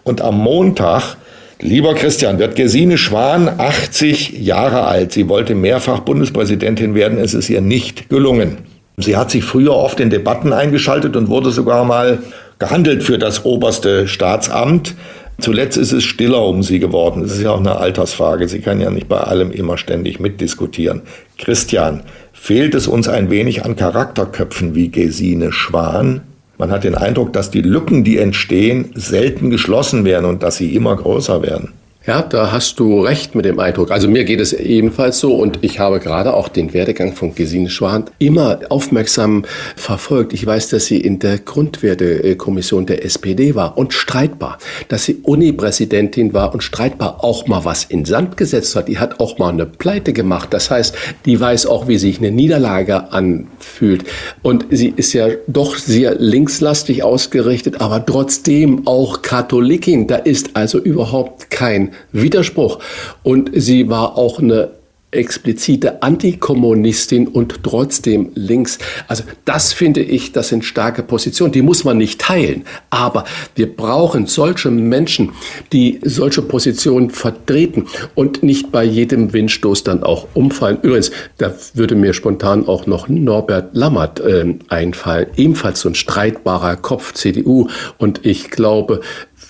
[0.03, 1.17] Und am Montag,
[1.61, 5.13] lieber Christian, wird Gesine Schwan 80 Jahre alt.
[5.13, 7.19] Sie wollte mehrfach Bundespräsidentin werden.
[7.19, 8.59] Es ist ihr nicht gelungen.
[8.97, 12.23] Sie hat sich früher oft in Debatten eingeschaltet und wurde sogar mal
[12.59, 14.95] gehandelt für das oberste Staatsamt.
[15.41, 17.23] Zuletzt ist es stiller um sie geworden.
[17.25, 18.47] Es ist ja auch eine Altersfrage.
[18.49, 21.03] Sie kann ja nicht bei allem immer ständig mitdiskutieren.
[21.39, 26.23] Christian, fehlt es uns ein wenig an Charakterköpfen wie Gesine Schwan?
[26.59, 30.75] Man hat den Eindruck, dass die Lücken, die entstehen, selten geschlossen werden und dass sie
[30.75, 31.73] immer größer werden.
[32.07, 33.91] Ja, da hast du recht mit dem Eindruck.
[33.91, 37.71] Also mir geht es ebenfalls so und ich habe gerade auch den Werdegang von Gesine
[37.71, 40.35] Schwan immer aufmerksam verfolgt.
[40.35, 44.59] Ich weiß, dass sie in der Grundwertekommission der SPD war und streitbar,
[44.89, 48.89] dass sie Uni-Präsidentin war und streitbar auch mal was in Sand gesetzt hat.
[48.89, 50.53] Die hat auch mal eine Pleite gemacht.
[50.53, 50.95] Das heißt,
[51.25, 54.05] die weiß auch, wie sich eine Niederlage anfühlt.
[54.43, 60.07] Und sie ist ja doch sehr linkslastig ausgerichtet, aber trotzdem auch Katholikin.
[60.07, 62.79] Da ist also überhaupt kein Widerspruch.
[63.23, 64.71] Und sie war auch eine
[65.15, 68.79] explizite Antikommunistin und trotzdem links.
[69.09, 71.53] Also das finde ich, das sind starke Positionen.
[71.53, 72.65] Die muss man nicht teilen.
[72.91, 75.33] Aber wir brauchen solche Menschen,
[75.73, 80.79] die solche Positionen vertreten und nicht bei jedem Windstoß dann auch umfallen.
[80.83, 85.29] Übrigens, da würde mir spontan auch noch Norbert Lammert äh, einfallen.
[85.37, 87.69] Ebenfalls so ein streitbarer Kopf CDU.
[87.99, 89.01] Und ich glaube,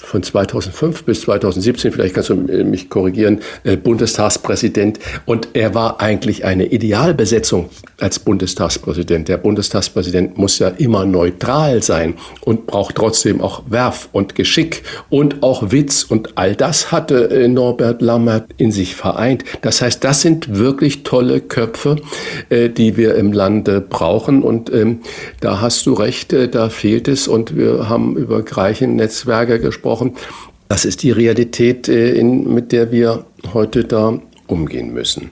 [0.05, 4.99] von 2005 bis 2017, vielleicht kannst du mich korrigieren, äh, Bundestagspräsident.
[5.27, 9.29] Und er war eigentlich eine Idealbesetzung als Bundestagspräsident.
[9.29, 15.43] Der Bundestagspräsident muss ja immer neutral sein und braucht trotzdem auch Werf und Geschick und
[15.43, 16.05] auch Witz.
[16.05, 19.45] Und all das hatte äh, Norbert Lammert in sich vereint.
[19.63, 21.97] Das heißt, das sind wirklich tolle Köpfe,
[22.51, 24.43] äh, die wir im Lande brauchen.
[24.43, 25.01] Und ähm,
[25.41, 27.29] da hast du recht, da fehlt es.
[27.29, 30.15] Und wir haben über Greichen-Netzwerke gesprochen gesprochen.
[30.69, 35.31] Das ist die Realität, äh, in, mit der wir heute da umgehen müssen.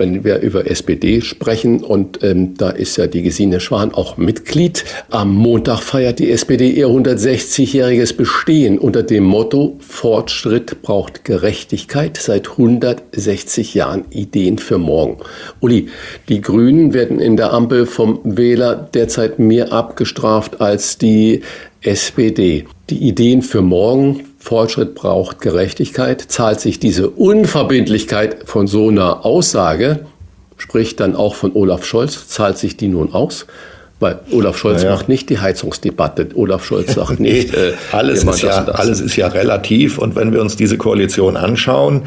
[0.00, 4.82] Wenn wir über SPD sprechen, und ähm, da ist ja die Gesine Schwan auch Mitglied,
[5.10, 12.48] am Montag feiert die SPD ihr 160-jähriges Bestehen unter dem Motto Fortschritt braucht Gerechtigkeit, seit
[12.48, 15.18] 160 Jahren Ideen für morgen.
[15.60, 15.90] Uli,
[16.30, 21.42] die Grünen werden in der Ampel vom Wähler derzeit mehr abgestraft als die
[21.82, 22.64] SPD.
[22.88, 30.06] Die Ideen für morgen, Fortschritt braucht Gerechtigkeit, zahlt sich diese Unverbindlichkeit von so einer Aussage,
[30.56, 33.46] sprich dann auch von Olaf Scholz, zahlt sich die nun aus?
[34.00, 34.94] Weil Olaf Scholz naja.
[34.94, 36.28] macht nicht die Heizungsdebatte.
[36.34, 37.54] Olaf Scholz sagt nicht.
[37.54, 39.98] Äh, alles, ist ja, alles ist ja relativ.
[39.98, 42.04] Und wenn wir uns diese Koalition anschauen,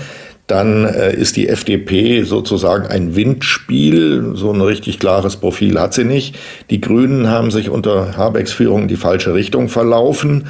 [0.47, 4.31] dann äh, ist die FDP sozusagen ein Windspiel.
[4.33, 6.35] So ein richtig klares Profil hat sie nicht.
[6.71, 10.47] Die Grünen haben sich unter Habecks Führung in die falsche Richtung verlaufen.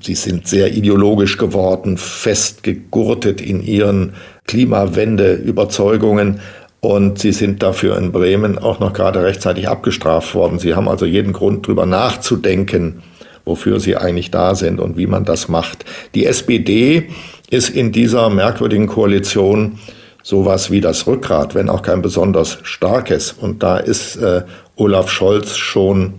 [0.00, 4.12] Sie sind sehr ideologisch geworden, festgegurtet in ihren
[4.46, 6.40] Klimawende-Überzeugungen.
[6.78, 10.58] Und sie sind dafür in Bremen auch noch gerade rechtzeitig abgestraft worden.
[10.58, 13.02] Sie haben also jeden Grund, drüber nachzudenken,
[13.44, 15.84] wofür sie eigentlich da sind und wie man das macht.
[16.14, 17.08] Die SPD
[17.50, 19.78] ist in dieser merkwürdigen Koalition
[20.22, 23.32] sowas wie das Rückgrat, wenn auch kein besonders starkes.
[23.32, 24.42] Und da ist äh,
[24.76, 26.14] Olaf Scholz schon,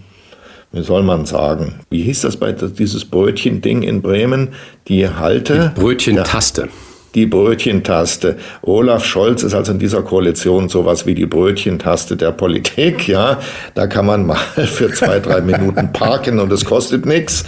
[0.72, 4.50] wie soll man sagen, wie hieß das bei dieses Brötchen-Ding in Bremen?
[4.88, 5.74] Die Halte.
[5.76, 6.70] Die Brötchentaste.
[7.14, 8.38] Die Brötchentaste.
[8.62, 13.40] Olaf Scholz ist also in dieser Koalition sowas wie die Brötchentaste der Politik, ja.
[13.74, 17.44] Da kann man mal für zwei, drei Minuten parken und es kostet nichts.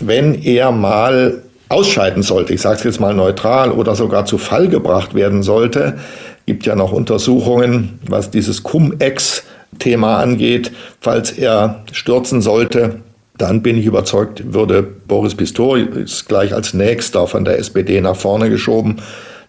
[0.00, 4.68] Wenn er mal ausscheiden sollte, ich sage es jetzt mal neutral, oder sogar zu Fall
[4.68, 5.98] gebracht werden sollte,
[6.46, 8.62] gibt ja noch Untersuchungen, was dieses
[9.72, 10.72] Cum-Ex-Thema angeht.
[11.00, 13.00] Falls er stürzen sollte,
[13.38, 18.50] dann bin ich überzeugt, würde Boris Pistorius gleich als nächster von der SPD nach vorne
[18.50, 18.96] geschoben.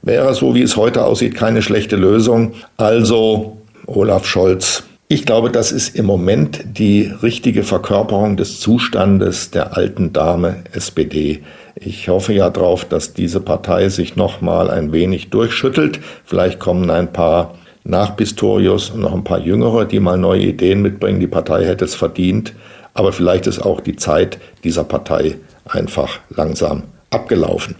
[0.01, 2.53] Wäre so, wie es heute aussieht, keine schlechte Lösung.
[2.77, 4.83] Also Olaf Scholz.
[5.09, 11.43] Ich glaube, das ist im Moment die richtige Verkörperung des Zustandes der alten Dame SPD.
[11.75, 15.99] Ich hoffe ja darauf, dass diese Partei sich noch mal ein wenig durchschüttelt.
[16.25, 17.53] Vielleicht kommen ein paar
[17.83, 21.19] nach Pistorius und noch ein paar Jüngere, die mal neue Ideen mitbringen.
[21.19, 22.53] Die Partei hätte es verdient.
[22.93, 27.75] Aber vielleicht ist auch die Zeit dieser Partei einfach langsam abgelaufen.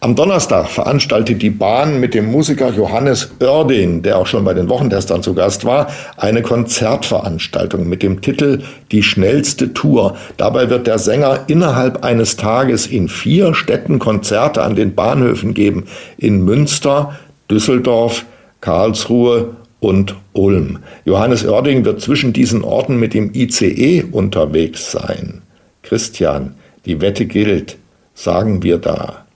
[0.00, 4.68] Am Donnerstag veranstaltet die Bahn mit dem Musiker Johannes Oerding, der auch schon bei den
[4.68, 5.86] Wochentestern zu Gast war,
[6.16, 10.16] eine Konzertveranstaltung mit dem Titel Die schnellste Tour.
[10.38, 15.84] Dabei wird der Sänger innerhalb eines Tages in vier Städten Konzerte an den Bahnhöfen geben.
[16.18, 17.16] In Münster,
[17.48, 18.24] Düsseldorf,
[18.62, 20.78] Karlsruhe und Ulm.
[21.04, 25.42] Johannes Oerding wird zwischen diesen Orten mit dem ICE unterwegs sein.
[25.82, 26.54] Christian,
[26.86, 27.76] die Wette gilt,
[28.14, 29.26] sagen wir da.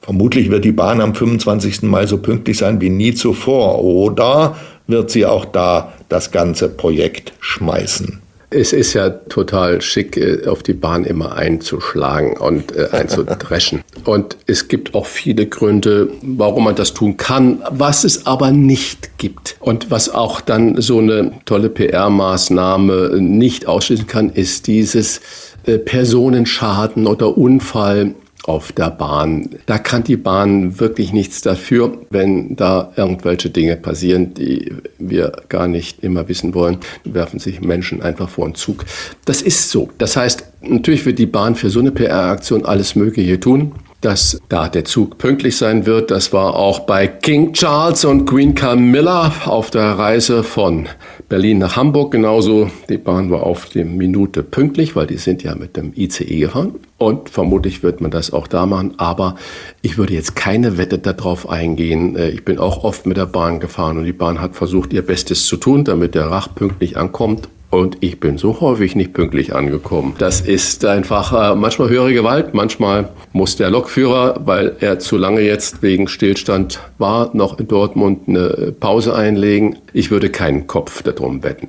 [0.00, 1.82] Vermutlich wird die Bahn am 25.
[1.82, 3.84] Mai so pünktlich sein wie nie zuvor.
[3.84, 8.20] Oder wird sie auch da das ganze Projekt schmeißen?
[8.52, 13.82] Es ist ja total schick, äh, auf die Bahn immer einzuschlagen und äh, einzudreschen.
[14.04, 19.18] und es gibt auch viele Gründe, warum man das tun kann, was es aber nicht
[19.18, 19.56] gibt.
[19.60, 25.20] Und was auch dann so eine tolle PR-Maßnahme nicht ausschließen kann, ist dieses
[25.66, 28.14] äh, Personenschaden oder Unfall
[28.44, 29.50] auf der Bahn.
[29.66, 35.68] Da kann die Bahn wirklich nichts dafür, wenn da irgendwelche Dinge passieren, die wir gar
[35.68, 36.78] nicht immer wissen wollen.
[37.04, 38.84] Werfen sich Menschen einfach vor den Zug.
[39.24, 39.90] Das ist so.
[39.98, 44.68] Das heißt, natürlich wird die Bahn für so eine PR-Aktion alles Mögliche tun dass da
[44.68, 46.10] der Zug pünktlich sein wird.
[46.10, 50.88] Das war auch bei King Charles und Queen Camilla auf der Reise von
[51.30, 52.72] Berlin nach Hamburg genauso.
[52.88, 56.74] Die Bahn war auf die Minute pünktlich, weil die sind ja mit dem ICE gefahren.
[56.98, 58.94] Und vermutlich wird man das auch da machen.
[58.96, 59.36] Aber
[59.80, 62.16] ich würde jetzt keine Wette darauf eingehen.
[62.16, 65.06] Äh, ich bin auch oft mit der Bahn gefahren und die Bahn hat versucht, ihr
[65.06, 67.48] Bestes zu tun, damit der Rach pünktlich ankommt.
[67.70, 70.14] Und ich bin so häufig nicht pünktlich angekommen.
[70.18, 75.40] Das ist einfach äh, manchmal höhere Gewalt, manchmal muss der Lokführer, weil er zu lange
[75.40, 79.78] jetzt wegen Stillstand war, noch in Dortmund eine Pause einlegen.
[79.92, 81.68] Ich würde keinen Kopf darum wetten.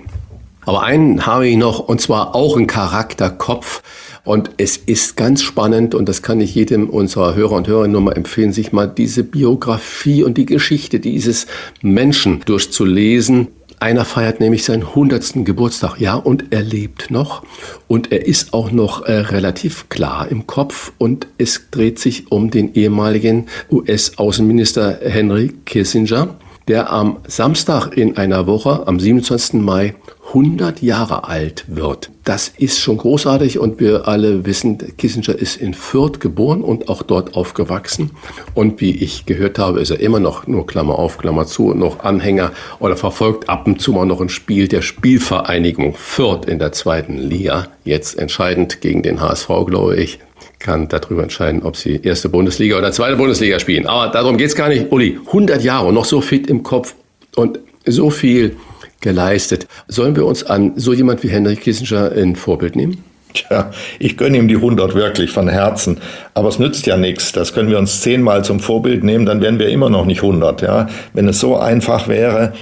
[0.66, 3.82] Aber einen habe ich noch, und zwar auch ein Charakterkopf.
[4.24, 8.02] Und es ist ganz spannend, und das kann ich jedem unserer Hörer und Hörerinnen nur
[8.02, 11.48] mal empfehlen, sich mal diese Biografie und die Geschichte dieses
[11.82, 13.48] Menschen durchzulesen.
[13.82, 15.44] Einer feiert nämlich seinen 100.
[15.44, 17.42] Geburtstag, ja, und er lebt noch.
[17.88, 20.92] Und er ist auch noch äh, relativ klar im Kopf.
[21.00, 26.36] Und es dreht sich um den ehemaligen US-Außenminister Henry Kissinger,
[26.68, 29.62] der am Samstag in einer Woche, am 27.
[29.62, 29.96] Mai,
[30.28, 32.10] 100 Jahre alt wird.
[32.24, 37.04] Das ist schon großartig und wir alle wissen, Kissinger ist in Fürth geboren und auch
[37.04, 38.12] dort aufgewachsen.
[38.54, 42.00] Und wie ich gehört habe, ist er immer noch, nur Klammer auf, Klammer zu, noch
[42.00, 46.72] Anhänger oder verfolgt ab und zu mal noch ein Spiel der Spielvereinigung Fürth in der
[46.72, 47.68] zweiten Liga.
[47.84, 50.20] Jetzt entscheidend gegen den HSV, glaube ich
[50.62, 53.88] kann darüber entscheiden, ob sie erste Bundesliga oder zweite Bundesliga spielen.
[53.88, 54.92] Aber darum geht es gar nicht.
[54.92, 56.96] Uli, 100 Jahre und noch so fit im Kopf
[57.36, 58.56] und so viel
[59.02, 59.68] geleistet.
[59.88, 63.04] Sollen wir uns an so jemand wie Henry Kissinger ein Vorbild nehmen?
[63.34, 66.00] Tja, ich gönne ihm die 100 wirklich von Herzen.
[66.34, 67.32] Aber es nützt ja nichts.
[67.32, 70.62] Das können wir uns zehnmal zum Vorbild nehmen, dann wären wir immer noch nicht 100.
[70.62, 70.88] Ja?
[71.14, 72.54] Wenn es so einfach wäre.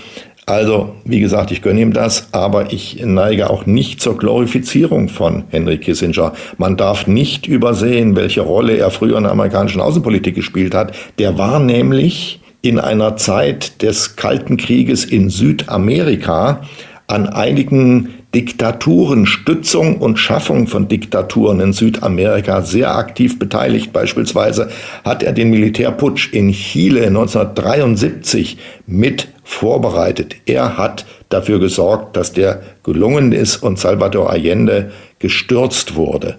[0.50, 5.44] Also, wie gesagt, ich gönne ihm das, aber ich neige auch nicht zur Glorifizierung von
[5.50, 6.34] Henry Kissinger.
[6.58, 10.96] Man darf nicht übersehen, welche Rolle er früher in der amerikanischen Außenpolitik gespielt hat.
[11.20, 16.62] Der war nämlich in einer Zeit des Kalten Krieges in Südamerika
[17.06, 23.94] an einigen Diktaturen, Stützung und Schaffung von Diktaturen in Südamerika sehr aktiv beteiligt.
[23.94, 24.70] Beispielsweise
[25.04, 28.58] hat er den Militärputsch in Chile 1973
[28.88, 30.36] mit vorbereitet.
[30.46, 36.38] Er hat dafür gesorgt, dass der gelungen ist und Salvador Allende gestürzt wurde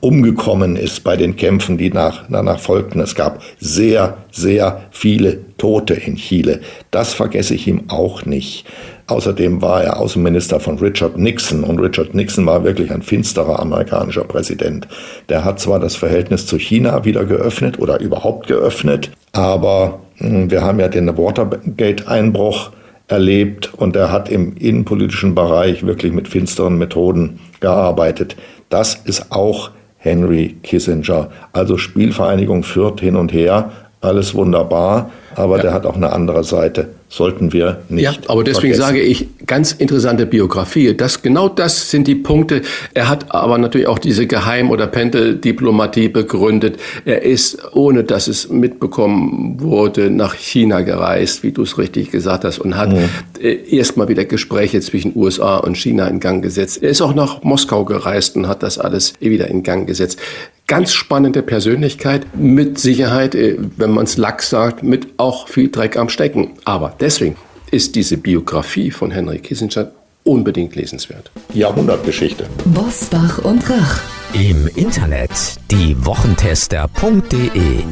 [0.00, 3.00] umgekommen ist bei den Kämpfen, die nach, danach folgten.
[3.00, 6.60] Es gab sehr, sehr viele Tote in Chile.
[6.90, 8.64] Das vergesse ich ihm auch nicht.
[9.08, 14.24] Außerdem war er Außenminister von Richard Nixon und Richard Nixon war wirklich ein finsterer amerikanischer
[14.24, 14.88] Präsident.
[15.28, 20.78] Der hat zwar das Verhältnis zu China wieder geöffnet oder überhaupt geöffnet, aber wir haben
[20.80, 22.70] ja den Watergate-Einbruch
[23.08, 28.36] erlebt und er hat im innenpolitischen Bereich wirklich mit finsteren Methoden gearbeitet.
[28.68, 31.30] Das ist auch Henry Kissinger.
[31.52, 35.10] Also Spielvereinigung führt hin und her, alles wunderbar,
[35.40, 35.62] aber ja.
[35.62, 38.04] der hat auch eine andere Seite sollten wir nicht.
[38.04, 38.82] Ja, aber deswegen vergessen.
[38.82, 40.94] sage ich, ganz interessante Biografie.
[40.94, 42.62] Das, genau das sind die Punkte.
[42.94, 46.78] Er hat aber natürlich auch diese Geheim- oder Pendeldiplomatie begründet.
[47.04, 52.44] Er ist, ohne dass es mitbekommen wurde, nach China gereist, wie du es richtig gesagt
[52.44, 53.08] hast, und hat mhm.
[53.42, 56.82] Äh, erstmal wieder Gespräche zwischen USA und China in Gang gesetzt.
[56.82, 60.18] Er ist auch nach Moskau gereist und hat das alles wieder in Gang gesetzt.
[60.66, 65.96] Ganz spannende Persönlichkeit, mit Sicherheit, äh, wenn man es lax sagt, mit auch viel Dreck
[65.96, 66.54] am Stecken.
[66.64, 67.36] Aber deswegen
[67.70, 69.92] ist diese Biografie von Henry Kissinger
[70.24, 71.30] unbedingt lesenswert.
[71.54, 72.46] Jahrhundertgeschichte.
[72.64, 74.00] Bosbach und Rach.
[74.34, 75.30] Im Internet
[75.70, 77.84] diewochentester.de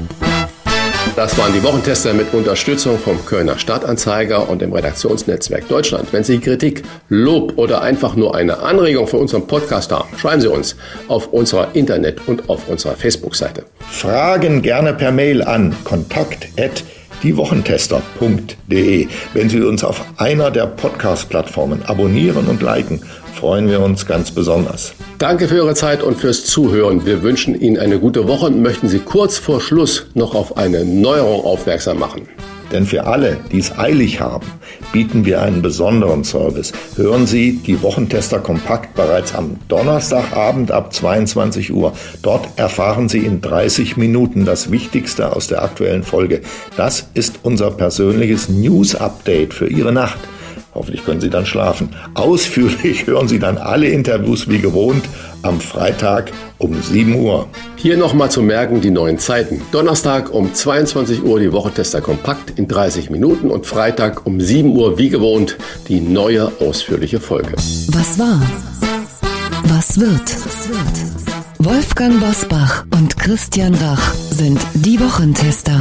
[1.16, 6.12] das waren die Wochentester mit Unterstützung vom Kölner Stadtanzeiger und dem Redaktionsnetzwerk Deutschland.
[6.12, 10.48] Wenn Sie Kritik, Lob oder einfach nur eine Anregung für unseren Podcast haben, schreiben Sie
[10.48, 10.76] uns
[11.08, 13.64] auf unserer Internet- und auf unserer Facebook-Seite.
[13.90, 16.46] Fragen gerne per Mail an kontakt@
[17.22, 19.08] diewochentester.de.
[19.34, 23.00] Wenn Sie uns auf einer der Podcast-Plattformen abonnieren und liken,
[23.34, 24.94] freuen wir uns ganz besonders.
[25.18, 27.06] Danke für Ihre Zeit und fürs Zuhören.
[27.06, 30.84] Wir wünschen Ihnen eine gute Woche und möchten Sie kurz vor Schluss noch auf eine
[30.84, 32.28] Neuerung aufmerksam machen.
[32.72, 34.46] Denn für alle, die es eilig haben,
[34.92, 36.72] bieten wir einen besonderen Service.
[36.96, 41.92] Hören Sie die Wochentester Kompakt bereits am Donnerstagabend ab 22 Uhr.
[42.22, 46.42] Dort erfahren Sie in 30 Minuten das Wichtigste aus der aktuellen Folge.
[46.76, 50.18] Das ist unser persönliches News-Update für Ihre Nacht.
[50.78, 51.88] Hoffentlich können Sie dann schlafen.
[52.14, 55.04] Ausführlich hören Sie dann alle Interviews wie gewohnt
[55.42, 57.48] am Freitag um 7 Uhr.
[57.74, 59.60] Hier nochmal zu merken die neuen Zeiten.
[59.72, 64.98] Donnerstag um 22 Uhr die Wochentester kompakt in 30 Minuten und Freitag um 7 Uhr
[64.98, 65.56] wie gewohnt
[65.88, 67.54] die neue ausführliche Folge.
[67.88, 68.40] Was war?
[69.64, 70.36] Was wird?
[71.58, 75.80] Wolfgang Bosbach und Christian Rach sind die Wochentester.